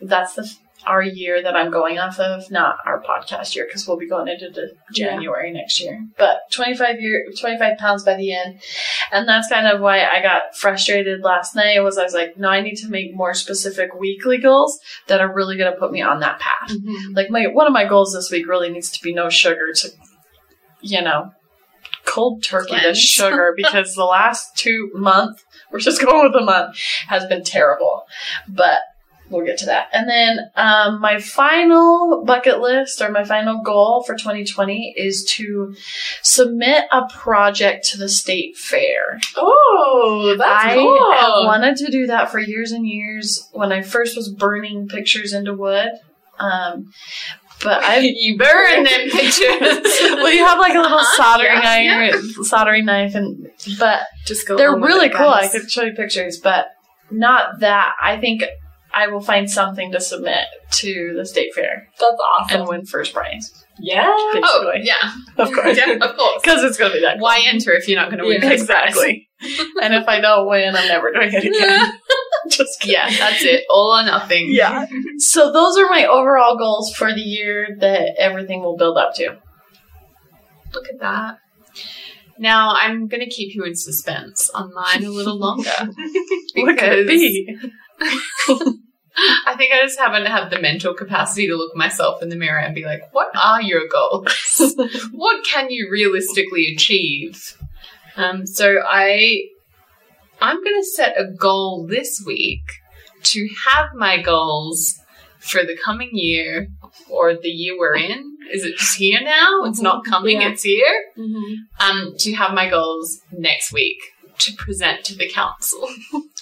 that's 0.00 0.34
the 0.34 0.52
our 0.86 1.02
year 1.02 1.42
that 1.42 1.54
I'm 1.56 1.70
going 1.70 1.98
off 1.98 2.18
of, 2.18 2.50
not 2.50 2.76
our 2.86 3.02
podcast 3.02 3.54
year, 3.54 3.66
because 3.66 3.86
we'll 3.86 3.98
be 3.98 4.08
going 4.08 4.28
into 4.28 4.70
January 4.94 5.52
next 5.52 5.80
year. 5.80 6.00
But 6.16 6.42
25 6.52 7.00
year, 7.00 7.26
25 7.38 7.76
pounds 7.78 8.04
by 8.04 8.14
the 8.14 8.32
end, 8.32 8.60
and 9.12 9.28
that's 9.28 9.48
kind 9.48 9.66
of 9.66 9.80
why 9.80 10.04
I 10.04 10.22
got 10.22 10.56
frustrated 10.56 11.20
last 11.22 11.54
night. 11.54 11.80
Was 11.80 11.98
I 11.98 12.04
was 12.04 12.14
like, 12.14 12.38
no, 12.38 12.48
I 12.48 12.60
need 12.62 12.76
to 12.76 12.88
make 12.88 13.14
more 13.14 13.34
specific 13.34 13.92
weekly 13.98 14.38
goals 14.38 14.78
that 15.08 15.20
are 15.20 15.32
really 15.32 15.58
going 15.58 15.72
to 15.72 15.78
put 15.78 15.92
me 15.92 16.00
on 16.00 16.20
that 16.20 16.38
path. 16.40 16.72
Like 17.12 17.28
my 17.28 17.48
one 17.48 17.66
of 17.66 17.72
my 17.72 17.84
goals 17.84 18.14
this 18.14 18.30
week 18.30 18.46
really 18.48 18.70
needs 18.70 18.90
to 18.92 19.02
be 19.02 19.12
no 19.12 19.28
sugar 19.28 19.72
to, 19.74 19.88
you 20.80 21.02
know, 21.02 21.32
cold 22.04 22.42
turkey 22.42 22.78
to 22.80 22.94
sugar 22.94 23.54
because 23.56 23.94
the 23.94 24.04
last 24.04 24.56
two 24.56 24.90
month, 24.94 25.44
we're 25.70 25.80
just 25.80 26.04
going 26.04 26.30
with 26.30 26.40
a 26.40 26.44
month, 26.44 26.76
has 27.08 27.26
been 27.26 27.44
terrible. 27.44 28.04
But 28.48 28.80
we'll 29.30 29.44
get 29.44 29.58
to 29.58 29.66
that. 29.66 29.88
And 29.92 30.08
then 30.08 30.50
um, 30.56 31.00
my 31.00 31.18
final 31.18 32.24
bucket 32.24 32.60
list 32.60 33.00
or 33.00 33.10
my 33.10 33.24
final 33.24 33.62
goal 33.62 34.02
for 34.02 34.14
2020 34.14 34.94
is 34.96 35.24
to 35.36 35.74
submit 36.22 36.84
a 36.90 37.06
project 37.08 37.86
to 37.90 37.98
the 37.98 38.08
state 38.08 38.56
fair. 38.56 39.20
Oh, 39.36 40.34
that's 40.38 40.64
I 40.64 40.74
cool. 40.74 41.12
have 41.12 41.44
wanted 41.44 41.76
to 41.76 41.90
do 41.90 42.06
that 42.06 42.30
for 42.30 42.38
years 42.38 42.72
and 42.72 42.86
years 42.86 43.48
when 43.52 43.72
I 43.72 43.82
first 43.82 44.16
was 44.16 44.32
burning 44.32 44.88
pictures 44.88 45.32
into 45.32 45.54
wood. 45.54 45.90
Um, 46.38 46.92
but 47.62 47.82
I 47.84 47.98
you 47.98 48.36
burn 48.38 48.84
them 48.84 49.10
pictures. 49.10 49.40
well, 50.00 50.32
you 50.32 50.44
have 50.44 50.58
like 50.58 50.74
a 50.74 50.80
little 50.80 50.98
Uh-huh, 50.98 51.22
soldering 51.36 51.60
yeah, 51.62 52.10
iron, 52.12 52.22
soldering 52.44 52.84
knife, 52.86 53.14
and 53.14 53.48
but 53.78 54.02
Just 54.26 54.46
go. 54.48 54.56
they're 54.56 54.76
really 54.76 55.08
cool. 55.10 55.28
I 55.28 55.48
could 55.48 55.70
show 55.70 55.82
you 55.84 55.92
pictures, 55.92 56.38
but 56.38 56.66
not 57.10 57.60
that. 57.60 57.92
I 58.02 58.18
think 58.18 58.44
I 58.92 59.08
will 59.08 59.20
find 59.20 59.50
something 59.50 59.92
to 59.92 60.00
submit 60.00 60.44
to 60.72 61.14
the 61.16 61.24
state 61.26 61.54
fair 61.54 61.88
That's 62.00 62.16
awesome. 62.40 62.60
and 62.60 62.68
win 62.68 62.86
first 62.86 63.12
prize. 63.14 63.52
yeah. 63.78 64.06
Basically, 64.32 64.42
Oh 64.44 64.72
yeah, 64.82 65.12
of 65.36 65.52
course, 65.52 65.76
yeah, 65.78 65.92
of 65.92 66.16
course. 66.16 66.40
because 66.42 66.64
it's 66.64 66.76
going 66.78 66.90
to 66.92 66.96
be 66.98 67.02
that. 67.04 67.18
Why 67.18 67.42
enter 67.46 67.72
if 67.72 67.86
you're 67.88 68.00
not 68.00 68.10
going 68.10 68.22
to 68.22 68.28
win? 68.28 68.42
Yeah, 68.42 68.50
exactly? 68.50 69.28
and 69.82 69.94
if 69.94 70.08
I 70.08 70.20
don't 70.20 70.48
win, 70.48 70.74
I'm 70.74 70.88
never 70.88 71.12
doing 71.12 71.30
it 71.32 71.44
again. 71.44 71.92
Just 72.48 72.80
kidding. 72.80 72.94
Yeah, 72.94 73.10
that's 73.18 73.44
it. 73.44 73.64
All 73.70 73.98
or 73.98 74.04
nothing. 74.04 74.48
Yeah. 74.50 74.86
So 75.18 75.52
those 75.52 75.76
are 75.76 75.88
my 75.88 76.04
overall 76.06 76.56
goals 76.56 76.94
for 76.94 77.12
the 77.12 77.20
year 77.20 77.76
that 77.80 78.14
everything 78.18 78.62
will 78.62 78.76
build 78.76 78.98
up 78.98 79.14
to. 79.14 79.38
Look 80.74 80.88
at 80.88 81.00
that. 81.00 81.38
Now 82.38 82.74
I'm 82.74 83.08
going 83.08 83.22
to 83.22 83.30
keep 83.30 83.54
you 83.54 83.64
in 83.64 83.74
suspense 83.74 84.48
on 84.50 84.72
mine 84.72 85.04
a 85.04 85.10
little 85.10 85.38
longer 85.38 85.70
What 86.54 86.78
could 86.78 87.00
it 87.00 87.08
be? 87.08 87.58
I 89.46 89.56
think 89.56 89.74
I 89.74 89.82
just 89.82 89.98
haven't 89.98 90.26
had 90.26 90.50
the 90.50 90.60
mental 90.60 90.94
capacity 90.94 91.48
to 91.48 91.56
look 91.56 91.74
myself 91.74 92.22
in 92.22 92.28
the 92.28 92.36
mirror 92.36 92.60
and 92.60 92.74
be 92.74 92.84
like, 92.84 93.02
what 93.12 93.28
are 93.36 93.60
your 93.60 93.88
goals? 93.88 94.74
what 95.10 95.44
can 95.44 95.70
you 95.70 95.88
realistically 95.90 96.72
achieve? 96.72 97.56
Um, 98.16 98.46
so 98.46 98.76
I, 98.84 99.42
I'm 100.40 100.62
going 100.62 100.80
to 100.80 100.86
set 100.86 101.18
a 101.20 101.24
goal 101.26 101.86
this 101.88 102.22
week 102.26 102.62
to 103.24 103.48
have 103.70 103.86
my 103.94 104.20
goals 104.22 104.98
for 105.40 105.64
the 105.64 105.76
coming 105.76 106.10
year 106.12 106.68
or 107.10 107.34
the 107.34 107.48
year 107.48 107.78
we're 107.78 107.96
in. 107.96 108.36
Is 108.52 108.64
it 108.64 108.76
just 108.76 108.96
here 108.96 109.20
now? 109.22 109.64
It's 109.64 109.80
not 109.80 110.04
coming. 110.04 110.40
Yeah. 110.40 110.48
It's 110.50 110.62
here. 110.62 111.04
Mhm. 111.18 111.54
Um, 111.80 112.14
to 112.18 112.32
have 112.34 112.52
my 112.54 112.68
goals 112.68 113.20
next 113.32 113.72
week 113.72 113.98
to 114.38 114.52
present 114.54 115.04
to 115.06 115.16
the 115.16 115.28
council. 115.28 115.88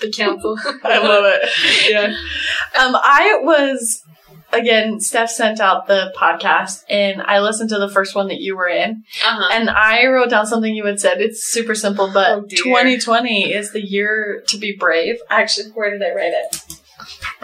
The 0.01 0.13
council. 0.15 0.57
I 0.85 0.99
love 0.99 1.25
it. 1.27 1.91
yeah. 1.91 2.07
Um, 2.79 2.95
I 2.95 3.39
was 3.43 4.03
again. 4.57 5.01
Steph 5.01 5.31
sent 5.31 5.61
out 5.61 5.87
the 5.87 6.13
podcast, 6.17 6.85
and 6.89 7.23
I 7.23 7.41
listened 7.41 7.71
to 7.71 7.79
the 7.79 7.89
first 7.89 8.15
one 8.15 8.29
that 8.29 8.41
you 8.41 8.57
were 8.57 8.69
in, 8.69 9.05
Uh-huh. 9.25 9.49
and 9.53 9.71
I 9.71 10.07
wrote 10.07 10.31
down 10.31 10.47
something 10.47 10.75
you 10.75 10.85
had 10.87 11.01
said. 11.01 11.21
It's 11.21 11.45
super 11.45 11.75
simple, 11.75 12.11
but 12.13 12.31
Oh, 12.31 12.43
2020 12.49 13.53
is 13.53 13.73
the 13.73 13.81
year 13.85 14.43
to 14.49 14.59
be 14.59 14.73
brave. 14.73 15.17
Actually, 15.31 15.71
where 15.71 15.91
did 15.91 16.03
I 16.03 16.13
write 16.15 16.33
it? 16.33 16.57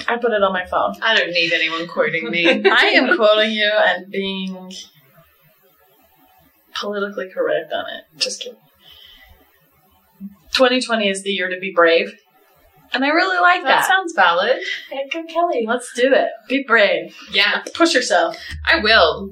I 0.09 0.16
put 0.16 0.33
it 0.33 0.42
on 0.42 0.53
my 0.53 0.66
phone. 0.66 0.94
I 1.03 1.14
don't 1.16 1.31
need 1.31 1.53
anyone 1.53 1.87
quoting 1.87 2.31
me. 2.31 2.46
I 2.70 2.87
am 2.94 3.16
quoting 3.16 3.53
you 3.53 3.70
and 3.70 4.11
being 4.11 4.72
politically 6.75 7.29
correct 7.29 7.72
on 7.72 7.85
it. 7.88 8.05
Just 8.16 8.40
kidding. 8.40 8.59
2020 10.55 11.09
is 11.09 11.22
the 11.22 11.31
year 11.31 11.48
to 11.48 11.59
be 11.61 11.72
brave. 11.72 12.14
And 12.94 13.05
I 13.05 13.09
really 13.09 13.40
like 13.40 13.62
that 13.62 13.81
that. 13.81 13.87
sounds 13.88 14.12
valid. 14.14 14.61
Hey, 14.90 15.09
good 15.11 15.28
Kelly. 15.28 15.64
Let's 15.66 15.92
do 15.94 16.12
it. 16.12 16.28
Be 16.48 16.62
brave. 16.62 17.14
Yeah, 17.33 17.62
Push 17.74 17.94
yourself. 17.94 18.37
I 18.66 18.81
will. 18.81 19.31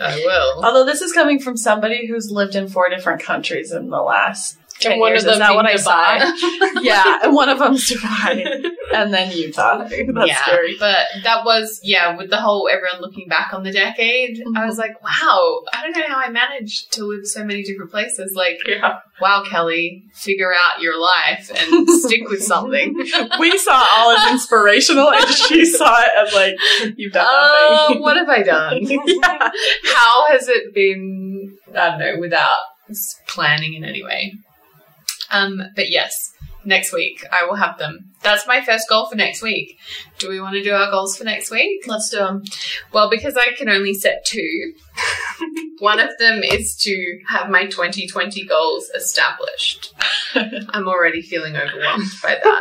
I 0.00 0.16
will. 0.16 0.64
Although 0.64 0.84
this 0.84 1.00
is 1.02 1.12
coming 1.12 1.38
from 1.38 1.56
somebody 1.56 2.06
who's 2.06 2.30
lived 2.30 2.54
in 2.54 2.68
four 2.68 2.88
different 2.88 3.22
countries 3.22 3.72
in 3.72 3.90
the 3.90 4.00
last 4.02 4.56
10 4.56 4.65
And 4.84 5.00
one 5.00 5.12
years. 5.12 5.22
of 5.24 5.26
them 5.26 5.32
is 5.34 5.38
that 5.40 5.54
what 5.54 5.66
I 5.66 5.76
saw? 5.76 6.80
Yeah, 6.82 7.20
and 7.24 7.34
one 7.34 7.48
of 7.48 7.58
them's 7.58 7.88
Dubai. 7.88 8.44
and 8.94 9.12
then 9.12 9.32
Utah. 9.32 9.78
That's 9.78 9.92
yeah, 10.28 10.42
scary. 10.42 10.76
but 10.78 10.98
that 11.22 11.44
was 11.44 11.80
yeah. 11.82 12.16
With 12.16 12.28
the 12.30 12.36
whole 12.40 12.68
everyone 12.70 13.00
looking 13.00 13.26
back 13.28 13.52
on 13.54 13.62
the 13.62 13.72
decade, 13.72 14.42
I 14.54 14.66
was 14.66 14.76
like, 14.78 15.02
wow, 15.02 15.62
I 15.72 15.82
don't 15.82 15.96
know 15.96 16.06
how 16.06 16.18
I 16.18 16.28
managed 16.28 16.92
to 16.94 17.04
live 17.04 17.26
so 17.26 17.44
many 17.44 17.62
different 17.62 17.90
places. 17.90 18.34
Like, 18.36 18.58
Yeah. 18.66 18.98
wow, 19.20 19.44
Kelly, 19.48 20.04
figure 20.12 20.52
out 20.52 20.82
your 20.82 21.00
life 21.00 21.50
and 21.56 21.88
stick 22.00 22.28
with 22.28 22.42
something. 22.42 22.94
We 23.40 23.56
saw 23.58 23.86
all 23.96 24.10
as 24.16 24.30
inspirational, 24.32 25.10
and 25.10 25.28
she 25.28 25.64
saw 25.64 25.98
it 26.00 26.10
as 26.18 26.34
like, 26.34 26.54
you've 26.96 27.12
done 27.12 27.26
Uh, 27.26 27.68
nothing. 27.88 28.02
what 28.02 28.16
have 28.16 28.28
I 28.28 28.42
done? 28.42 28.78
yeah. 28.82 29.50
How 29.84 30.26
has 30.28 30.48
it 30.48 30.74
been? 30.74 31.56
I 31.74 31.90
don't 31.90 31.98
know, 31.98 32.14
without 32.20 32.56
planning 33.26 33.74
in 33.74 33.84
any 33.84 34.02
way. 34.02 34.34
Um, 35.36 35.62
but 35.74 35.90
yes, 35.90 36.32
next 36.64 36.92
week 36.92 37.24
I 37.30 37.44
will 37.46 37.56
have 37.56 37.78
them. 37.78 38.10
That's 38.22 38.46
my 38.46 38.60
first 38.64 38.88
goal 38.88 39.06
for 39.06 39.14
next 39.16 39.42
week. 39.42 39.78
Do 40.18 40.28
we 40.28 40.40
want 40.40 40.54
to 40.54 40.62
do 40.62 40.72
our 40.72 40.90
goals 40.90 41.16
for 41.16 41.24
next 41.24 41.50
week? 41.50 41.84
Let's 41.86 42.08
do 42.10 42.18
them. 42.18 42.42
Well, 42.92 43.08
because 43.10 43.36
I 43.36 43.52
can 43.56 43.68
only 43.68 43.94
set 43.94 44.24
two, 44.26 44.72
one 45.78 46.00
of 46.00 46.10
them 46.18 46.42
is 46.42 46.74
to 46.82 47.20
have 47.28 47.50
my 47.50 47.66
2020 47.66 48.44
goals 48.46 48.90
established. 48.96 49.94
I'm 50.34 50.88
already 50.88 51.22
feeling 51.22 51.56
overwhelmed 51.56 52.06
by 52.22 52.38
that. 52.42 52.60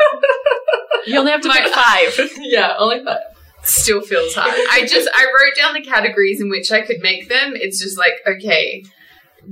You 1.07 1.19
only 1.19 1.31
have 1.31 1.41
to 1.41 1.47
My- 1.47 1.61
pick 1.61 1.73
five. 1.73 2.29
yeah, 2.39 2.73
only 2.77 3.03
five. 3.03 3.19
Still 3.63 4.01
feels 4.01 4.35
hard. 4.35 4.53
I 4.71 4.85
just 4.85 5.09
I 5.15 5.23
wrote 5.25 5.55
down 5.57 5.73
the 5.73 5.81
categories 5.81 6.39
in 6.39 6.49
which 6.51 6.71
I 6.71 6.81
could 6.81 6.99
make 7.01 7.29
them. 7.29 7.53
It's 7.55 7.81
just 7.81 7.97
like 7.97 8.13
okay, 8.27 8.85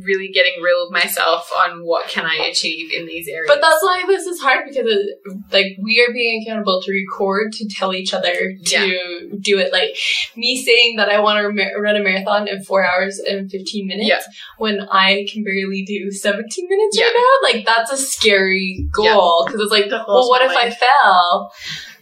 really 0.02 0.30
getting 0.30 0.62
real 0.62 0.86
with 0.86 0.94
myself 0.94 1.50
on 1.60 1.84
what 1.86 2.08
can 2.10 2.26
I 2.26 2.46
achieve 2.50 2.91
in 2.94 3.06
these 3.06 3.28
areas. 3.28 3.46
But 3.48 3.62
that's 3.62 3.84
why 3.84 4.04
this 4.08 4.26
is 4.26 4.39
hard 4.41 4.66
because 4.68 4.86
it, 4.88 5.20
like 5.52 5.78
we 5.82 6.04
are 6.08 6.14
being 6.14 6.41
accountable 6.44 6.82
to 6.82 6.91
record 6.91 7.52
to 7.54 7.68
tell 7.68 7.94
each 7.94 8.14
other 8.14 8.34
to 8.66 9.38
do 9.41 9.60
it. 9.60 9.72
Like 9.72 9.96
me 10.36 10.62
saying 10.64 10.98
that 10.98 11.10
I 11.10 11.20
want 11.20 11.41
to 11.44 11.52
ma- 11.52 11.80
run 11.80 11.96
a 11.96 12.04
marathon 12.04 12.48
in 12.48 12.64
four 12.64 12.86
hours 12.86 13.20
and 13.20 13.50
fifteen 13.50 13.88
minutes 13.88 14.10
Yeah. 14.10 14.22
when 14.58 14.82
I 14.91 15.28
can 15.32 15.44
barely 15.44 15.84
do 15.86 16.12
seventeen 16.12 16.68
minutes 16.70 16.98
Yeah. 16.98 17.06
right 17.06 17.14
now. 17.44 17.50
Like 17.54 17.66
that's 17.66 17.91
a 17.91 17.98
scary 17.98 18.88
goal 18.91 19.46
because 19.46 19.62
it's 19.62 19.72
like, 19.72 19.86
well, 19.91 20.30
what 20.30 20.41
if 20.41 20.52
I 20.52 20.66
mind. 20.66 20.76
fell? 20.76 21.54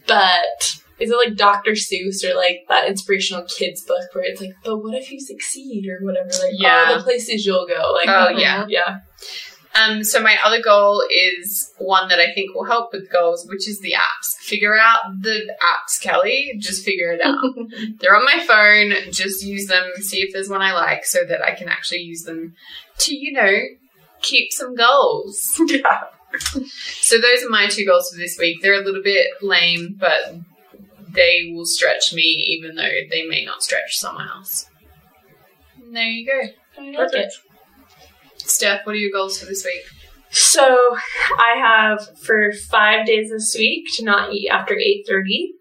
But. 0.06 0.81
Is 1.00 1.10
it 1.10 1.16
like 1.16 1.36
Dr. 1.36 1.72
Seuss 1.72 2.24
or 2.24 2.34
like 2.36 2.60
that 2.68 2.88
inspirational 2.88 3.44
kids 3.44 3.82
book 3.84 4.02
where 4.12 4.24
it's 4.24 4.40
like, 4.40 4.52
but 4.64 4.78
what 4.78 4.94
if 4.94 5.10
you 5.10 5.18
succeed 5.20 5.86
or 5.88 6.04
whatever? 6.04 6.28
Like, 6.28 6.52
Yeah. 6.52 6.86
oh, 6.90 6.98
the 6.98 7.02
places 7.02 7.44
you'll 7.46 7.66
go. 7.66 7.92
Like, 7.92 8.08
Oh, 8.08 8.28
yeah. 8.30 8.66
yeah. 8.68 8.98
Um, 9.74 10.04
so 10.04 10.22
my 10.22 10.36
other 10.44 10.60
goal 10.62 11.02
is 11.10 11.72
one 11.78 12.08
that 12.08 12.18
I 12.20 12.30
think 12.34 12.54
will 12.54 12.66
help 12.66 12.92
with 12.92 13.10
goals, 13.10 13.46
which 13.48 13.66
is 13.66 13.80
the 13.80 13.92
apps. 13.92 14.36
Figure 14.40 14.76
out 14.78 15.00
the 15.22 15.50
apps, 15.62 15.98
Kelly. 16.00 16.52
Just 16.58 16.84
figure 16.84 17.10
it 17.12 17.22
out. 17.24 17.42
They're 17.98 18.14
on 18.14 18.24
my 18.24 18.44
phone. 18.46 19.10
Just 19.10 19.42
use 19.42 19.66
them. 19.68 19.84
See 20.00 20.18
if 20.18 20.32
there's 20.34 20.50
one 20.50 20.60
I 20.60 20.72
like, 20.74 21.06
so 21.06 21.24
that 21.24 21.42
I 21.42 21.54
can 21.54 21.68
actually 21.68 22.00
use 22.02 22.24
them 22.24 22.52
to, 22.98 23.16
you 23.16 23.32
know, 23.32 23.60
keep 24.20 24.52
some 24.52 24.74
goals. 24.76 25.58
yeah. 25.66 26.02
So 27.00 27.18
those 27.18 27.42
are 27.42 27.48
my 27.48 27.66
two 27.68 27.86
goals 27.86 28.10
for 28.12 28.18
this 28.18 28.36
week. 28.38 28.58
They're 28.60 28.80
a 28.80 28.84
little 28.84 29.02
bit 29.02 29.26
lame, 29.40 29.96
but 29.98 30.34
they 31.12 31.52
will 31.52 31.66
stretch 31.66 32.12
me, 32.12 32.22
even 32.22 32.76
though 32.76 32.88
they 33.10 33.26
may 33.26 33.44
not 33.44 33.62
stretch 33.62 33.96
someone 33.98 34.28
else. 34.28 34.68
And 35.80 35.94
there 35.94 36.04
you 36.04 36.26
go. 36.26 36.40
I 36.78 36.90
like 36.90 37.14
it. 37.14 37.32
Steph, 38.38 38.86
what 38.86 38.94
are 38.94 38.98
your 38.98 39.12
goals 39.12 39.38
for 39.38 39.46
this 39.46 39.64
week? 39.64 39.82
So 40.30 40.96
I 41.38 41.56
have 41.58 42.18
for 42.18 42.52
five 42.52 43.06
days 43.06 43.30
this 43.30 43.54
week 43.56 43.86
to 43.94 44.04
not 44.04 44.32
eat 44.32 44.48
after 44.48 44.74
eight 44.74 45.04
thirty. 45.06 45.52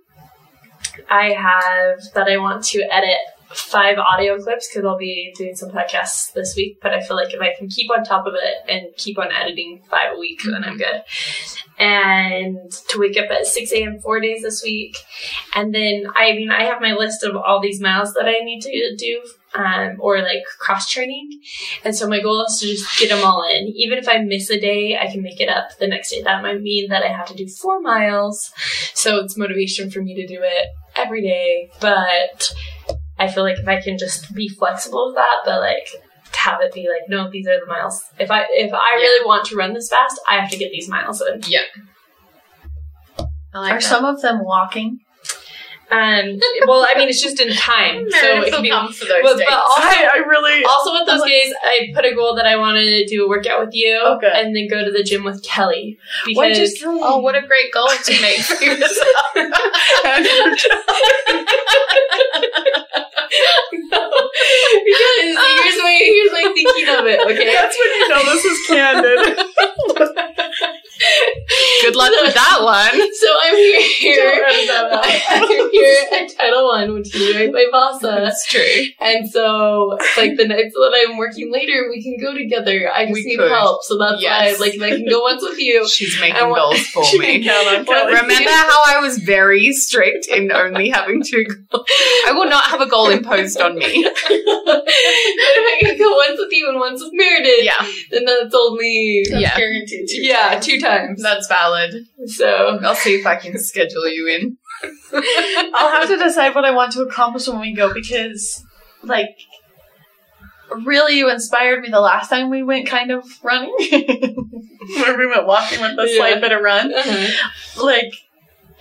I 1.10 1.34
have 1.34 2.00
that 2.14 2.28
I 2.28 2.38
want 2.38 2.64
to 2.66 2.84
edit 2.92 3.18
five 3.54 3.98
audio 3.98 4.38
clips 4.38 4.70
because 4.70 4.86
I'll 4.86 4.98
be 4.98 5.34
doing 5.38 5.56
some 5.56 5.70
podcasts 5.70 6.34
this 6.34 6.56
week. 6.56 6.80
But 6.82 6.94
I 6.94 7.02
feel 7.02 7.18
like 7.18 7.34
if 7.34 7.42
I 7.42 7.54
can 7.58 7.68
keep 7.70 7.92
on 7.92 8.04
top 8.04 8.26
of 8.26 8.34
it 8.36 8.72
and 8.72 8.96
keep 8.98 9.18
on 9.20 9.32
editing 9.32 9.82
five 9.90 10.16
a 10.16 10.20
week, 10.20 10.42
then 10.44 10.64
I'm 10.64 10.78
good. 10.78 11.04
And 11.78 12.72
to 12.90 13.00
wake 13.00 13.18
up 13.18 13.32
at 13.32 13.48
six 13.48 13.72
a.m. 13.72 14.00
four 14.00 14.20
days 14.20 14.44
this 14.44 14.62
week, 14.64 14.98
and 15.56 15.74
then 15.74 16.06
I 16.16 16.34
mean 16.34 16.52
I 16.52 16.64
have 16.64 16.82
my 16.82 16.94
list 16.94 17.24
of 17.24 17.36
all 17.36 17.60
these 17.62 17.82
miles 17.82 18.14
that 18.14 18.26
I 18.26 18.44
need 18.44 18.62
to 18.62 18.96
do. 18.98 19.22
Um, 19.54 19.98
or 20.00 20.22
like 20.22 20.44
cross 20.60 20.90
training, 20.90 21.42
and 21.84 21.94
so 21.94 22.08
my 22.08 22.22
goal 22.22 22.46
is 22.46 22.58
to 22.62 22.68
just 22.68 22.98
get 22.98 23.10
them 23.10 23.22
all 23.22 23.44
in. 23.54 23.68
Even 23.76 23.98
if 23.98 24.08
I 24.08 24.20
miss 24.20 24.50
a 24.50 24.58
day, 24.58 24.98
I 24.98 25.12
can 25.12 25.22
make 25.22 25.42
it 25.42 25.50
up 25.50 25.78
the 25.78 25.90
next 25.90 26.12
day. 26.12 26.22
That 26.22 26.42
might 26.42 26.62
mean 26.62 26.88
that 26.88 27.04
I 27.04 27.10
have 27.10 27.28
to 27.28 27.36
do 27.36 27.50
four 27.50 27.82
miles. 27.82 28.54
So 28.94 29.18
it's 29.18 29.36
motivation 29.36 29.92
for 29.92 30.02
me 30.02 30.16
to 30.16 30.26
do 30.26 30.40
it 30.42 30.68
every 30.96 31.22
day. 31.22 31.70
But 31.82 32.54
I 33.22 33.28
feel 33.32 33.44
like 33.44 33.60
if 33.60 33.68
I 33.68 33.80
can 33.82 33.98
just 33.98 34.34
be 34.34 34.48
flexible 34.50 35.08
with 35.08 35.16
that, 35.16 35.38
but 35.46 35.60
like 35.62 35.88
to 36.32 36.40
have 36.40 36.62
it 36.62 36.74
be 36.74 36.88
like, 36.90 37.08
no, 37.10 37.30
these 37.30 37.48
are 37.48 37.60
the 37.60 37.66
miles. 37.68 38.04
If 38.20 38.32
I 38.32 38.46
if 38.50 38.74
I 38.74 38.96
really 38.96 39.26
want 39.26 39.46
to 39.48 39.56
run 39.56 39.74
this 39.74 39.90
fast, 39.90 40.20
I 40.30 40.40
have 40.40 40.50
to 40.52 40.58
get 40.58 40.72
these 40.72 40.90
miles 40.90 41.22
in. 41.22 41.42
Yeah. 41.48 41.60
I 43.54 43.60
like 43.60 43.72
Are 43.74 43.80
that. 43.80 43.84
some 43.84 44.06
of 44.06 44.22
them 44.22 44.44
walking? 44.44 45.00
Um, 45.92 46.40
well, 46.68 46.88
I 46.90 46.98
mean, 46.98 47.10
it's 47.10 47.22
just 47.22 47.42
in 47.42 47.54
time, 47.54 48.10
so 48.22 48.26
it 48.26 48.40
will 48.46 48.50
can 48.50 48.62
be. 48.62 48.70
come 48.70 48.94
for 48.94 49.04
those 49.04 49.18
But, 49.24 49.38
days. 49.40 49.46
but 49.50 49.58
also, 49.60 49.82
I, 49.82 50.10
I 50.14 50.18
really. 50.26 50.64
Also, 50.64 50.94
with 50.94 51.06
those 51.06 51.20
like- 51.20 51.30
days, 51.30 51.54
I 51.62 51.90
put 51.94 52.06
a 52.06 52.16
goal 52.16 52.34
that 52.38 52.46
I 52.46 52.56
wanted 52.56 52.86
to 52.86 53.06
do 53.14 53.26
a 53.26 53.28
workout 53.28 53.60
with 53.60 53.72
you, 53.74 54.00
Oh, 54.02 54.18
and 54.24 54.56
then 54.56 54.70
go 54.70 54.86
to 54.86 54.92
the 54.92 55.04
gym 55.04 55.26
with 55.26 55.44
Kelly 55.44 55.98
because 56.26 56.80
say? 56.80 56.86
Oh, 56.88 57.18
what 57.20 57.36
a 57.36 57.42
great 57.46 57.74
goal 57.74 57.90
to 57.90 58.22
make 58.22 58.40
for 58.40 58.64
yourself. 58.64 59.36
because 63.32 64.12
here's 64.92 65.80
my 65.82 65.96
here's 66.02 66.32
my 66.32 66.52
thinking 66.54 66.90
of 66.90 67.06
it. 67.08 67.20
Okay, 67.22 67.46
That's 67.52 67.78
when 67.80 67.92
you 67.96 68.10
know 68.10 68.24
this 68.26 68.46
is 68.46 68.68
candid. 68.68 69.20
Good 71.82 71.96
luck 71.96 72.12
with 72.22 72.34
that 72.34 72.60
one. 72.62 73.14
so 73.14 73.28
I'm 73.42 73.56
here. 73.56 74.16
Don't 74.46 74.50
edit 74.50 74.68
that. 74.68 75.22
I'm 75.30 75.70
here 75.72 75.98
at 76.14 76.30
Title 76.38 76.68
One, 76.68 76.94
which 76.94 77.14
is 77.16 77.36
right 77.36 77.52
by 77.52 77.66
Vasa, 77.72 78.20
That's 78.24 78.46
true. 78.48 78.62
and 79.00 79.30
so 79.30 79.98
like 80.18 80.38
the 80.38 80.48
nights 80.48 80.74
that 80.74 81.06
I'm 81.08 81.18
working 81.18 81.52
later, 81.52 81.88
we 81.90 82.02
can 82.04 82.18
go 82.22 82.34
together. 82.38 82.90
I 82.94 83.06
just 83.06 83.14
We 83.16 83.24
need 83.26 83.38
could. 83.38 83.52
help, 83.52 83.84
so 83.84 83.98
that's 83.98 84.22
Yes. 84.22 84.60
why 84.60 84.66
like 84.66 84.76
if 84.76 84.82
I 84.82 84.90
can 84.92 85.08
go 85.10 85.22
once 85.22 85.42
with 85.42 85.60
you. 85.60 85.88
She's 85.88 86.20
making 86.20 86.36
I 86.38 86.44
want- 86.44 86.62
goals 86.62 86.88
for 86.88 87.18
me. 87.18 87.44
can 87.44 87.44
count 87.44 87.90
on 87.90 88.08
Remember 88.08 88.50
how 88.52 88.82
I 88.88 89.00
was 89.02 89.18
very 89.18 89.74
strict 89.74 90.28
in 90.28 90.52
only 90.52 90.90
having 90.90 91.24
two 91.24 91.46
goals? 91.72 91.86
I 92.28 92.32
will 92.34 92.50
not 92.50 92.66
have 92.66 92.82
a 92.82 92.88
goal 92.90 93.10
imposed 93.10 93.60
on 93.60 93.76
me. 93.78 94.04
but 94.04 94.84
if 94.88 95.84
I 95.84 95.86
can 95.86 95.98
go 95.98 96.16
once 96.16 96.40
with 96.40 96.50
you 96.52 96.70
and 96.70 96.80
once 96.80 97.02
with 97.02 97.12
Meredith, 97.14 97.64
Yeah, 97.64 97.86
then 98.12 98.26
that's 98.26 98.54
only 98.56 99.26
That's 99.30 99.42
Yeah. 99.42 99.58
guaranteed. 99.58 100.08
Too. 100.10 100.22
yeah 100.22 100.60
two 100.60 100.80
times. 100.80 100.91
That's 101.18 101.48
valid. 101.48 101.94
So 102.28 102.80
I'll 102.84 102.96
see 102.96 103.16
if 103.16 103.26
I 103.26 103.36
can 103.36 103.58
schedule 103.60 104.08
you 104.08 104.28
in. 104.28 104.58
I'll 105.74 105.92
have 105.92 106.08
to 106.08 106.18
decide 106.18 106.56
what 106.56 106.66
I 106.66 106.72
want 106.72 106.94
to 106.94 107.02
accomplish 107.02 107.48
when 107.48 107.60
we 107.60 107.74
go 107.76 107.94
because, 107.94 108.64
like, 109.04 109.30
really, 110.86 111.18
you 111.18 111.30
inspired 111.30 111.82
me 111.82 111.90
the 111.90 112.00
last 112.00 112.30
time 112.30 112.50
we 112.50 112.64
went 112.64 112.88
kind 112.88 113.12
of 113.12 113.26
running, 113.44 113.76
where 113.82 115.18
we 115.18 115.28
went 115.28 115.46
walking 115.46 115.82
with 115.82 116.00
a 116.00 116.08
Yeah. 116.08 116.18
slight 116.18 116.42
bit 116.42 116.52
of 116.52 116.62
run. 116.62 116.94
uh-huh. 116.94 117.84
Like, 117.86 118.14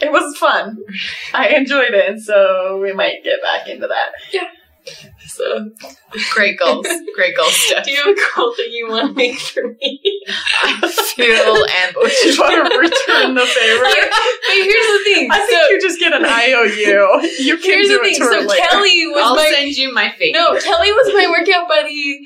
it 0.01 0.11
was 0.11 0.37
fun. 0.39 0.79
I 1.35 1.49
enjoyed 1.49 1.93
it, 1.93 2.09
and 2.09 2.23
so 2.23 2.79
we 2.81 2.93
might 2.93 3.23
get 3.25 3.43
back 3.43 3.69
into 3.69 3.87
that. 3.89 4.11
Yeah. 4.33 4.49
So 5.27 5.71
Great 6.33 6.59
goals. 6.59 6.87
Great 7.15 7.37
goals, 7.37 7.55
Steph. 7.55 7.85
do 7.85 7.91
you 7.91 7.99
have 7.99 8.07
a 8.09 8.21
goal 8.35 8.55
that 8.57 8.69
you 8.71 8.89
want 8.89 9.09
to 9.09 9.13
make 9.15 9.39
for 9.39 9.75
me? 9.81 10.01
I 10.29 10.89
feel 11.17 11.65
ambushed. 11.85 12.25
You 12.25 12.37
want 12.41 12.73
to 12.73 12.79
return 12.79 13.35
the 13.35 13.47
favor? 13.47 13.83
but 13.85 14.55
here's 14.55 14.87
the 14.87 15.01
thing. 15.05 15.29
I 15.31 15.47
think 15.47 15.71
you 15.71 15.81
just 15.81 15.99
get 15.99 16.13
an 16.13 16.25
IOU. 16.25 17.29
You 17.41 17.57
can 17.57 17.71
here's 17.71 17.89
do 17.89 17.99
the 17.99 18.03
it 18.05 18.05
thing. 18.11 18.15
to 18.19 18.25
her 18.25 18.41
So 18.43 18.47
later. 18.47 18.67
Kelly 18.71 19.07
was 19.07 19.23
I'll 19.25 19.35
my 19.37 19.51
send 19.55 19.77
you 19.77 19.93
my 19.93 20.11
fee. 20.19 20.33
no. 20.33 20.59
Kelly 20.61 20.93
was 20.93 21.13
my 21.15 21.27
workout 21.29 21.69
buddy. 21.69 22.21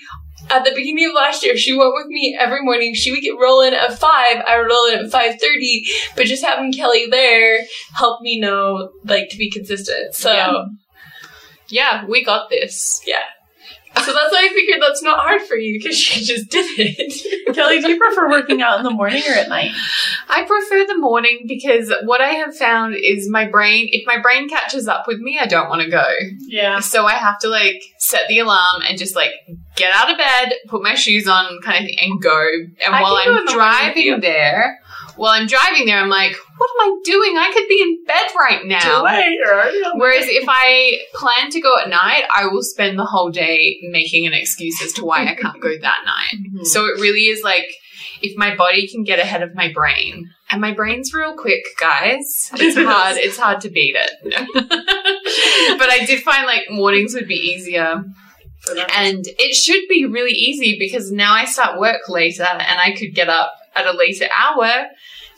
At 0.51 0.63
the 0.65 0.73
beginning 0.75 1.07
of 1.09 1.15
last 1.15 1.43
year, 1.43 1.57
she 1.57 1.75
went 1.75 1.93
with 1.95 2.07
me 2.09 2.37
every 2.39 2.63
morning. 2.63 2.95
She 2.95 3.11
would 3.11 3.23
get 3.23 3.33
rolling 3.41 3.73
at 3.73 3.99
five. 3.99 4.43
I 4.47 4.59
would 4.59 4.67
roll 4.67 4.87
in 4.93 5.05
at 5.07 5.11
five 5.11 5.41
thirty. 5.41 5.85
But 6.17 6.27
just 6.27 6.45
having 6.45 6.73
Kelly 6.73 7.07
there 7.11 7.61
helped 7.95 8.23
me 8.23 8.39
know, 8.39 8.91
like, 9.05 9.31
to 9.31 9.39
be 9.39 9.51
consistent. 9.51 10.15
So 10.15 10.33
Yeah. 10.33 10.65
Yeah, 11.69 12.05
we 12.07 12.23
got 12.23 12.51
this. 12.51 13.01
So 13.97 14.13
that's 14.13 14.33
why 14.33 14.43
I 14.45 14.49
figured 14.53 14.83
that's 14.83 15.03
not 15.03 15.21
hard 15.21 15.41
for 15.43 15.57
you 15.57 15.79
because 15.79 15.97
you 16.17 16.25
just 16.25 16.51
did 16.51 16.67
it. 16.79 17.55
Kelly, 17.55 17.81
do 17.81 17.89
you 17.91 17.99
prefer 17.99 18.29
working 18.29 18.61
out 18.61 18.79
in 18.79 18.85
the 18.85 18.91
morning 18.91 19.23
or 19.29 19.33
at 19.33 19.49
night? 19.49 19.71
I 20.29 20.45
prefer 20.45 20.85
the 20.87 20.99
morning 20.99 21.45
because 21.47 21.93
what 22.05 22.21
I 22.21 22.31
have 22.31 22.57
found 22.57 22.97
is 22.97 23.31
my 23.31 23.49
brain, 23.49 23.89
if 23.93 24.07
my 24.07 24.19
brain 24.21 24.49
catches 24.49 24.89
up 24.89 25.07
with 25.07 25.21
me, 25.21 25.39
I 25.41 25.47
don't 25.47 25.69
want 25.69 25.83
to 25.83 25.91
go. 25.91 26.05
Yeah. 26.41 26.81
So 26.81 27.07
I 27.07 27.13
have 27.13 27.39
to 27.41 27.49
like 27.49 27.83
set 27.99 28.23
the 28.29 28.41
alarm 28.41 28.83
and 28.89 28.99
just 28.99 29.15
like 29.15 29.31
get 29.77 29.95
out 29.95 30.11
of 30.11 30.19
bed, 30.19 30.55
put 30.69 30.83
my 30.83 30.95
shoes 30.95 31.27
on, 31.29 31.61
kind 31.63 31.85
of 31.85 31.87
thing, 31.87 31.99
and 32.01 32.21
go. 32.21 32.47
And 32.85 32.95
I 32.95 33.01
while 33.03 33.17
can 33.17 33.27
go 33.27 33.33
in 33.33 33.39
I'm 33.39 33.47
the 33.47 33.53
morning 33.53 33.89
with 33.89 33.97
you. 33.97 34.11
driving 34.11 34.21
there, 34.21 34.79
while 35.17 35.33
I'm 35.33 35.47
driving 35.47 35.87
there, 35.87 35.99
I'm 35.99 36.09
like, 36.09 36.35
what 36.57 36.71
am 36.79 36.89
I 36.91 36.97
doing? 37.05 37.37
I 37.37 37.51
could 37.53 37.69
be 37.69 37.81
in 37.83 38.05
bed 38.05 38.31
right 38.39 38.63
Too 38.63 38.69
now. 38.69 39.05
late. 39.05 39.33
You're 39.33 39.55
already 39.55 39.79
on 39.79 39.99
Whereas 39.99 40.27
if 40.29 40.45
I 40.49 40.99
plan 41.15 41.51
to 41.51 41.61
go 41.61 41.79
at 41.79 41.89
night, 41.89 42.25
I 42.35 42.47
will 42.47 42.63
spend 42.63 42.99
the 42.99 43.05
whole 43.05 43.31
day 43.31 43.79
making 43.91 44.27
an 44.27 44.33
excuse 44.35 44.83
as 44.83 44.93
to 44.95 45.05
why 45.05 45.23
I 45.27 45.35
can't 45.35 45.61
go 45.61 45.71
that 45.79 46.01
night. 46.05 46.41
Mhm. 46.55 46.65
So 46.67 46.87
it 46.87 47.01
really 47.01 47.27
is 47.27 47.43
like 47.43 47.67
if 48.23 48.37
my 48.37 48.55
body 48.55 48.89
can 48.89 49.03
get 49.05 49.19
ahead 49.19 49.43
of 49.43 49.55
my 49.55 49.73
brain, 49.73 50.31
and 50.51 50.61
my 50.61 50.73
brain's 50.73 51.13
real 51.13 51.35
quick, 51.37 51.63
guys. 51.81 52.51
It's 52.55 52.77
hard. 52.79 53.17
It's 53.19 53.37
hard 53.39 53.61
to 53.63 53.71
beat 53.71 53.97
it. 53.97 54.11
but 55.79 55.91
I 55.91 56.05
did 56.07 56.23
find 56.23 56.47
like 56.47 56.65
mornings 56.71 57.15
would 57.15 57.27
be 57.29 57.35
easier. 57.35 58.05
And 58.97 59.25
it 59.39 59.55
should 59.55 59.83
be 59.89 60.07
really 60.07 60.33
easy 60.33 60.77
because 60.79 61.11
now 61.13 61.33
I 61.35 61.45
start 61.45 61.79
work 61.79 62.09
later, 62.09 62.45
and 62.45 62.81
I 62.81 62.95
could 62.97 63.15
get 63.15 63.29
up 63.29 63.53
at 63.77 63.87
a 63.87 63.93
later 63.97 64.27
hour, 64.37 64.87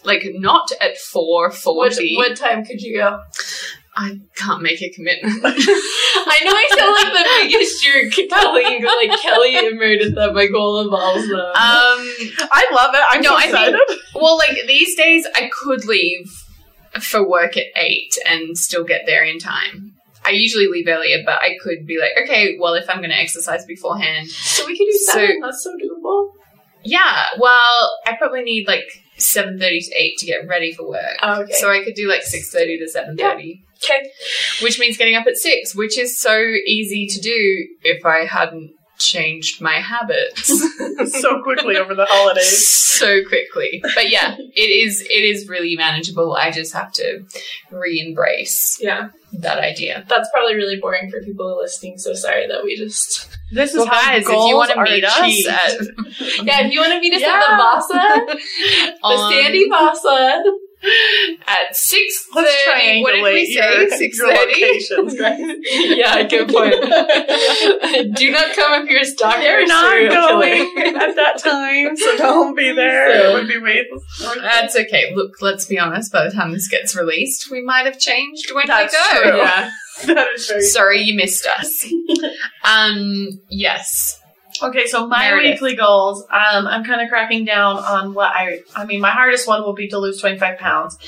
like 0.05 0.23
not 0.35 0.71
at 0.81 0.97
four 0.99 1.51
What, 1.65 1.97
what 2.17 2.37
time 2.37 2.65
could 2.65 2.81
you 2.81 2.99
go? 2.99 3.21
I 3.99 4.21
can't 4.35 4.61
make 4.63 4.83
a 4.83 4.91
commitment. 4.91 5.35
I 5.45 6.41
know 6.45 6.53
I 6.53 6.67
sound 6.77 6.93
like 6.93 7.13
the 7.15 7.49
biggest 7.49 7.83
jerk 7.83 8.29
telling 8.29 8.85
like 8.85 9.21
Kelly 9.23 9.57
and 9.57 9.79
Meredith 9.79 10.15
that 10.17 10.35
my 10.35 10.49
goal 10.49 10.81
involves 10.83 11.27
them. 11.27 11.41
Um, 11.41 11.55
I 12.53 12.67
love 12.75 12.95
it. 12.95 13.01
I'm 13.09 13.23
No, 13.23 13.31
so 13.31 13.37
I 13.37 13.43
think- 13.51 13.55
excited. 13.55 13.99
well, 14.15 14.37
like 14.37 14.59
these 14.67 14.95
days, 14.97 15.27
I 15.35 15.49
could 15.51 15.87
leave 15.87 16.31
for 17.01 17.27
work 17.27 17.57
at 17.57 17.65
eight 17.75 18.15
and 18.27 18.57
still 18.59 18.85
get 18.85 19.07
there 19.07 19.25
in 19.25 19.39
time. 19.39 19.95
I 20.27 20.31
usually 20.31 20.67
leave 20.67 20.89
earlier, 20.89 21.19
but 21.25 21.39
I 21.41 21.57
could 21.63 21.87
be 21.87 21.99
like, 22.01 22.11
okay, 22.25 22.57
well, 22.61 22.75
if 22.75 22.89
I'm 22.91 22.99
going 22.99 23.11
to 23.11 23.17
exercise 23.19 23.65
beforehand, 23.65 24.29
So 24.29 24.67
we 24.67 24.77
could 24.77 24.87
do 24.91 24.99
So- 24.99 25.13
seven. 25.13 25.41
That's 25.41 25.63
so 25.63 25.71
doable. 25.77 26.31
yeah. 26.83 27.29
Well, 27.39 27.91
I 28.07 28.15
probably 28.19 28.43
need 28.43 28.67
like 28.67 28.85
seven 29.19 29.59
thirty 29.59 29.81
to 29.81 29.93
eight 29.97 30.19
to 30.19 30.27
get 30.27 30.47
ready 30.47 30.73
for 30.73 30.89
work. 30.89 31.17
Oh, 31.23 31.43
okay. 31.43 31.53
So 31.55 31.71
I 31.71 31.83
could 31.85 31.95
do 31.95 32.09
like 32.09 32.23
six 32.23 32.51
thirty 32.51 32.79
to 32.79 32.89
seven 32.89 33.17
thirty, 33.17 33.63
okay. 33.83 34.11
which 34.63 34.79
means 34.79 34.97
getting 34.99 35.15
up 35.15 35.27
at 35.27 35.37
six, 35.37 35.75
which 35.75 35.97
is 35.99 36.19
so 36.21 36.39
easy 36.67 37.07
to 37.07 37.21
do 37.21 37.67
if 37.83 38.05
I 38.05 38.27
hadn't 38.27 38.73
changed 38.99 39.61
my 39.61 39.75
habits. 39.75 40.47
so 41.21 41.43
quickly 41.43 41.77
over 41.77 41.95
the 41.95 42.07
holidays. 42.09 42.69
so 42.69 43.21
quickly. 43.29 43.83
But 43.95 44.11
yeah, 44.11 44.37
it 44.39 44.61
is 44.61 45.01
it 45.03 45.13
is 45.25 45.49
really 45.49 45.77
manageable. 45.77 46.35
I 46.35 46.51
just 46.51 46.73
have 46.73 46.93
to 46.95 47.25
re-embrace 47.71 48.79
Yeah. 48.81 49.09
that 49.35 49.59
idea. 49.59 50.05
That's 50.09 50.29
probably 50.33 50.55
really 50.57 50.77
boring 50.81 51.11
for 51.11 51.21
people 51.23 51.57
listening. 51.61 51.99
So 51.99 52.15
sorry 52.15 52.47
that 52.49 52.65
we 52.65 52.77
just. 52.77 53.29
This 53.53 53.71
is 53.71 53.77
Well, 53.79 53.87
how 53.87 54.01
guys, 54.13 54.23
if 54.25 54.29
you 54.29 54.57
want 54.57 54.71
to 54.73 54.79
are 54.79 54.85
meet 54.85 55.05
us 55.05 55.47
at, 55.47 55.73
Yeah, 56.45 56.67
if 56.67 56.73
you 56.73 56.81
want 56.81 56.93
to 56.95 57.01
meet 57.01 57.15
us 57.15 57.21
Yeah. 57.21 57.41
at 57.41 57.47
the 57.49 57.57
Vasa, 57.57 58.25
the 58.27 58.99
on- 59.05 59.33
Sandy 59.33 59.69
Vasa. 59.69 60.43
At 61.47 61.75
six 61.77 62.27
What 62.33 62.45
did 62.45 63.23
we 63.23 63.53
say? 63.55 63.89
Six 63.89 64.19
thirty. 64.21 65.59
yeah, 65.97 66.23
good 66.25 66.49
point. 66.49 66.73
Do 68.17 68.31
not 68.31 68.55
come 68.55 68.83
if 68.85 68.91
you're 68.91 69.05
stuck. 69.05 69.37
They're 69.37 69.67
not 69.67 70.11
going 70.11 70.97
at 70.97 71.17
that 71.17 71.39
time, 71.39 71.97
so 71.97 72.17
don't 72.17 72.55
be 72.57 72.73
there. 72.77 73.21
So- 73.23 73.31
it 73.31 73.35
would 73.35 73.49
be 73.49 73.59
way. 73.59 73.85
That's 74.41 74.77
okay. 74.77 75.13
Look, 75.15 75.41
let's 75.41 75.65
be 75.67 75.79
honest. 75.79 76.13
By 76.13 76.25
the 76.25 76.31
time 76.31 76.53
this 76.53 76.69
gets 76.69 76.95
released, 76.95 77.51
we 77.51 77.63
might 77.63 77.87
have 77.87 77.99
changed 77.99 78.53
when 78.55 78.67
That's 78.67 78.95
we 78.95 79.21
go. 79.23 79.31
true. 79.31 79.39
Yeah. 79.39 79.71
that 80.07 80.29
is 80.35 80.47
very. 80.49 80.63
Sorry, 80.63 81.01
you 81.01 81.17
missed 81.17 81.47
us. 81.47 81.87
um. 82.65 83.41
Yes. 83.49 84.21
Okay, 84.63 84.87
so 84.87 85.07
my 85.07 85.31
Meredith. 85.31 85.61
weekly 85.61 85.77
goals, 85.77 86.23
um, 86.25 86.67
I'm 86.67 86.85
kind 86.85 87.01
of 87.01 87.09
cracking 87.09 87.45
down 87.45 87.77
on 87.77 88.15
what 88.15 88.33
I, 88.33 88.61
I 88.75 88.85
mean, 88.85 89.01
my 89.01 89.11
hardest 89.11 89.47
one 89.47 89.63
will 89.63 89.75
be 89.75 89.89
to 89.89 89.99
lose 89.99 90.21
25 90.21 90.59
pounds. 90.59 90.99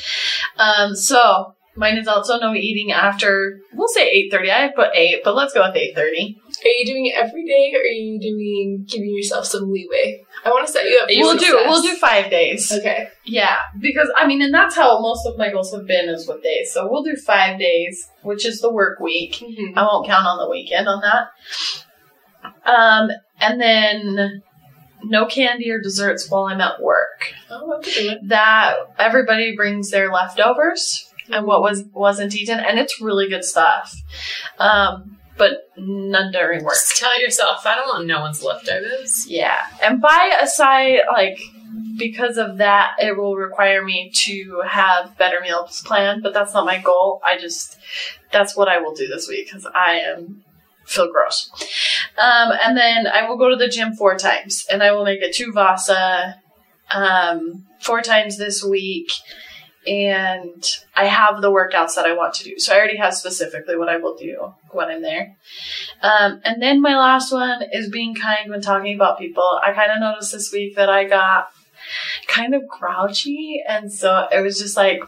Um, 0.56 0.94
so 0.94 1.54
mine 1.76 1.96
is 1.96 2.08
also 2.08 2.38
no 2.38 2.52
eating 2.54 2.92
after, 2.92 3.60
we'll 3.72 3.88
say 3.88 4.28
8.30. 4.30 4.50
I 4.50 4.68
put 4.74 4.88
8, 4.94 5.20
but 5.24 5.34
let's 5.34 5.54
go 5.54 5.62
with 5.62 5.76
8.30. 5.76 5.96
Are 5.98 6.68
you 6.68 6.86
doing 6.86 7.06
it 7.06 7.14
every 7.16 7.44
day, 7.44 7.72
or 7.74 7.80
are 7.80 7.84
you 7.84 8.18
doing 8.20 8.84
giving 8.88 9.14
yourself 9.14 9.46
some 9.46 9.70
leeway? 9.70 10.24
I 10.44 10.50
want 10.50 10.66
to 10.66 10.72
set 10.72 10.84
you 10.84 10.98
up. 11.02 11.08
For 11.08 11.16
We'll 11.16 11.36
do, 11.36 11.62
we'll 11.66 11.82
do 11.82 11.94
five 11.96 12.30
days. 12.30 12.70
Okay. 12.72 13.08
Yeah, 13.24 13.58
because 13.78 14.10
I 14.16 14.26
mean, 14.26 14.42
and 14.42 14.52
that's 14.52 14.74
how 14.74 15.00
most 15.00 15.24
of 15.26 15.38
my 15.38 15.50
goals 15.50 15.72
have 15.72 15.86
been 15.86 16.08
is 16.08 16.26
with 16.26 16.42
days. 16.42 16.72
So 16.72 16.88
we'll 16.90 17.04
do 17.04 17.14
five 17.14 17.58
days, 17.60 18.08
which 18.22 18.44
is 18.44 18.60
the 18.60 18.72
work 18.72 18.98
week. 18.98 19.42
I 19.76 19.82
won't 19.82 20.06
count 20.08 20.26
on 20.26 20.38
the 20.38 20.50
weekend 20.50 20.88
on 20.88 21.00
that. 21.02 21.28
Um, 22.68 23.10
and 23.40 23.60
then 23.60 24.42
no 25.04 25.26
candy 25.26 25.70
or 25.70 25.80
desserts 25.80 26.28
while 26.30 26.44
I'm 26.44 26.60
at 26.60 26.82
work. 26.82 27.32
Oh, 27.50 27.80
that's 27.80 27.96
a 27.96 28.00
good 28.00 28.18
one. 28.18 28.28
That 28.28 28.76
everybody 28.98 29.54
brings 29.56 29.90
their 29.90 30.12
leftovers 30.12 31.08
and 31.30 31.46
what 31.46 31.62
was 31.62 31.84
wasn't 31.92 32.34
eaten, 32.34 32.58
and 32.58 32.78
it's 32.78 33.00
really 33.00 33.28
good 33.28 33.44
stuff. 33.44 33.94
Um, 34.58 35.18
but 35.36 35.70
none 35.76 36.32
during 36.32 36.64
work. 36.64 36.74
Just 36.74 36.96
tell 36.98 37.20
yourself, 37.20 37.64
I 37.64 37.76
don't 37.76 37.88
want 37.88 38.06
no 38.06 38.20
one's 38.20 38.42
leftovers. 38.42 39.26
Yeah, 39.28 39.58
and 39.82 40.00
by 40.00 40.36
a 40.40 40.46
side 40.46 41.00
like 41.12 41.40
because 41.96 42.38
of 42.38 42.58
that, 42.58 42.96
it 42.98 43.16
will 43.16 43.36
require 43.36 43.84
me 43.84 44.10
to 44.14 44.62
have 44.66 45.16
better 45.18 45.40
meals 45.40 45.82
planned. 45.82 46.22
But 46.22 46.34
that's 46.34 46.54
not 46.54 46.66
my 46.66 46.80
goal. 46.80 47.20
I 47.24 47.38
just 47.38 47.78
that's 48.32 48.56
what 48.56 48.68
I 48.68 48.78
will 48.78 48.94
do 48.94 49.06
this 49.06 49.28
week 49.28 49.46
because 49.46 49.66
I 49.66 50.00
am 50.00 50.44
feel 50.88 51.12
gross. 51.12 51.50
Um, 52.16 52.52
and 52.64 52.76
then 52.76 53.06
I 53.06 53.28
will 53.28 53.36
go 53.36 53.50
to 53.50 53.56
the 53.56 53.68
gym 53.68 53.94
four 53.94 54.16
times, 54.16 54.66
and 54.70 54.82
I 54.82 54.92
will 54.92 55.04
make 55.04 55.20
it 55.20 55.34
two 55.34 55.52
Vasa 55.52 56.40
um, 56.92 57.66
four 57.80 58.00
times 58.00 58.38
this 58.38 58.64
week. 58.64 59.12
And 59.86 60.62
I 60.94 61.06
have 61.06 61.40
the 61.40 61.50
workouts 61.50 61.94
that 61.94 62.04
I 62.04 62.14
want 62.14 62.34
to 62.34 62.44
do. 62.44 62.58
So 62.58 62.74
I 62.74 62.78
already 62.78 62.98
have 62.98 63.14
specifically 63.14 63.76
what 63.76 63.88
I 63.88 63.96
will 63.96 64.16
do 64.16 64.52
when 64.70 64.88
I'm 64.88 65.00
there. 65.00 65.36
Um, 66.02 66.40
and 66.44 66.60
then 66.60 66.82
my 66.82 66.98
last 66.98 67.32
one 67.32 67.62
is 67.72 67.88
being 67.88 68.14
kind 68.14 68.50
when 68.50 68.60
talking 68.60 68.94
about 68.94 69.18
people. 69.18 69.60
I 69.64 69.72
kind 69.72 69.92
of 69.92 70.00
noticed 70.00 70.32
this 70.32 70.52
week 70.52 70.76
that 70.76 70.90
I 70.90 71.04
got 71.04 71.50
kind 72.26 72.54
of 72.54 72.68
grouchy, 72.68 73.62
and 73.66 73.90
so 73.90 74.26
it 74.30 74.42
was 74.42 74.58
just 74.58 74.76
like 74.76 75.00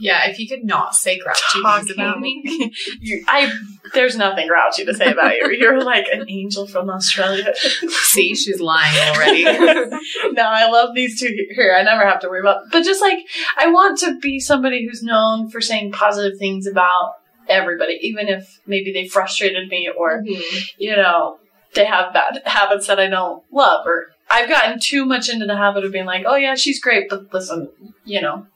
Yeah, 0.00 0.30
if 0.30 0.38
you 0.38 0.48
could 0.48 0.64
not 0.64 0.96
say 0.96 1.18
grouchy 1.18 1.62
things 1.62 1.90
about 1.90 2.20
me. 2.20 2.72
you, 3.00 3.22
I 3.28 3.52
there's 3.92 4.16
nothing 4.16 4.48
grouchy 4.48 4.86
to 4.86 4.94
say 4.94 5.12
about 5.12 5.34
you. 5.34 5.50
You're 5.50 5.82
like 5.82 6.06
an 6.10 6.24
angel 6.28 6.66
from 6.66 6.88
Australia. 6.88 7.52
See, 7.56 8.34
she's 8.34 8.60
lying 8.60 8.96
already. 9.08 9.44
no, 10.32 10.42
I 10.42 10.70
love 10.70 10.94
these 10.94 11.20
two 11.20 11.28
here. 11.50 11.76
I 11.78 11.82
never 11.82 12.06
have 12.06 12.20
to 12.20 12.28
worry 12.28 12.40
about. 12.40 12.62
But 12.72 12.84
just 12.84 13.02
like 13.02 13.18
I 13.58 13.70
want 13.70 13.98
to 14.00 14.18
be 14.18 14.40
somebody 14.40 14.86
who's 14.86 15.02
known 15.02 15.50
for 15.50 15.60
saying 15.60 15.92
positive 15.92 16.38
things 16.38 16.66
about 16.66 17.12
everybody, 17.46 17.98
even 18.00 18.28
if 18.28 18.58
maybe 18.66 18.92
they 18.92 19.06
frustrated 19.06 19.68
me 19.68 19.90
or 19.94 20.22
mm-hmm. 20.22 20.58
you 20.78 20.96
know, 20.96 21.38
they 21.74 21.84
have 21.84 22.14
bad 22.14 22.40
habits 22.46 22.86
that 22.86 22.98
I 22.98 23.08
don't 23.08 23.42
love 23.52 23.86
or 23.86 24.12
I've 24.30 24.48
gotten 24.48 24.78
too 24.78 25.04
much 25.04 25.28
into 25.28 25.46
the 25.46 25.56
habit 25.56 25.84
of 25.84 25.92
being 25.92 26.06
like, 26.06 26.24
oh 26.26 26.36
yeah, 26.36 26.54
she's 26.54 26.80
great, 26.80 27.08
but 27.08 27.32
listen, 27.34 27.70
you 28.04 28.20
know, 28.20 28.46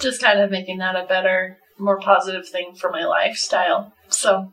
just 0.00 0.22
kind 0.22 0.40
of 0.40 0.50
making 0.50 0.78
that 0.78 0.96
a 0.96 1.06
better, 1.06 1.58
more 1.78 1.98
positive 1.98 2.48
thing 2.48 2.74
for 2.74 2.90
my 2.90 3.04
lifestyle. 3.04 3.92
So 4.08 4.52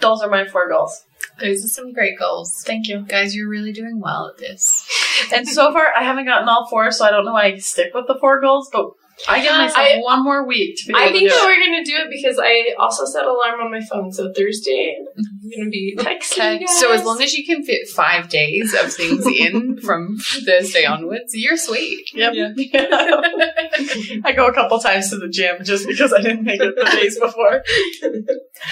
those 0.00 0.20
are 0.20 0.28
my 0.28 0.46
four 0.46 0.68
goals. 0.68 1.04
Those 1.40 1.64
are 1.64 1.68
some 1.68 1.92
great 1.92 2.18
goals. 2.18 2.62
Thank 2.66 2.88
you. 2.88 3.02
Guys, 3.02 3.34
you're 3.34 3.48
really 3.48 3.72
doing 3.72 4.00
well 4.00 4.28
at 4.28 4.38
this. 4.38 4.86
And 5.32 5.48
so 5.48 5.72
far, 5.72 5.86
I 5.96 6.02
haven't 6.02 6.26
gotten 6.26 6.48
all 6.48 6.66
four, 6.68 6.90
so 6.90 7.04
I 7.04 7.10
don't 7.10 7.24
know 7.24 7.32
why 7.32 7.44
I 7.44 7.58
stick 7.58 7.94
with 7.94 8.06
the 8.08 8.18
four 8.18 8.40
goals, 8.40 8.68
but 8.72 8.90
I 9.28 9.40
give 9.40 9.52
myself 9.52 9.76
I- 9.78 9.98
one 10.00 10.24
more 10.24 10.46
week 10.46 10.76
to 10.78 10.86
be 10.86 10.92
able 10.92 11.00
I 11.00 11.06
to 11.06 11.12
think 11.12 11.28
do 11.30 11.34
that 11.34 11.42
it. 11.42 11.46
we're 11.46 11.64
gonna 11.66 11.84
do 11.84 11.96
it 11.96 12.10
because 12.10 12.38
I 12.42 12.74
also 12.78 13.04
set 13.04 13.24
alarm 13.24 13.60
on 13.60 13.70
my 13.70 13.80
phone. 13.80 14.10
So 14.12 14.32
Thursday, 14.32 14.96
I'm 15.16 15.50
gonna 15.56 15.70
be 15.70 15.94
texting 15.98 16.60
you 16.60 16.66
guys. 16.66 16.80
So 16.80 16.92
as 16.92 17.04
long 17.04 17.22
as 17.22 17.34
you 17.34 17.44
can 17.46 17.62
fit 17.64 17.88
five 17.88 18.28
days 18.28 18.74
of 18.74 18.92
things 18.92 19.26
in 19.26 19.78
from 19.80 20.16
Thursday 20.18 20.84
onwards, 20.84 21.34
you're 21.36 21.56
sweet. 21.56 22.10
Yep. 22.14 22.32
Yeah. 22.34 22.52
I 24.24 24.32
go 24.34 24.46
a 24.46 24.52
couple 24.52 24.78
times 24.80 25.10
to 25.10 25.16
the 25.18 25.28
gym 25.28 25.62
just 25.62 25.86
because 25.86 26.12
I 26.12 26.20
didn't 26.22 26.44
make 26.44 26.60
it 26.60 26.74
the 26.76 26.84
days 26.84 27.18
before. 27.18 27.62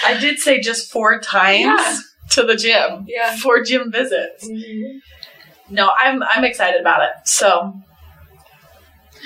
I 0.05 0.19
did 0.19 0.39
say 0.39 0.59
just 0.59 0.91
four 0.91 1.19
times 1.19 1.61
Yeah. 1.61 1.97
to 2.31 2.43
the 2.43 2.55
gym. 2.55 3.05
Yeah. 3.07 3.35
Four 3.37 3.63
gym 3.63 3.91
visits. 3.91 4.47
Mhm. 4.49 4.99
No, 5.69 5.89
I'm 5.99 6.21
I'm 6.23 6.43
excited 6.43 6.81
about 6.81 7.03
it. 7.03 7.11
So 7.25 7.73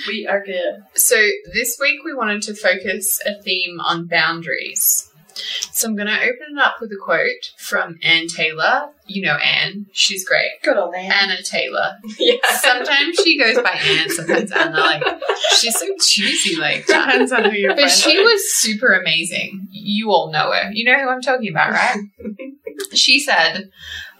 we 0.08 0.26
are 0.26 0.44
good. 0.44 0.82
So 0.94 1.16
this 1.52 1.76
week 1.80 2.00
we 2.04 2.14
wanted 2.14 2.42
to 2.42 2.54
focus 2.54 3.20
a 3.26 3.40
theme 3.42 3.80
on 3.80 4.06
boundaries. 4.06 5.10
So 5.72 5.88
I'm 5.88 5.96
going 5.96 6.08
to 6.08 6.18
open 6.18 6.56
it 6.56 6.58
up 6.58 6.76
with 6.80 6.90
a 6.92 6.96
quote 6.96 7.52
from 7.58 7.98
Anne 8.02 8.26
Taylor. 8.26 8.88
You 9.06 9.22
know 9.22 9.34
Anne, 9.34 9.86
she's 9.92 10.26
great. 10.26 10.48
Good 10.62 10.76
old 10.76 10.92
man. 10.92 11.10
Anna 11.12 11.42
Taylor. 11.42 11.98
Yeah. 12.18 12.36
Sometimes 12.50 13.16
she 13.18 13.38
goes 13.38 13.56
by 13.56 13.70
Anne, 13.70 14.08
sometimes 14.10 14.50
Anna. 14.50 14.78
Like 14.78 15.02
she's 15.58 15.78
so 15.78 15.86
choosy 16.00 16.56
like. 16.56 16.86
Depends 16.86 17.30
on 17.30 17.44
who 17.44 17.56
you're 17.56 17.76
But 17.76 17.90
she 17.90 18.18
was 18.18 18.54
super 18.54 18.94
amazing. 18.94 19.68
You 19.70 20.10
all 20.10 20.32
know 20.32 20.50
her. 20.50 20.70
You 20.72 20.84
know 20.86 20.98
who 20.98 21.08
I'm 21.08 21.20
talking 21.20 21.50
about, 21.50 21.72
right? 21.72 21.98
she 22.94 23.20
said, 23.20 23.70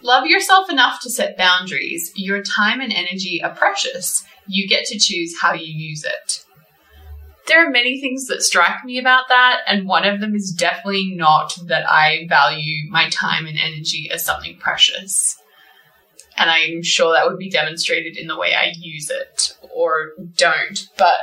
Love 0.03 0.27
yourself 0.27 0.69
enough 0.69 1.01
to 1.01 1.09
set 1.09 1.37
boundaries. 1.37 2.13
Your 2.15 2.43
time 2.43 2.79
and 2.79 2.93
energy 2.93 3.41
are 3.43 3.53
precious. 3.53 4.23
You 4.47 4.67
get 4.67 4.85
to 4.85 4.99
choose 4.99 5.35
how 5.41 5.53
you 5.53 5.73
use 5.73 6.03
it. 6.03 6.43
There 7.47 7.65
are 7.65 7.71
many 7.71 8.01
things 8.01 8.27
that 8.27 8.41
strike 8.41 8.83
me 8.83 8.99
about 8.99 9.29
that, 9.29 9.61
and 9.67 9.87
one 9.87 10.05
of 10.05 10.19
them 10.19 10.35
is 10.35 10.51
definitely 10.51 11.13
not 11.15 11.57
that 11.65 11.89
I 11.89 12.25
value 12.27 12.89
my 12.89 13.09
time 13.09 13.45
and 13.47 13.57
energy 13.57 14.09
as 14.11 14.25
something 14.25 14.57
precious. 14.57 15.37
And 16.37 16.49
I'm 16.49 16.83
sure 16.83 17.13
that 17.13 17.25
would 17.25 17.39
be 17.39 17.49
demonstrated 17.49 18.17
in 18.17 18.27
the 18.27 18.37
way 18.37 18.53
I 18.53 18.73
use 18.77 19.09
it 19.09 19.57
or 19.73 20.11
don't. 20.35 20.87
But 20.97 21.15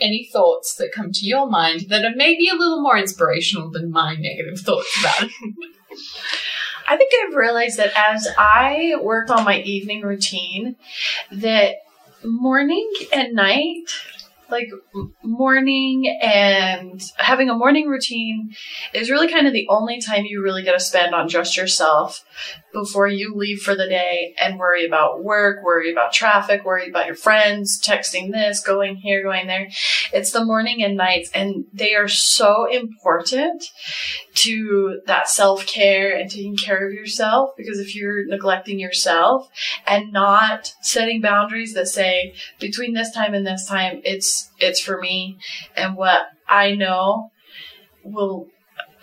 any 0.00 0.28
thoughts 0.32 0.74
that 0.74 0.92
come 0.92 1.12
to 1.12 1.26
your 1.26 1.48
mind 1.48 1.86
that 1.88 2.04
are 2.04 2.14
maybe 2.16 2.48
a 2.48 2.54
little 2.54 2.82
more 2.82 2.98
inspirational 2.98 3.70
than 3.70 3.90
my 3.90 4.16
negative 4.16 4.60
thoughts 4.60 4.98
about 5.00 5.22
it? 5.22 5.30
I 6.88 6.96
think 6.96 7.12
I've 7.14 7.36
realized 7.36 7.78
that 7.78 7.92
as 7.96 8.28
I 8.36 8.94
work 9.00 9.30
on 9.30 9.44
my 9.44 9.60
evening 9.60 10.02
routine, 10.02 10.76
that 11.30 11.76
morning 12.24 12.90
and 13.12 13.34
night, 13.34 13.84
like 14.50 14.68
morning 15.22 16.18
and 16.22 17.02
having 17.16 17.48
a 17.48 17.54
morning 17.54 17.88
routine 17.88 18.52
is 18.92 19.10
really 19.10 19.28
kind 19.28 19.46
of 19.46 19.52
the 19.52 19.66
only 19.68 20.00
time 20.00 20.24
you 20.24 20.42
really 20.42 20.62
get 20.62 20.72
to 20.72 20.80
spend 20.80 21.14
on 21.14 21.28
just 21.28 21.56
yourself 21.56 22.24
before 22.72 23.08
you 23.08 23.34
leave 23.34 23.60
for 23.60 23.74
the 23.74 23.86
day 23.86 24.34
and 24.38 24.58
worry 24.58 24.86
about 24.86 25.22
work, 25.22 25.62
worry 25.62 25.92
about 25.92 26.12
traffic, 26.12 26.64
worry 26.64 26.88
about 26.88 27.06
your 27.06 27.14
friends, 27.14 27.80
texting 27.80 28.32
this, 28.32 28.60
going 28.60 28.96
here, 28.96 29.22
going 29.22 29.46
there. 29.46 29.68
It's 30.12 30.32
the 30.32 30.44
morning 30.44 30.82
and 30.82 30.96
nights, 30.96 31.30
and 31.34 31.66
they 31.72 31.94
are 31.94 32.08
so 32.08 32.66
important 32.70 33.64
to 34.34 35.00
that 35.06 35.28
self 35.28 35.66
care 35.66 36.16
and 36.16 36.30
taking 36.30 36.56
care 36.56 36.86
of 36.86 36.92
yourself 36.92 37.50
because 37.56 37.78
if 37.78 37.94
you're 37.94 38.26
neglecting 38.26 38.78
yourself 38.78 39.48
and 39.86 40.12
not 40.12 40.74
setting 40.80 41.20
boundaries 41.20 41.74
that 41.74 41.86
say 41.86 42.34
between 42.58 42.94
this 42.94 43.12
time 43.12 43.34
and 43.34 43.46
this 43.46 43.66
time 43.66 44.00
it's 44.04 44.50
it's 44.58 44.80
for 44.80 44.98
me 44.98 45.38
and 45.76 45.96
what 45.96 46.22
I 46.48 46.74
know 46.74 47.30
will 48.04 48.48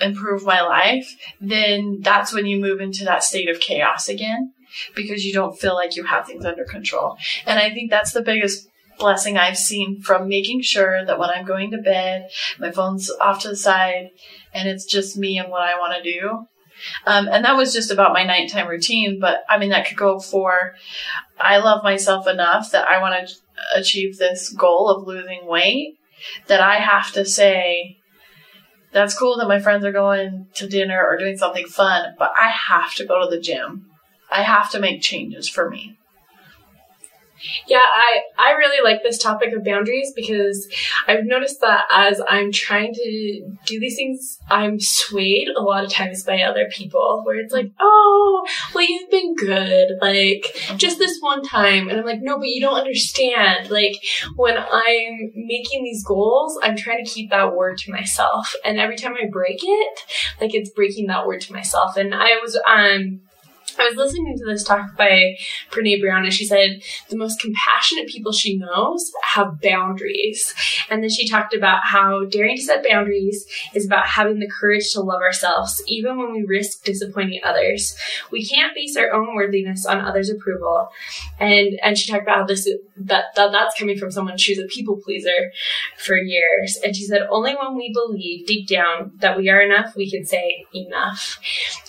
improve 0.02 0.45
my 0.45 0.62
life, 0.62 1.16
then 1.41 2.00
that's 2.02 2.34
when 2.34 2.45
you 2.45 2.60
move 2.60 2.82
into 2.82 3.04
that 3.06 3.24
state 3.24 3.50
of 3.50 3.60
chaos 3.60 4.10
again 4.10 4.54
because 4.95 5.26
you 5.26 5.34
don't 5.34 5.60
feel 5.60 5.74
like 5.74 5.95
you 5.95 6.04
have 6.04 6.28
things 6.28 6.45
under 6.45 6.64
control. 6.64 7.18
And 7.45 7.60
I 7.60 7.72
think 7.72 7.89
that's 7.89 8.12
the 8.12 8.22
biggest 8.22 8.68
blessing 9.00 9.38
I've 9.38 9.58
seen 9.58 10.02
from 10.02 10.28
making 10.28 10.62
sure 10.62 11.06
that 11.06 11.18
when 11.18 11.30
I'm 11.30 11.45
going 11.45 11.72
to 11.72 11.78
bed, 11.78 12.30
my 12.60 12.72
phone's 12.72 13.10
off 13.22 13.41
to 13.41 13.50
the 13.50 13.56
side 13.56 14.10
and 14.54 14.68
it's 14.68 14.86
just 14.86 15.18
me 15.18 15.38
and 15.38 15.50
what 15.50 15.62
I 15.62 15.80
want 15.80 16.04
to 16.04 16.12
do. 16.12 16.45
Um, 17.06 17.28
and 17.28 17.43
that 17.43 17.58
was 17.58 17.74
just 17.74 17.91
about 17.91 18.14
my 18.14 18.24
nighttime 18.24 18.68
routine, 18.68 19.20
but 19.20 19.43
I 19.50 19.58
mean, 19.58 19.70
that 19.70 19.88
could 19.88 19.97
go 19.97 20.20
for 20.20 20.76
I 21.39 21.58
love 21.58 21.84
myself 21.84 22.28
enough 22.28 22.72
that 22.72 22.89
I 22.89 23.02
want 23.02 23.28
to 23.28 23.36
achieve 23.76 24.18
this 24.18 24.50
goal 24.50 24.89
of 24.89 25.08
losing 25.08 25.45
weight 25.45 25.97
that 26.47 26.60
I 26.62 26.76
have 26.76 27.12
to 27.14 27.26
say, 27.26 27.99
that's 28.91 29.17
cool 29.17 29.37
that 29.37 29.47
my 29.47 29.59
friends 29.59 29.85
are 29.85 29.91
going 29.91 30.47
to 30.55 30.67
dinner 30.67 31.05
or 31.05 31.17
doing 31.17 31.37
something 31.37 31.67
fun, 31.67 32.15
but 32.17 32.33
I 32.35 32.49
have 32.49 32.95
to 32.95 33.05
go 33.05 33.21
to 33.21 33.29
the 33.29 33.41
gym. 33.41 33.91
I 34.31 34.43
have 34.43 34.71
to 34.71 34.79
make 34.79 35.01
changes 35.01 35.47
for 35.47 35.69
me. 35.69 35.99
Yeah, 37.67 37.79
I, 37.79 38.21
I 38.37 38.51
really 38.51 38.83
like 38.83 39.01
this 39.03 39.17
topic 39.17 39.53
of 39.53 39.63
boundaries 39.63 40.11
because 40.15 40.67
I've 41.07 41.25
noticed 41.25 41.61
that 41.61 41.85
as 41.91 42.21
I'm 42.27 42.51
trying 42.51 42.93
to 42.93 43.57
do 43.65 43.79
these 43.79 43.95
things, 43.95 44.39
I'm 44.49 44.79
swayed 44.79 45.47
a 45.49 45.61
lot 45.61 45.83
of 45.83 45.91
times 45.91 46.23
by 46.23 46.41
other 46.41 46.69
people 46.71 47.21
where 47.25 47.39
it's 47.39 47.53
like, 47.53 47.71
oh, 47.79 48.45
well, 48.73 48.85
you've 48.87 49.09
been 49.09 49.35
good, 49.35 49.89
like 50.01 50.45
just 50.77 50.97
this 50.97 51.17
one 51.19 51.43
time. 51.43 51.89
And 51.89 51.99
I'm 51.99 52.05
like, 52.05 52.21
no, 52.21 52.37
but 52.37 52.47
you 52.47 52.61
don't 52.61 52.79
understand. 52.79 53.69
Like 53.69 53.95
when 54.35 54.57
I'm 54.57 55.31
making 55.35 55.83
these 55.83 56.03
goals, 56.03 56.57
I'm 56.61 56.75
trying 56.75 57.03
to 57.03 57.11
keep 57.11 57.29
that 57.29 57.55
word 57.55 57.77
to 57.79 57.91
myself. 57.91 58.53
And 58.65 58.79
every 58.79 58.95
time 58.95 59.13
I 59.13 59.27
break 59.29 59.59
it, 59.61 59.99
like 60.41 60.53
it's 60.53 60.69
breaking 60.71 61.07
that 61.07 61.27
word 61.27 61.41
to 61.41 61.53
myself. 61.53 61.97
And 61.97 62.13
I 62.13 62.39
was, 62.41 62.59
um, 62.67 63.21
I 63.78 63.89
was 63.89 63.95
listening 63.95 64.38
to 64.38 64.45
this 64.45 64.63
talk 64.63 64.95
by 64.97 65.36
Brene 65.72 66.01
Brown, 66.01 66.24
and 66.24 66.34
she 66.34 66.45
said 66.45 66.82
the 67.09 67.17
most 67.17 67.39
compassionate 67.39 68.07
people 68.07 68.32
she 68.32 68.57
knows 68.57 69.11
have 69.24 69.61
boundaries. 69.61 70.53
And 70.89 71.03
then 71.03 71.09
she 71.09 71.28
talked 71.28 71.53
about 71.53 71.84
how 71.84 72.26
daring 72.26 72.57
to 72.57 72.63
set 72.63 72.86
boundaries 72.88 73.45
is 73.74 73.86
about 73.86 74.05
having 74.05 74.39
the 74.39 74.49
courage 74.49 74.91
to 74.93 75.01
love 75.01 75.22
ourselves, 75.22 75.84
even 75.88 76.17
when 76.17 76.32
we 76.32 76.43
risk 76.43 76.84
disappointing 76.84 77.41
others. 77.43 77.95
We 78.32 78.45
can't 78.45 78.74
base 78.76 78.95
our 78.97 79.11
own 79.11 79.36
worthiness 79.36 79.86
on 79.86 79.99
others' 79.99 80.30
approval. 80.30 80.89
And 81.39 81.80
and 81.84 81.97
she 81.97 82.11
talked 82.11 82.24
about 82.24 82.38
how 82.38 82.45
this 82.45 82.70
that, 82.97 83.26
that 83.36 83.51
that's 83.51 83.78
coming 83.78 83.97
from 83.97 84.11
someone 84.11 84.34
who's 84.34 84.59
a 84.59 84.67
people 84.67 84.97
pleaser 84.97 85.51
for 85.97 86.17
years. 86.17 86.80
And 86.84 86.95
she 86.95 87.05
said 87.05 87.22
only 87.30 87.55
when 87.55 87.76
we 87.76 87.93
believe 87.93 88.47
deep 88.47 88.67
down 88.67 89.11
that 89.20 89.38
we 89.38 89.49
are 89.49 89.61
enough, 89.61 89.95
we 89.95 90.09
can 90.09 90.26
say 90.26 90.65
enough. 90.74 91.39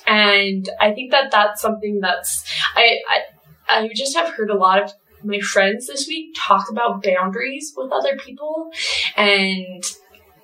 And 0.07 0.69
I 0.81 0.93
think 0.93 1.13
that 1.13 1.31
that's 1.31 1.61
something 1.61 1.70
that's 2.01 2.45
I, 2.75 2.99
I 3.09 3.21
I 3.69 3.91
just 3.95 4.17
have 4.17 4.35
heard 4.35 4.51
a 4.51 4.57
lot 4.57 4.83
of 4.83 4.93
my 5.23 5.41
friends 5.41 5.87
this 5.87 6.09
week 6.09 6.35
talk 6.37 6.71
about 6.71 7.03
boundaries 7.03 7.73
with 7.77 7.93
other 7.93 8.17
people 8.17 8.71
and 9.17 9.85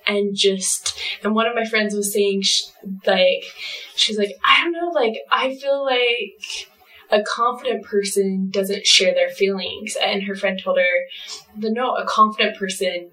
and 0.07 0.37
just 0.37 0.99
and 1.24 1.35
one 1.35 1.47
of 1.47 1.55
my 1.55 1.64
friends 1.64 1.95
was 1.95 2.12
saying 2.12 2.43
sh- 2.43 2.64
like 3.07 3.45
she's 3.95 4.18
like 4.18 4.33
I 4.45 4.62
don't 4.62 4.72
know 4.72 4.91
like 4.95 5.16
I 5.31 5.55
feel 5.57 5.85
like 5.85 6.68
a 7.11 7.22
confident 7.22 7.85
person 7.85 8.51
doesn't 8.51 8.87
share 8.87 9.14
their 9.14 9.31
feelings. 9.31 9.97
And 10.03 10.22
her 10.24 10.35
friend 10.35 10.61
told 10.62 10.79
her 10.79 11.59
that 11.59 11.70
no 11.70 11.95
a 11.95 12.05
confident 12.05 12.59
person 12.59 13.11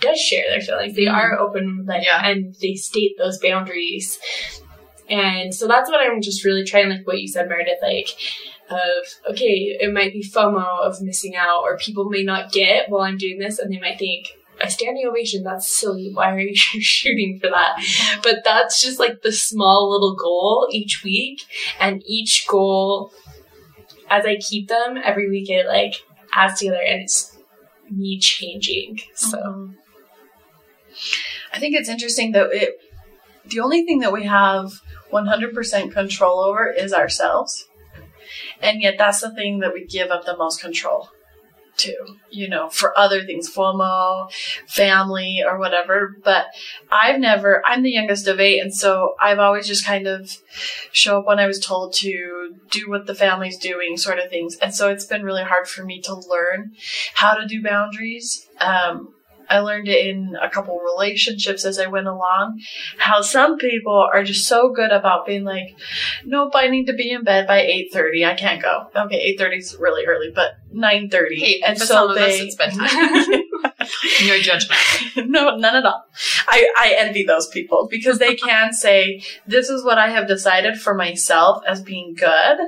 does 0.00 0.18
share 0.18 0.44
their 0.48 0.60
feelings. 0.60 0.96
They 0.96 1.04
mm-hmm. 1.04 1.14
are 1.14 1.38
open 1.38 1.84
like 1.86 2.04
Yeah. 2.04 2.26
and 2.26 2.54
they 2.60 2.74
state 2.74 3.16
those 3.18 3.38
boundaries 3.38 4.18
and 5.10 5.54
so 5.54 5.66
that's 5.66 5.90
what 5.90 6.00
I'm 6.00 6.22
just 6.22 6.44
really 6.44 6.64
trying, 6.64 6.88
like 6.88 7.06
what 7.06 7.20
you 7.20 7.28
said, 7.28 7.48
Meredith, 7.48 7.80
like 7.82 8.08
of 8.70 9.32
okay, 9.32 9.76
it 9.80 9.92
might 9.92 10.12
be 10.12 10.22
FOMO 10.22 10.80
of 10.80 11.02
missing 11.02 11.36
out, 11.36 11.62
or 11.62 11.76
people 11.76 12.08
may 12.08 12.22
not 12.22 12.52
get 12.52 12.88
while 12.88 13.02
I'm 13.02 13.18
doing 13.18 13.38
this, 13.38 13.58
and 13.58 13.72
they 13.72 13.80
might 13.80 13.98
think 13.98 14.28
a 14.62 14.70
standing 14.70 15.06
ovation, 15.06 15.42
that's 15.42 15.68
silly. 15.68 16.10
Why 16.12 16.32
are 16.32 16.38
you 16.38 16.54
shooting 16.54 17.38
for 17.40 17.48
that? 17.50 17.82
But 18.22 18.36
that's 18.44 18.80
just 18.80 18.98
like 18.98 19.22
the 19.22 19.32
small 19.32 19.90
little 19.90 20.14
goal 20.14 20.68
each 20.70 21.02
week, 21.04 21.42
and 21.80 22.02
each 22.06 22.46
goal, 22.48 23.12
as 24.08 24.24
I 24.24 24.36
keep 24.36 24.68
them 24.68 24.98
every 25.02 25.28
week, 25.28 25.50
it 25.50 25.66
like 25.66 25.94
adds 26.32 26.58
together, 26.60 26.80
and 26.86 27.02
it's 27.02 27.36
me 27.90 28.18
changing. 28.20 29.00
So 29.14 29.40
Um, 29.40 29.76
I 31.52 31.58
think 31.58 31.74
it's 31.74 31.88
interesting 31.88 32.32
that 32.32 32.52
it 32.52 32.80
the 33.46 33.60
only 33.60 33.84
thing 33.84 34.00
that 34.00 34.12
we 34.12 34.24
have 34.24 34.80
100% 35.12 35.92
control 35.92 36.40
over 36.40 36.70
is 36.70 36.92
ourselves. 36.92 37.68
And 38.60 38.80
yet 38.80 38.96
that's 38.98 39.20
the 39.20 39.34
thing 39.34 39.60
that 39.60 39.72
we 39.72 39.84
give 39.84 40.10
up 40.10 40.24
the 40.24 40.36
most 40.36 40.60
control 40.60 41.08
to, 41.80 41.94
you 42.30 42.48
know, 42.48 42.68
for 42.68 42.96
other 42.98 43.24
things, 43.24 43.52
FOMO, 43.52 44.30
family, 44.66 45.42
or 45.44 45.58
whatever. 45.58 46.16
But 46.22 46.46
I've 46.90 47.18
never, 47.18 47.62
I'm 47.64 47.82
the 47.82 47.90
youngest 47.90 48.28
of 48.28 48.38
eight, 48.38 48.60
and 48.60 48.74
so 48.74 49.14
I've 49.20 49.38
always 49.38 49.66
just 49.66 49.86
kind 49.86 50.06
of 50.06 50.36
show 50.92 51.20
up 51.20 51.26
when 51.26 51.38
I 51.38 51.46
was 51.46 51.58
told 51.58 51.94
to, 51.94 52.54
do 52.70 52.88
what 52.88 53.06
the 53.06 53.14
family's 53.14 53.58
doing, 53.58 53.96
sort 53.96 54.20
of 54.20 54.30
things. 54.30 54.56
And 54.56 54.72
so 54.72 54.90
it's 54.90 55.04
been 55.04 55.24
really 55.24 55.42
hard 55.42 55.66
for 55.66 55.84
me 55.84 56.00
to 56.02 56.14
learn 56.14 56.72
how 57.14 57.34
to 57.34 57.46
do 57.46 57.62
boundaries. 57.62 58.48
Um, 58.60 59.14
I 59.50 59.58
learned 59.58 59.88
it 59.88 60.06
in 60.06 60.36
a 60.40 60.48
couple 60.48 60.78
relationships 60.78 61.64
as 61.64 61.78
I 61.78 61.86
went 61.86 62.06
along. 62.06 62.60
How 62.98 63.20
some 63.20 63.58
people 63.58 64.08
are 64.12 64.22
just 64.22 64.46
so 64.46 64.72
good 64.72 64.92
about 64.92 65.26
being 65.26 65.44
like, 65.44 65.76
"Nope, 66.24 66.52
I 66.54 66.68
need 66.68 66.86
to 66.86 66.94
be 66.94 67.10
in 67.10 67.24
bed 67.24 67.46
by 67.46 67.60
eight 67.60 67.92
thirty. 67.92 68.24
I 68.24 68.34
can't 68.34 68.62
go." 68.62 68.86
Okay, 68.94 69.16
eight 69.16 69.38
thirty 69.38 69.56
is 69.56 69.76
really 69.78 70.06
early, 70.06 70.30
but 70.34 70.52
nine 70.72 71.10
thirty. 71.10 71.38
Hey, 71.38 71.60
and 71.66 71.78
so 71.78 71.84
some 71.84 72.10
of 72.10 72.16
us, 72.16 72.38
they, 72.38 72.38
it's 72.38 72.54
bedtime. 72.54 73.42
no 74.26 74.38
judgment. 74.38 74.80
no, 75.28 75.56
none 75.56 75.76
at 75.76 75.84
all. 75.84 76.04
I, 76.48 76.72
I 76.78 76.94
envy 76.98 77.24
those 77.24 77.48
people 77.48 77.88
because 77.90 78.18
they 78.18 78.34
can 78.34 78.72
say, 78.72 79.22
this 79.46 79.68
is 79.68 79.84
what 79.84 79.98
I 79.98 80.10
have 80.10 80.28
decided 80.28 80.80
for 80.80 80.94
myself 80.94 81.62
as 81.66 81.82
being 81.82 82.14
good. 82.14 82.58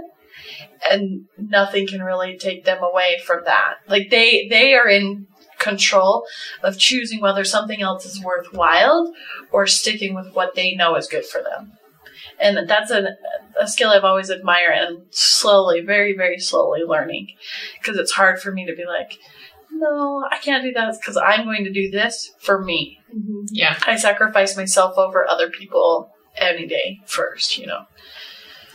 And 0.90 1.26
nothing 1.38 1.86
can 1.86 2.02
really 2.02 2.36
take 2.36 2.64
them 2.64 2.82
away 2.82 3.20
from 3.24 3.44
that. 3.44 3.74
Like 3.86 4.10
they, 4.10 4.48
they 4.48 4.74
are 4.74 4.88
in 4.88 5.28
control 5.62 6.26
of 6.62 6.78
choosing 6.78 7.20
whether 7.20 7.44
something 7.44 7.80
else 7.80 8.04
is 8.04 8.22
worthwhile 8.22 9.12
or 9.52 9.66
sticking 9.66 10.14
with 10.14 10.34
what 10.34 10.54
they 10.54 10.74
know 10.74 10.96
is 10.96 11.06
good 11.08 11.24
for 11.24 11.42
them. 11.42 11.72
And 12.40 12.68
that's 12.68 12.90
a, 12.90 13.16
a 13.60 13.68
skill 13.68 13.90
I've 13.90 14.04
always 14.04 14.30
admired 14.30 14.74
and 14.74 15.02
slowly, 15.10 15.80
very, 15.80 16.16
very 16.16 16.38
slowly 16.38 16.80
learning 16.82 17.28
because 17.80 17.96
it's 17.96 18.12
hard 18.12 18.40
for 18.40 18.50
me 18.50 18.66
to 18.66 18.74
be 18.74 18.84
like, 18.84 19.18
no, 19.70 20.24
I 20.30 20.38
can't 20.38 20.64
do 20.64 20.72
that 20.72 20.94
because 21.00 21.16
I'm 21.16 21.44
going 21.44 21.64
to 21.64 21.72
do 21.72 21.90
this 21.90 22.32
for 22.38 22.62
me. 22.62 23.00
Mm-hmm. 23.14 23.44
Yeah. 23.52 23.78
I 23.86 23.96
sacrifice 23.96 24.56
myself 24.56 24.98
over 24.98 25.26
other 25.26 25.50
people 25.50 26.10
any 26.36 26.66
day 26.66 27.00
first, 27.06 27.58
you 27.58 27.66
know. 27.66 27.86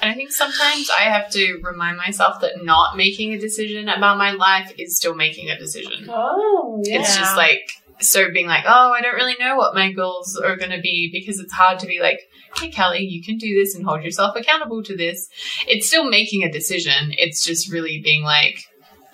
And 0.01 0.11
I 0.11 0.13
think 0.13 0.31
sometimes 0.31 0.89
I 0.89 1.03
have 1.03 1.29
to 1.31 1.59
remind 1.63 1.97
myself 1.97 2.41
that 2.41 2.63
not 2.63 2.95
making 2.95 3.33
a 3.33 3.39
decision 3.39 3.89
about 3.89 4.17
my 4.17 4.31
life 4.31 4.71
is 4.77 4.95
still 4.95 5.15
making 5.15 5.49
a 5.49 5.57
decision. 5.57 6.07
oh 6.09 6.81
yeah. 6.83 6.99
It's 6.99 7.15
just 7.15 7.35
like, 7.35 7.69
so 7.99 8.31
being 8.31 8.47
like, 8.47 8.63
oh, 8.67 8.93
I 8.93 9.01
don't 9.01 9.15
really 9.15 9.35
know 9.39 9.55
what 9.55 9.73
my 9.73 9.91
goals 9.91 10.37
are 10.37 10.55
going 10.55 10.71
to 10.71 10.81
be 10.81 11.09
because 11.11 11.39
it's 11.39 11.53
hard 11.53 11.79
to 11.79 11.87
be 11.87 11.99
like, 11.99 12.19
hey, 12.57 12.69
Kelly, 12.69 12.99
you 12.99 13.23
can 13.23 13.37
do 13.37 13.55
this 13.55 13.75
and 13.75 13.85
hold 13.85 14.03
yourself 14.03 14.35
accountable 14.35 14.83
to 14.83 14.95
this. 14.95 15.29
It's 15.67 15.87
still 15.87 16.07
making 16.07 16.43
a 16.43 16.51
decision. 16.51 17.13
It's 17.17 17.43
just 17.43 17.71
really 17.71 17.99
being 18.03 18.23
like, 18.23 18.59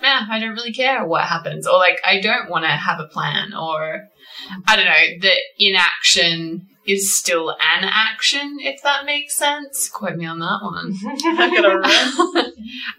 man, 0.02 0.26
I 0.30 0.38
don't 0.38 0.54
really 0.54 0.72
care 0.72 1.06
what 1.06 1.24
happens. 1.24 1.66
Or 1.66 1.78
like, 1.78 2.00
I 2.06 2.20
don't 2.20 2.50
want 2.50 2.64
to 2.64 2.70
have 2.70 3.00
a 3.00 3.06
plan. 3.06 3.54
Or 3.54 4.08
I 4.66 4.76
don't 4.76 4.84
know, 4.84 5.28
that 5.28 5.38
inaction 5.58 6.68
is 6.86 7.14
still 7.14 7.50
an 7.50 7.84
action, 7.84 8.56
if 8.60 8.82
that 8.82 9.04
makes 9.04 9.34
sense. 9.34 9.88
Quote 9.88 10.16
me 10.16 10.26
on 10.26 10.38
that 10.38 10.58
one. 10.62 10.94
I'm 11.38 11.54
gonna 11.54 11.78
run. 11.78 12.34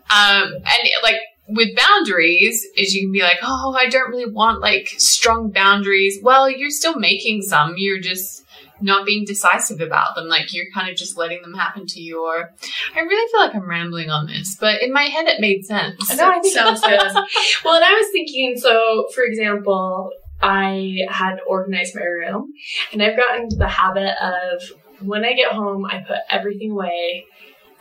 um, 0.09 0.53
and 0.53 0.89
like 1.03 1.17
with 1.47 1.75
boundaries 1.75 2.65
is 2.75 2.93
you 2.93 3.03
can 3.03 3.11
be 3.11 3.21
like, 3.21 3.37
oh, 3.43 3.75
I 3.79 3.87
don't 3.87 4.09
really 4.09 4.31
want 4.31 4.61
like 4.61 4.89
strong 4.97 5.51
boundaries. 5.51 6.19
Well, 6.21 6.49
you're 6.49 6.69
still 6.71 6.97
making 6.97 7.43
some. 7.43 7.75
You're 7.77 7.99
just 7.99 8.43
not 8.81 9.05
being 9.05 9.25
decisive 9.25 9.79
about 9.79 10.15
them. 10.15 10.27
Like 10.27 10.53
you're 10.53 10.65
kind 10.73 10.89
of 10.89 10.97
just 10.97 11.17
letting 11.17 11.41
them 11.41 11.53
happen 11.53 11.85
to 11.87 12.01
you. 12.01 12.25
Or 12.25 12.53
I 12.95 12.99
really 12.99 13.31
feel 13.31 13.41
like 13.41 13.55
I'm 13.55 13.69
rambling 13.69 14.09
on 14.09 14.27
this, 14.27 14.55
but 14.59 14.81
in 14.81 14.91
my 14.91 15.03
head 15.03 15.27
it 15.27 15.39
made 15.39 15.65
sense. 15.65 16.15
No, 16.17 16.29
I 16.29 16.39
think 16.39 16.53
Sounds 16.55 16.81
sounds 16.81 17.13
good. 17.13 17.23
well, 17.63 17.75
and 17.75 17.85
I 17.85 17.93
was 17.93 18.09
thinking, 18.11 18.55
so 18.57 19.07
for 19.13 19.23
example, 19.23 20.11
I 20.41 21.05
had 21.09 21.37
organized 21.47 21.95
my 21.95 22.03
room, 22.03 22.53
and 22.91 23.01
I've 23.01 23.17
gotten 23.17 23.43
into 23.43 23.55
the 23.55 23.67
habit 23.67 24.15
of 24.21 24.61
when 25.01 25.25
I 25.25 25.33
get 25.33 25.53
home, 25.53 25.85
I 25.85 25.99
put 25.99 26.17
everything 26.29 26.71
away, 26.71 27.25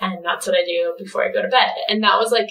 and 0.01 0.25
that's 0.25 0.47
what 0.47 0.57
I 0.57 0.65
do 0.65 0.95
before 0.99 1.25
I 1.25 1.33
go 1.33 1.43
to 1.43 1.49
bed. 1.49 1.75
And 1.89 2.03
that 2.03 2.19
was 2.19 2.33
like, 2.33 2.51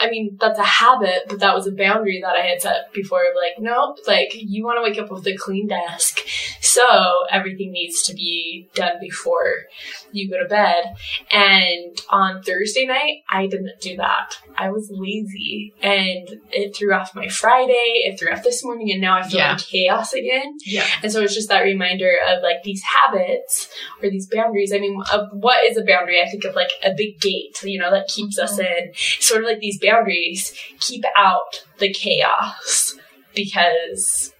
I 0.00 0.08
mean, 0.08 0.38
that's 0.40 0.58
a 0.58 0.64
habit, 0.64 1.24
but 1.28 1.40
that 1.40 1.54
was 1.54 1.66
a 1.66 1.72
boundary 1.72 2.22
that 2.22 2.34
I 2.34 2.40
had 2.40 2.62
set 2.62 2.92
before. 2.94 3.22
Like, 3.36 3.58
nope, 3.58 3.98
like 4.06 4.30
you 4.32 4.64
want 4.64 4.78
to 4.78 4.82
wake 4.82 4.98
up 4.98 5.10
with 5.10 5.26
a 5.26 5.36
clean 5.36 5.68
desk, 5.68 6.20
so 6.60 7.26
everything 7.30 7.72
needs 7.72 8.02
to 8.04 8.14
be 8.14 8.68
done 8.74 8.94
before 8.98 9.66
you 10.12 10.30
go 10.30 10.42
to 10.42 10.48
bed. 10.48 10.94
And 11.30 11.98
on 12.10 12.42
Thursday 12.42 12.86
night, 12.86 13.22
I 13.30 13.46
didn't 13.46 13.80
do 13.80 13.96
that. 13.96 14.36
I 14.56 14.70
was 14.70 14.90
lazy, 14.92 15.74
and 15.82 16.28
it 16.50 16.76
threw 16.76 16.92
off 16.92 17.14
my 17.14 17.28
Friday. 17.28 18.02
It 18.04 18.18
threw 18.18 18.30
off 18.30 18.42
this 18.42 18.64
morning, 18.64 18.90
and 18.90 19.00
now 19.00 19.16
I 19.16 19.22
feel 19.22 19.38
Yeah. 19.38 19.52
in 19.52 19.58
chaos 19.58 20.12
again. 20.12 20.56
Yeah. 20.64 20.86
And 21.02 21.12
so 21.12 21.22
it's 21.22 21.34
just 21.34 21.48
that 21.48 21.62
reminder 21.62 22.12
of 22.28 22.42
like 22.42 22.62
these 22.62 22.82
habits 22.82 23.68
or 24.02 24.10
these 24.10 24.28
boundaries. 24.28 24.72
I 24.72 24.78
mean, 24.78 25.00
of 25.12 25.28
what 25.32 25.64
is 25.64 25.76
a 25.76 25.84
boundary? 25.84 26.20
I 26.20 26.28
think 26.28 26.44
of 26.44 26.54
like 26.54 26.70
a 26.84 26.92
big 26.96 27.20
gate, 27.20 27.62
you 27.62 27.78
know, 27.78 27.90
that 27.90 28.08
keeps 28.08 28.38
us 28.38 28.58
mm-hmm. 28.58 28.88
in. 28.88 28.94
Sort 29.20 29.42
of 29.42 29.48
like 29.48 29.60
these 29.60 29.78
boundaries 29.80 30.54
keep 30.80 31.04
out 31.16 31.64
the 31.78 31.92
chaos 31.92 32.96
because 33.34 34.32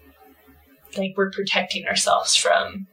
like 0.97 1.15
we're 1.17 1.31
protecting 1.31 1.87
ourselves 1.87 2.35
from. 2.35 2.87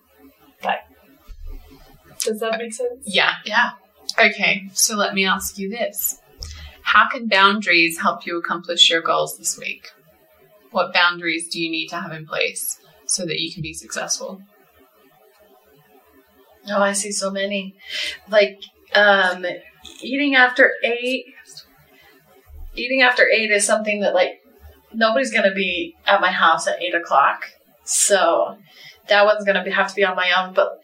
Does 2.28 2.40
that 2.42 2.58
make 2.58 2.74
sense? 2.74 3.04
Yeah. 3.06 3.36
Yeah. 3.46 3.72
Okay, 4.20 4.70
so 4.74 4.96
let 4.96 5.14
me 5.14 5.26
ask 5.26 5.58
you 5.58 5.70
this. 5.70 6.20
How 6.82 7.08
can 7.08 7.28
boundaries 7.28 8.00
help 8.00 8.26
you 8.26 8.38
accomplish 8.38 8.90
your 8.90 9.02
goals 9.02 9.38
this 9.38 9.58
week? 9.58 9.92
What 10.72 10.94
boundaries 10.94 11.48
do 11.48 11.62
you 11.62 11.70
need 11.70 11.88
to 11.90 11.98
have 11.98 12.12
in 12.12 12.26
place 12.26 12.80
so 13.06 13.26
that 13.26 13.40
you 13.40 13.54
can 13.54 13.62
be 13.62 13.74
successful? 13.74 14.42
Oh, 16.70 16.82
I 16.82 16.94
see 16.94 17.12
so 17.12 17.30
many. 17.30 17.76
Like, 18.30 18.60
um, 18.96 19.46
eating 20.02 20.36
after 20.36 20.74
eight. 20.84 21.26
Eating 22.76 23.02
after 23.02 23.28
eight 23.30 23.52
is 23.52 23.66
something 23.66 24.02
that, 24.02 24.14
like, 24.14 24.42
nobody's 24.94 25.32
gonna 25.32 25.54
be 25.54 25.96
at 26.06 26.22
my 26.22 26.32
house 26.32 26.68
at 26.68 26.82
eight 26.82 26.96
o'clock. 26.96 27.46
So 27.84 28.58
that 29.10 29.26
one's 29.26 29.46
gonna 29.46 29.64
be, 29.64 29.72
have 29.72 29.90
to 29.90 29.96
be 29.96 30.06
on 30.06 30.16
my 30.16 30.32
own. 30.38 30.54
But 30.54 30.82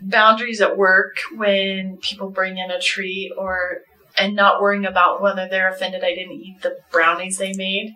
boundaries 0.00 0.60
at 0.60 0.76
work 0.76 1.18
when 1.34 1.98
people 1.98 2.30
bring 2.30 2.58
in 2.58 2.70
a 2.70 2.80
treat 2.80 3.32
or 3.36 3.82
and 4.16 4.36
not 4.36 4.62
worrying 4.62 4.86
about 4.86 5.20
whether 5.20 5.48
they're 5.48 5.68
offended 5.68 6.04
I 6.04 6.14
didn't 6.14 6.40
eat 6.40 6.62
the 6.62 6.78
brownies 6.90 7.38
they 7.38 7.52
made. 7.52 7.94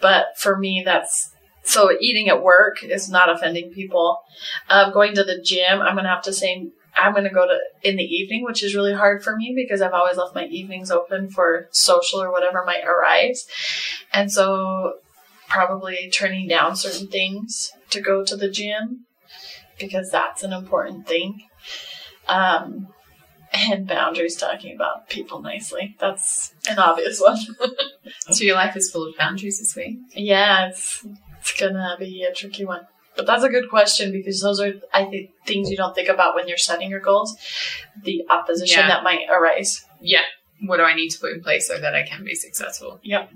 But 0.00 0.38
for 0.38 0.56
me, 0.56 0.82
that's 0.84 1.30
so 1.62 1.90
eating 2.00 2.28
at 2.28 2.42
work 2.42 2.82
is 2.82 3.08
not 3.08 3.30
offending 3.30 3.70
people. 3.70 4.20
Um, 4.68 4.92
going 4.92 5.14
to 5.14 5.24
the 5.24 5.40
gym, 5.40 5.80
I'm 5.80 5.96
gonna 5.96 6.08
have 6.08 6.22
to 6.24 6.32
say 6.32 6.70
I'm 6.96 7.14
gonna 7.14 7.32
go 7.32 7.46
to 7.46 7.58
in 7.82 7.96
the 7.96 8.04
evening, 8.04 8.44
which 8.44 8.62
is 8.62 8.74
really 8.74 8.94
hard 8.94 9.24
for 9.24 9.36
me 9.36 9.52
because 9.56 9.80
I've 9.82 9.92
always 9.92 10.16
left 10.16 10.34
my 10.34 10.44
evenings 10.46 10.90
open 10.90 11.28
for 11.28 11.68
social 11.72 12.22
or 12.22 12.30
whatever 12.30 12.64
might 12.64 12.84
arise, 12.84 13.46
and 14.12 14.30
so 14.30 14.94
probably 15.54 16.10
turning 16.12 16.48
down 16.48 16.74
certain 16.76 17.06
things 17.06 17.72
to 17.90 18.00
go 18.00 18.24
to 18.24 18.36
the 18.36 18.50
gym 18.50 19.06
because 19.78 20.10
that's 20.10 20.42
an 20.42 20.52
important 20.52 21.06
thing. 21.06 21.46
Um, 22.28 22.88
and 23.52 23.86
boundaries, 23.86 24.34
talking 24.34 24.74
about 24.74 25.08
people 25.08 25.40
nicely. 25.40 25.94
That's 26.00 26.52
an 26.68 26.78
obvious 26.78 27.20
one. 27.20 27.38
So 28.30 28.44
your 28.44 28.56
life 28.56 28.76
is 28.76 28.90
full 28.90 29.06
of 29.08 29.16
boundaries 29.16 29.58
this 29.58 29.74
week? 29.76 29.98
Yeah, 30.14 30.68
it's 30.68 31.06
it's 31.40 31.58
gonna 31.58 31.96
be 31.98 32.22
a 32.24 32.34
tricky 32.34 32.64
one. 32.64 32.86
But 33.16 33.26
that's 33.26 33.44
a 33.44 33.48
good 33.48 33.70
question 33.70 34.12
because 34.12 34.40
those 34.42 34.60
are 34.60 34.74
I 34.92 35.04
think 35.06 35.30
things 35.46 35.70
you 35.70 35.76
don't 35.76 35.94
think 35.94 36.08
about 36.10 36.34
when 36.34 36.46
you're 36.48 36.58
setting 36.58 36.90
your 36.90 37.00
goals. 37.00 37.34
The 38.02 38.24
opposition 38.28 38.80
Yeah. 38.80 38.88
that 38.88 39.04
might 39.04 39.26
arise. 39.30 39.84
Yeah. 40.00 40.22
What 40.66 40.78
do 40.78 40.82
I 40.82 40.94
need 40.94 41.10
to 41.10 41.18
put 41.18 41.32
in 41.32 41.42
place 41.42 41.66
so 41.68 41.78
that 41.78 41.94
I 41.94 42.02
can 42.02 42.24
be 42.24 42.34
successful? 42.34 43.00
Yep. 43.02 43.30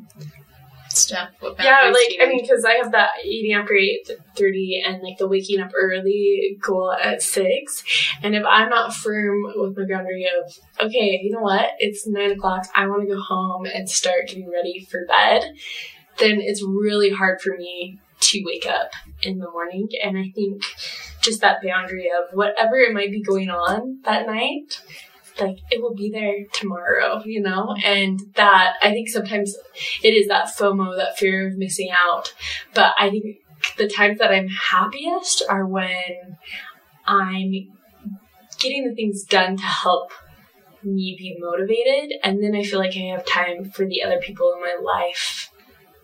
What 1.40 1.56
Yeah, 1.62 1.92
like 1.92 2.16
I 2.20 2.26
mean, 2.26 2.42
because 2.42 2.64
I 2.64 2.74
have 2.74 2.92
that 2.92 3.10
eating 3.24 3.52
after 3.52 3.74
eight 3.74 4.10
thirty 4.36 4.82
and 4.84 5.02
like 5.02 5.18
the 5.18 5.28
waking 5.28 5.60
up 5.60 5.70
early 5.76 6.58
goal 6.60 6.92
at 6.92 7.22
six, 7.22 7.84
and 8.22 8.34
if 8.34 8.44
I'm 8.46 8.68
not 8.68 8.94
firm 8.94 9.42
with 9.56 9.76
my 9.76 9.84
boundary 9.84 10.26
of 10.26 10.58
okay, 10.80 11.20
you 11.22 11.30
know 11.30 11.40
what, 11.40 11.70
it's 11.78 12.06
nine 12.06 12.32
o'clock, 12.32 12.66
I 12.74 12.86
want 12.86 13.02
to 13.02 13.14
go 13.14 13.20
home 13.20 13.66
and 13.66 13.88
start 13.88 14.28
getting 14.28 14.50
ready 14.50 14.86
for 14.90 15.06
bed, 15.06 15.52
then 16.18 16.40
it's 16.40 16.62
really 16.62 17.10
hard 17.10 17.40
for 17.40 17.56
me 17.56 18.00
to 18.20 18.42
wake 18.44 18.66
up 18.66 18.90
in 19.22 19.38
the 19.38 19.50
morning, 19.50 19.88
and 20.02 20.18
I 20.18 20.30
think 20.34 20.62
just 21.20 21.40
that 21.40 21.62
boundary 21.62 22.10
of 22.10 22.34
whatever 22.36 22.76
it 22.76 22.92
might 22.92 23.10
be 23.10 23.22
going 23.22 23.50
on 23.50 24.00
that 24.04 24.26
night. 24.26 24.80
Like 25.40 25.58
it 25.70 25.80
will 25.80 25.94
be 25.94 26.10
there 26.10 26.44
tomorrow, 26.52 27.22
you 27.24 27.40
know, 27.40 27.76
and 27.84 28.20
that 28.34 28.74
I 28.82 28.90
think 28.90 29.08
sometimes 29.08 29.54
it 30.02 30.10
is 30.10 30.28
that 30.28 30.48
FOMO, 30.48 30.96
that 30.96 31.16
fear 31.16 31.48
of 31.48 31.56
missing 31.56 31.90
out. 31.90 32.34
But 32.74 32.94
I 32.98 33.10
think 33.10 33.38
the 33.76 33.88
times 33.88 34.18
that 34.18 34.32
I'm 34.32 34.48
happiest 34.48 35.42
are 35.48 35.66
when 35.66 36.38
I'm 37.06 37.52
getting 38.58 38.88
the 38.88 38.94
things 38.94 39.24
done 39.24 39.56
to 39.56 39.62
help 39.62 40.12
me 40.82 41.16
be 41.18 41.36
motivated, 41.38 42.18
and 42.22 42.42
then 42.42 42.54
I 42.54 42.62
feel 42.62 42.78
like 42.78 42.96
I 42.96 43.16
have 43.16 43.26
time 43.26 43.70
for 43.70 43.86
the 43.86 44.02
other 44.02 44.18
people 44.18 44.52
in 44.54 44.60
my 44.60 44.76
life 44.82 45.50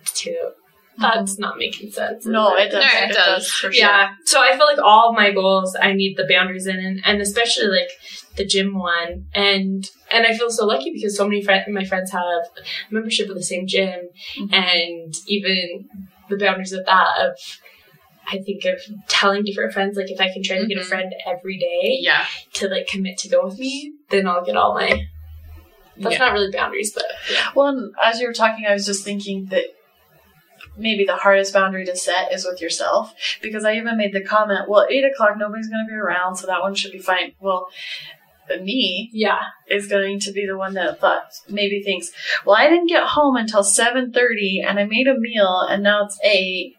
too. 0.04 0.50
That's 0.98 1.32
mm-hmm. 1.32 1.42
not 1.42 1.58
making 1.58 1.90
sense. 1.90 2.24
No, 2.24 2.54
it 2.56 2.72
no, 2.72 2.80
does. 2.80 2.92
it, 2.94 3.14
does. 3.14 3.48
for 3.48 3.72
sure. 3.72 3.72
yeah. 3.72 4.10
So 4.24 4.40
I 4.40 4.56
feel 4.56 4.66
like 4.66 4.78
all 4.78 5.10
of 5.10 5.16
my 5.16 5.32
goals, 5.32 5.76
I 5.80 5.92
need 5.92 6.16
the 6.16 6.26
boundaries 6.28 6.66
in, 6.66 6.76
and, 6.76 7.00
and 7.04 7.20
especially 7.20 7.66
like 7.66 7.90
the 8.36 8.44
gym 8.44 8.74
one, 8.74 9.26
and 9.34 9.88
and 10.10 10.26
I 10.26 10.36
feel 10.36 10.50
so 10.50 10.66
lucky 10.66 10.90
because 10.92 11.16
so 11.16 11.24
many 11.28 11.42
friend, 11.42 11.72
my 11.72 11.84
friends 11.84 12.10
have 12.12 12.44
membership 12.90 13.28
of 13.28 13.36
the 13.36 13.42
same 13.42 13.66
gym, 13.66 14.08
Mhm. 14.38 14.52
and 14.52 15.14
even 15.26 15.88
the 16.28 16.36
boundaries 16.36 16.72
of 16.72 16.84
that 16.86 17.18
of. 17.20 17.38
I 18.26 18.38
think 18.38 18.64
of 18.64 18.80
telling 19.06 19.44
different 19.44 19.74
friends, 19.74 19.98
like 19.98 20.10
if 20.10 20.18
I 20.18 20.32
can 20.32 20.42
try 20.42 20.56
to 20.56 20.66
get 20.66 20.78
a 20.78 20.80
Mhm. 20.80 20.84
friend 20.86 21.14
every 21.26 21.58
day 21.58 21.98
Yeah. 22.00 22.24
to 22.54 22.68
like 22.68 22.86
commit 22.86 23.18
to 23.18 23.28
go 23.28 23.44
with 23.44 23.58
me, 23.58 23.92
then 24.08 24.26
I'll 24.26 24.42
get 24.42 24.56
all 24.56 24.72
my. 24.72 25.08
That's 25.98 26.14
Yeah. 26.14 26.18
not 26.20 26.32
really 26.32 26.50
boundaries, 26.50 26.90
but 26.94 27.04
yeah. 27.30 27.50
Well, 27.54 27.90
as 28.02 28.20
you 28.20 28.26
were 28.26 28.32
talking, 28.32 28.64
I 28.66 28.72
was 28.72 28.86
just 28.86 29.04
thinking 29.04 29.44
that 29.50 29.66
maybe 30.76 31.04
the 31.04 31.16
hardest 31.16 31.52
boundary 31.52 31.84
to 31.84 31.96
set 31.96 32.32
is 32.32 32.46
with 32.46 32.62
yourself 32.62 33.12
because 33.42 33.62
I 33.64 33.74
even 33.76 33.98
made 33.98 34.14
the 34.14 34.22
comment, 34.22 34.68
well, 34.70 34.86
eight 34.90 35.04
o'clock, 35.04 35.36
nobody's 35.36 35.68
going 35.68 35.84
to 35.86 35.90
be 35.90 35.94
around, 35.96 36.36
so 36.36 36.46
that 36.46 36.62
one 36.62 36.74
should 36.74 36.92
be 36.92 36.98
fine. 36.98 37.32
Well, 37.40 37.68
me 38.62 39.10
Yeah. 39.12 39.40
is 39.68 39.86
going 39.86 40.20
to 40.20 40.32
be 40.32 40.46
the 40.46 40.56
one 40.56 40.74
that 40.74 41.00
thought 41.00 41.32
maybe 41.48 41.82
thinks, 41.82 42.12
well, 42.44 42.56
I 42.56 42.68
didn't 42.68 42.88
get 42.88 43.06
home 43.08 43.36
until 43.36 43.62
seven 43.64 44.12
thirty, 44.12 44.62
and 44.66 44.78
I 44.78 44.84
made 44.84 45.06
a 45.08 45.18
meal, 45.18 45.66
and 45.68 45.82
now 45.82 46.04
it's 46.04 46.18
eight. 46.24 46.76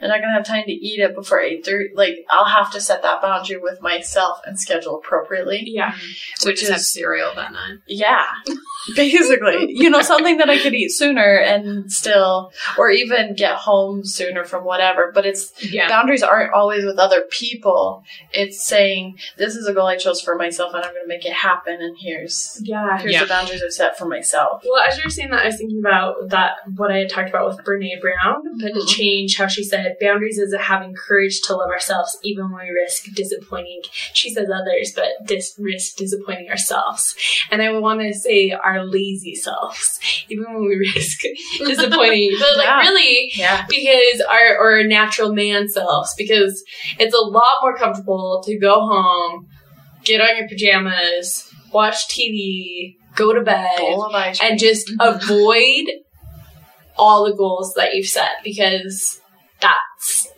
And 0.00 0.12
I'm 0.12 0.20
not 0.20 0.24
gonna 0.26 0.34
have 0.38 0.46
time 0.46 0.64
to 0.66 0.72
eat 0.72 1.00
it 1.00 1.14
before 1.14 1.40
eight 1.40 1.64
thirty. 1.64 1.90
Like 1.94 2.24
I'll 2.30 2.44
have 2.44 2.70
to 2.72 2.80
set 2.80 3.02
that 3.02 3.20
boundary 3.22 3.58
with 3.58 3.80
myself 3.82 4.38
and 4.46 4.58
schedule 4.58 4.96
appropriately. 4.98 5.62
Yeah. 5.66 5.94
So 6.36 6.48
Which 6.50 6.60
just 6.60 6.70
have 6.70 6.80
is- 6.80 6.92
cereal 6.92 7.32
that 7.34 7.52
night. 7.52 7.78
Yeah, 7.86 8.24
basically, 8.94 9.66
you 9.72 9.90
know, 9.90 10.02
something 10.02 10.38
that 10.38 10.50
I 10.50 10.58
could 10.58 10.74
eat 10.74 10.90
sooner 10.90 11.34
and 11.38 11.90
still, 11.90 12.52
or 12.76 12.90
even 12.90 13.34
get 13.34 13.56
home 13.56 14.04
sooner 14.04 14.44
from 14.44 14.64
whatever. 14.64 15.10
But 15.14 15.26
it's 15.26 15.52
Yeah. 15.62 15.88
boundaries 15.88 16.22
aren't 16.22 16.52
always 16.52 16.84
with 16.84 16.98
other 16.98 17.22
people. 17.30 18.04
It's 18.32 18.64
saying 18.64 19.18
this 19.36 19.54
is 19.56 19.66
a 19.66 19.72
goal 19.74 19.86
I 19.86 19.96
chose 19.96 20.20
for 20.20 20.36
myself, 20.36 20.74
and 20.74 20.84
I'm 20.84 20.92
gonna 20.92 21.06
make 21.06 21.24
it 21.26 21.32
happen. 21.32 21.78
And 21.80 21.96
here's 21.98 22.60
Yeah. 22.64 22.98
here's 22.98 23.12
Yeah. 23.14 23.22
the 23.24 23.28
boundaries 23.28 23.62
I've 23.62 23.72
set 23.72 23.98
for 23.98 24.06
myself. 24.06 24.62
Well, 24.68 24.82
as 24.82 24.96
you 24.96 25.04
were 25.04 25.10
saying 25.10 25.30
that, 25.30 25.42
I 25.42 25.46
was 25.46 25.56
thinking 25.56 25.80
about 25.80 26.28
that 26.30 26.52
what 26.76 26.90
I 26.90 26.98
had 26.98 27.10
talked 27.10 27.28
about 27.28 27.46
with 27.48 27.64
Brene 27.64 28.00
Brown, 28.00 28.42
but 28.60 28.68
to 28.74 28.80
Mhm. 28.80 28.88
change 28.88 29.36
how 29.36 29.46
she 29.46 29.62
said 29.64 29.87
boundaries 30.00 30.38
is 30.38 30.54
having 30.58 30.94
courage 30.94 31.40
to 31.42 31.54
love 31.56 31.70
ourselves 31.70 32.16
even 32.22 32.50
when 32.50 32.64
we 32.66 32.70
risk 32.70 33.04
disappointing. 33.14 33.82
She 34.12 34.30
says 34.32 34.48
others, 34.52 34.92
but 34.94 35.08
dis- 35.26 35.54
risk 35.58 35.96
disappointing 35.96 36.48
ourselves. 36.50 37.14
And 37.50 37.62
I 37.62 37.78
want 37.78 38.00
to 38.00 38.12
say 38.14 38.50
our 38.50 38.84
lazy 38.84 39.34
selves, 39.34 39.98
even 40.28 40.44
when 40.52 40.62
we 40.68 40.76
risk 40.94 41.20
disappointing. 41.58 42.36
but 42.40 42.56
like 42.56 42.66
Yeah. 42.66 42.80
really, 42.80 43.30
Yeah. 43.34 43.66
because 43.68 44.20
our 44.20 44.56
or 44.58 44.76
our 44.78 44.84
natural 44.84 45.32
man 45.34 45.68
selves 45.68 46.14
because 46.16 46.62
it's 46.98 47.14
a 47.14 47.20
lot 47.20 47.56
more 47.62 47.76
comfortable 47.76 48.42
to 48.46 48.58
go 48.58 48.80
home, 48.80 49.46
get 50.04 50.20
on 50.20 50.36
your 50.36 50.48
pajamas, 50.48 51.50
watch 51.72 52.08
TV, 52.08 52.96
go 53.14 53.32
to 53.32 53.40
bed, 53.42 53.78
Bowl 53.78 54.04
of 54.04 54.14
ice 54.14 54.38
cream. 54.38 54.50
and 54.52 54.60
just 54.60 54.90
avoid 55.00 55.84
all 56.96 57.24
the 57.24 57.34
goals 57.36 57.74
that 57.74 57.94
you've 57.94 58.06
set 58.08 58.30
because 58.42 59.20
that's 59.60 60.28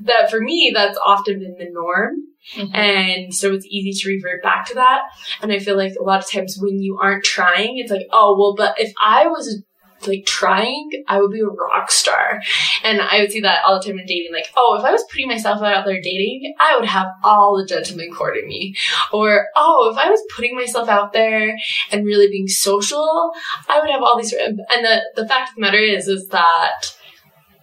that 0.00 0.30
for 0.30 0.40
me 0.40 0.70
that's 0.74 0.98
often 1.04 1.38
been 1.40 1.56
the 1.58 1.70
norm. 1.72 2.16
Mhm. 2.56 2.74
and 2.76 3.34
so 3.34 3.52
it's 3.54 3.66
easy 3.66 3.92
to 3.92 4.08
revert 4.08 4.40
back 4.42 4.66
to 4.66 4.74
that. 4.74 5.00
And 5.42 5.50
i 5.52 5.58
feel 5.58 5.76
like 5.76 5.94
a 5.98 6.02
lot 6.04 6.22
of 6.22 6.30
times 6.30 6.56
when 6.60 6.80
you 6.80 6.96
aren't 7.02 7.24
trying 7.24 7.78
it's 7.78 7.90
like 7.90 8.06
oh 8.12 8.36
well 8.38 8.54
but 8.56 8.80
if 8.80 8.92
i 9.02 9.26
was 9.26 9.62
like 10.06 10.24
trying 10.26 10.90
i 11.08 11.18
would 11.18 11.32
be 11.32 11.40
a 11.40 11.46
rock 11.46 11.90
star. 11.90 12.40
And 12.84 13.00
i 13.00 13.18
would 13.18 13.32
see 13.32 13.40
that 13.40 13.64
all 13.64 13.80
the 13.80 13.84
time 13.88 13.98
in 13.98 14.06
dating. 14.06 14.32
Like 14.32 14.46
oh 14.56 14.76
if 14.78 14.84
i 14.84 14.92
was 14.92 15.02
putting 15.10 15.26
myself 15.26 15.60
out 15.62 15.84
there 15.86 16.00
dating 16.00 16.54
i 16.60 16.76
would 16.76 16.84
have 16.88 17.08
all 17.24 17.56
the 17.56 17.66
gentlemen 17.66 18.12
courting 18.14 18.46
me. 18.46 18.76
Or 19.12 19.46
oh 19.56 19.90
if 19.90 19.98
i 19.98 20.08
was 20.08 20.22
putting 20.36 20.54
myself 20.54 20.88
out 20.88 21.12
there 21.12 21.56
and 21.90 22.04
really 22.06 22.28
being 22.28 22.46
social 22.46 23.32
i 23.68 23.80
would 23.80 23.90
have 23.90 24.02
all 24.02 24.16
these 24.16 24.32
and 24.34 24.60
the, 24.84 25.00
the 25.16 25.26
fact 25.26 25.48
of 25.48 25.54
the 25.56 25.62
matter 25.62 25.78
is 25.78 26.06
is 26.06 26.28
that 26.28 26.92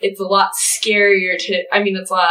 it's 0.03 0.19
a 0.19 0.25
lot 0.25 0.51
scarier 0.53 1.37
to 1.37 1.63
i 1.71 1.81
mean 1.81 1.95
it's 1.97 2.11
a 2.11 2.13
lot 2.13 2.29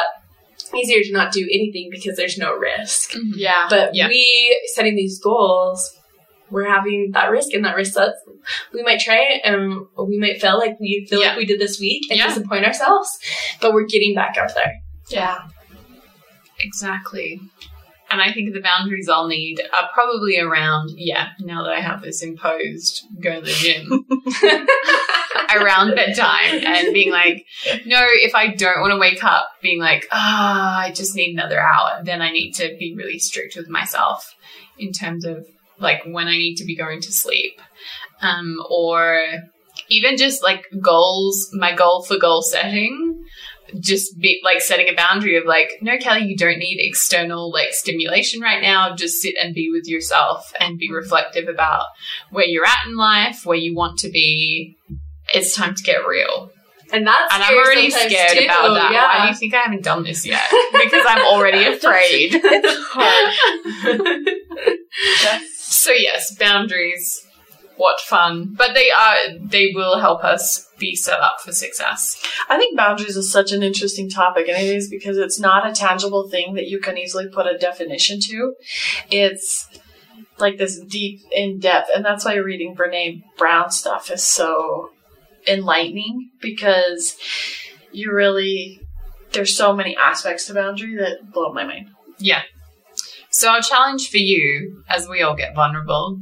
easier 0.75 1.03
to 1.03 1.13
not 1.13 1.33
do 1.33 1.43
anything 1.53 1.89
because 1.91 2.17
there's 2.17 2.39
no 2.39 2.57
risk 2.57 3.13
mm-hmm. 3.13 3.33
Yeah. 3.37 3.67
but 3.69 3.95
Yeah. 3.95 4.09
we 4.09 4.59
setting 4.75 4.95
these 4.97 5.19
goals 5.21 5.99
we're 6.51 6.69
having 6.69 7.11
that 7.13 7.31
risk 7.31 7.53
and 7.55 7.65
that 7.65 7.77
risk 7.77 7.95
that 7.95 8.15
we 8.75 8.83
might 8.83 9.01
try 9.01 9.17
it 9.31 9.41
and 9.45 9.87
we 9.97 10.19
might 10.19 10.41
fail 10.41 10.59
like 10.59 10.79
we 10.81 11.07
feel 11.09 11.21
Yeah. 11.21 11.29
like 11.31 11.39
we 11.39 11.47
did 11.47 11.61
this 11.61 11.81
week 11.81 12.03
and 12.11 12.19
Yeah. 12.19 12.29
disappoint 12.29 12.65
ourselves 12.65 13.09
but 13.61 13.73
we're 13.73 13.87
getting 13.87 14.15
back 14.15 14.37
up 14.39 14.55
there 14.55 14.75
Yeah. 15.09 15.39
Exactly. 16.61 17.41
And 18.11 18.21
I 18.21 18.31
think 18.33 18.53
the 18.53 18.61
boundaries 18.61 19.09
I'll 19.09 19.27
need 19.27 19.61
are 19.73 19.89
probably 19.95 20.39
around, 20.39 20.91
yeah, 20.97 21.29
now 21.41 21.63
that 21.65 21.73
I 21.73 21.81
have 21.81 22.03
this 22.03 22.23
imposed, 22.23 23.05
go 23.23 23.37
to 23.37 23.41
the 23.41 23.51
gym, 23.51 23.89
around 25.57 25.95
bedtime 25.95 26.65
and 26.65 26.93
being 26.93 27.11
like, 27.11 27.47
no, 27.85 28.01
if 28.01 28.35
I 28.35 28.49
don't 28.49 28.81
want 28.81 28.93
to 28.93 28.99
wake 28.99 29.25
up, 29.25 29.49
being 29.61 29.81
like, 29.81 30.07
ah, 30.13 30.81
I 30.81 30.93
just 30.93 31.15
need 31.17 31.33
another 31.33 31.61
hour, 31.61 32.03
then 32.05 32.23
I 32.23 32.31
need 32.31 32.53
to 32.53 32.77
be 32.79 32.95
really 32.95 33.19
strict 33.19 33.57
with 33.57 33.69
myself 33.69 34.35
in 34.79 34.93
terms 34.93 35.25
of 35.25 35.47
like 35.79 36.03
when 36.05 36.29
I 36.29 36.33
need 36.33 36.57
to 36.57 36.65
be 36.65 36.77
going 36.77 37.01
to 37.03 37.13
sleep. 37.13 37.61
Um, 38.21 38.57
or 38.71 39.21
even 39.89 40.17
just 40.17 40.43
like 40.43 40.67
goals, 40.81 41.51
my 41.53 41.75
goal 41.75 42.03
for 42.03 42.19
goal 42.19 42.43
setting 42.43 43.25
just 43.81 44.19
be 44.19 44.41
like 44.45 44.61
setting 44.61 44.89
a 44.89 44.95
boundary 44.95 45.37
of 45.37 45.45
like, 45.45 45.71
no, 45.81 45.97
Kelly, 45.99 46.27
you 46.27 46.37
don't 46.37 46.59
need 46.59 46.79
external 46.81 47.51
like 47.51 47.73
stimulation 47.73 48.41
right 48.41 48.63
now. 48.63 48.95
Just 48.95 49.21
sit 49.23 49.35
and 49.41 49.55
be 49.55 49.71
with 49.71 49.89
yourself 49.89 50.53
and 50.61 50.79
be 50.79 50.93
reflective 50.93 51.49
about 51.49 51.87
where 52.31 52.47
you're 52.47 52.67
at 52.67 52.87
in 52.87 52.97
life, 52.97 53.47
where 53.47 53.57
you 53.57 53.75
want 53.75 53.99
to 54.01 54.11
be. 54.11 54.77
It's 55.35 55.55
time 55.55 55.75
to 55.75 55.83
get 55.83 56.07
real. 56.07 56.51
and 56.93 57.07
that's 57.07 57.35
And 57.35 57.43
I'm 57.43 57.55
already 57.57 57.91
scared 57.91 58.37
too, 58.39 58.45
about 58.45 58.75
that. 58.75 58.93
yeah. 58.93 59.19
Why 59.19 59.27
do 59.27 59.33
you 59.33 59.39
think 59.39 59.55
I 59.55 59.61
haven't 59.61 59.85
done 59.85 60.03
this 60.03 60.27
yet? 60.27 60.43
because 60.73 61.05
I'm 61.07 61.25
already 61.27 61.65
afraid. 61.75 62.35
So 65.57 65.93
yes, 65.93 66.35
boundaries. 66.37 67.27
What 67.77 68.01
fun. 68.01 68.55
But 68.57 68.75
they 68.75 68.91
are 68.91 69.17
they 69.41 69.73
will 69.75 69.99
help 69.99 70.23
us 70.23 70.69
be 70.79 70.95
set 70.95 71.19
up 71.21 71.41
for 71.41 71.51
success. 71.51 72.23
I 72.49 72.59
think 72.59 72.77
boundaries 72.77 73.17
is 73.17 73.33
such 73.33 73.51
an 73.51 73.63
interesting 73.63 74.09
topic, 74.11 74.47
and 74.49 74.57
it 74.59 74.77
is 74.77 74.89
because 74.89 75.17
it's 75.19 75.41
not 75.41 75.67
a 75.69 75.73
tangible 75.73 76.29
thing 76.29 76.55
that 76.55 76.69
you 76.69 76.79
can 76.79 76.99
easily 76.99 77.29
put 77.29 77.47
a 77.47 77.59
definition 77.59 78.21
to. 78.21 78.55
It's 79.11 79.67
like 80.39 80.59
this 80.59 80.79
deep 80.79 81.23
in 81.33 81.59
depth, 81.59 81.89
and 81.95 82.05
that's 82.05 82.25
why 82.27 82.35
reading 82.35 82.77
Brene 82.77 83.23
Brown 83.39 83.71
stuff 83.71 84.11
is 84.11 84.23
so 84.23 84.91
enlightening 85.47 86.31
because 86.41 87.17
you 87.91 88.13
really 88.13 88.81
there's 89.33 89.57
so 89.57 89.75
many 89.75 89.97
aspects 89.97 90.47
to 90.47 90.55
boundary 90.55 90.97
that 90.97 91.33
blow 91.33 91.53
my 91.53 91.65
mind. 91.65 91.89
Yeah. 92.19 92.43
So 93.33 93.49
our 93.51 93.63
challenge 93.63 94.11
for 94.11 94.19
you, 94.19 94.85
as 94.89 95.09
we 95.09 95.23
all 95.23 95.35
get 95.35 95.55
vulnerable, 95.55 96.21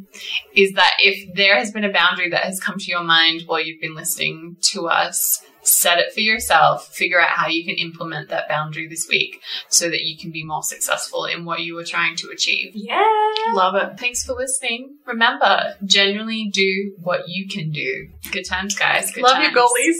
is 0.54 0.72
that 0.72 0.92
if 1.00 1.34
there 1.34 1.56
has 1.58 1.72
been 1.72 1.84
a 1.84 1.92
boundary 1.92 2.30
that 2.30 2.44
has 2.44 2.60
come 2.60 2.78
to 2.78 2.90
your 2.90 3.02
mind 3.02 3.42
while 3.46 3.60
you've 3.60 3.80
been 3.80 3.94
listening 3.96 4.56
to 4.72 4.86
us, 4.86 5.42
set 5.62 5.98
it 5.98 6.12
for 6.14 6.20
yourself, 6.20 6.86
figure 6.94 7.20
out 7.20 7.28
how 7.28 7.48
you 7.48 7.64
can 7.64 7.74
implement 7.74 8.28
that 8.30 8.48
boundary 8.48 8.88
this 8.88 9.08
week 9.08 9.40
so 9.68 9.90
that 9.90 10.02
you 10.02 10.16
can 10.16 10.30
be 10.30 10.44
more 10.44 10.62
successful 10.62 11.24
in 11.26 11.44
what 11.44 11.60
you 11.60 11.76
are 11.78 11.84
trying 11.84 12.16
to 12.16 12.28
achieve. 12.30 12.72
yeah 12.74 13.04
Love 13.52 13.74
it. 13.74 13.98
Thanks 13.98 14.24
for 14.24 14.34
listening. 14.34 14.96
Remember, 15.06 15.74
genuinely 15.84 16.48
do 16.52 16.94
what 17.02 17.22
you 17.28 17.48
can 17.48 17.70
do. 17.72 18.08
Good 18.30 18.44
times, 18.46 18.74
guys. 18.74 19.10
Good 19.12 19.22
Love 19.24 19.34
times. 19.34 19.54
you, 19.54 19.60
goalies. 19.60 19.96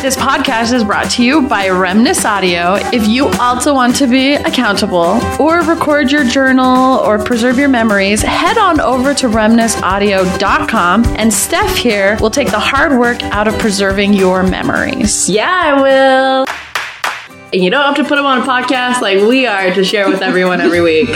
This 0.00 0.16
podcast 0.16 0.72
is 0.72 0.84
brought 0.84 1.10
to 1.12 1.24
you 1.24 1.42
by 1.48 1.66
Remnus 1.66 2.24
Audio. 2.24 2.76
If 2.92 3.08
you 3.08 3.26
also 3.40 3.74
want 3.74 3.96
to 3.96 4.06
be 4.06 4.34
accountable 4.34 5.20
or 5.40 5.60
record 5.62 6.12
your 6.12 6.22
journal 6.22 6.98
or 7.00 7.18
preserve 7.18 7.58
your 7.58 7.68
memories, 7.68 8.22
head 8.22 8.58
on 8.58 8.80
over 8.80 9.12
to 9.14 9.26
remnusaudio.com 9.26 11.04
and 11.18 11.34
Steph 11.34 11.76
here 11.76 12.16
will 12.20 12.30
take 12.30 12.50
the 12.52 12.60
hard 12.60 12.98
work 12.98 13.20
out 13.24 13.48
of 13.48 13.58
preserving 13.58 14.12
your 14.14 14.44
memories. 14.44 15.28
Yeah, 15.28 15.50
I 15.50 15.82
will. 15.82 16.46
And 17.52 17.64
you 17.64 17.68
don't 17.68 17.82
have 17.84 17.96
to 17.96 18.04
put 18.04 18.16
them 18.16 18.24
on 18.26 18.42
a 18.42 18.44
podcast 18.44 19.00
like 19.00 19.18
we 19.28 19.46
are 19.46 19.74
to 19.74 19.82
share 19.82 20.08
with 20.08 20.22
everyone 20.22 20.60
every 20.60 20.80
week. 20.80 21.08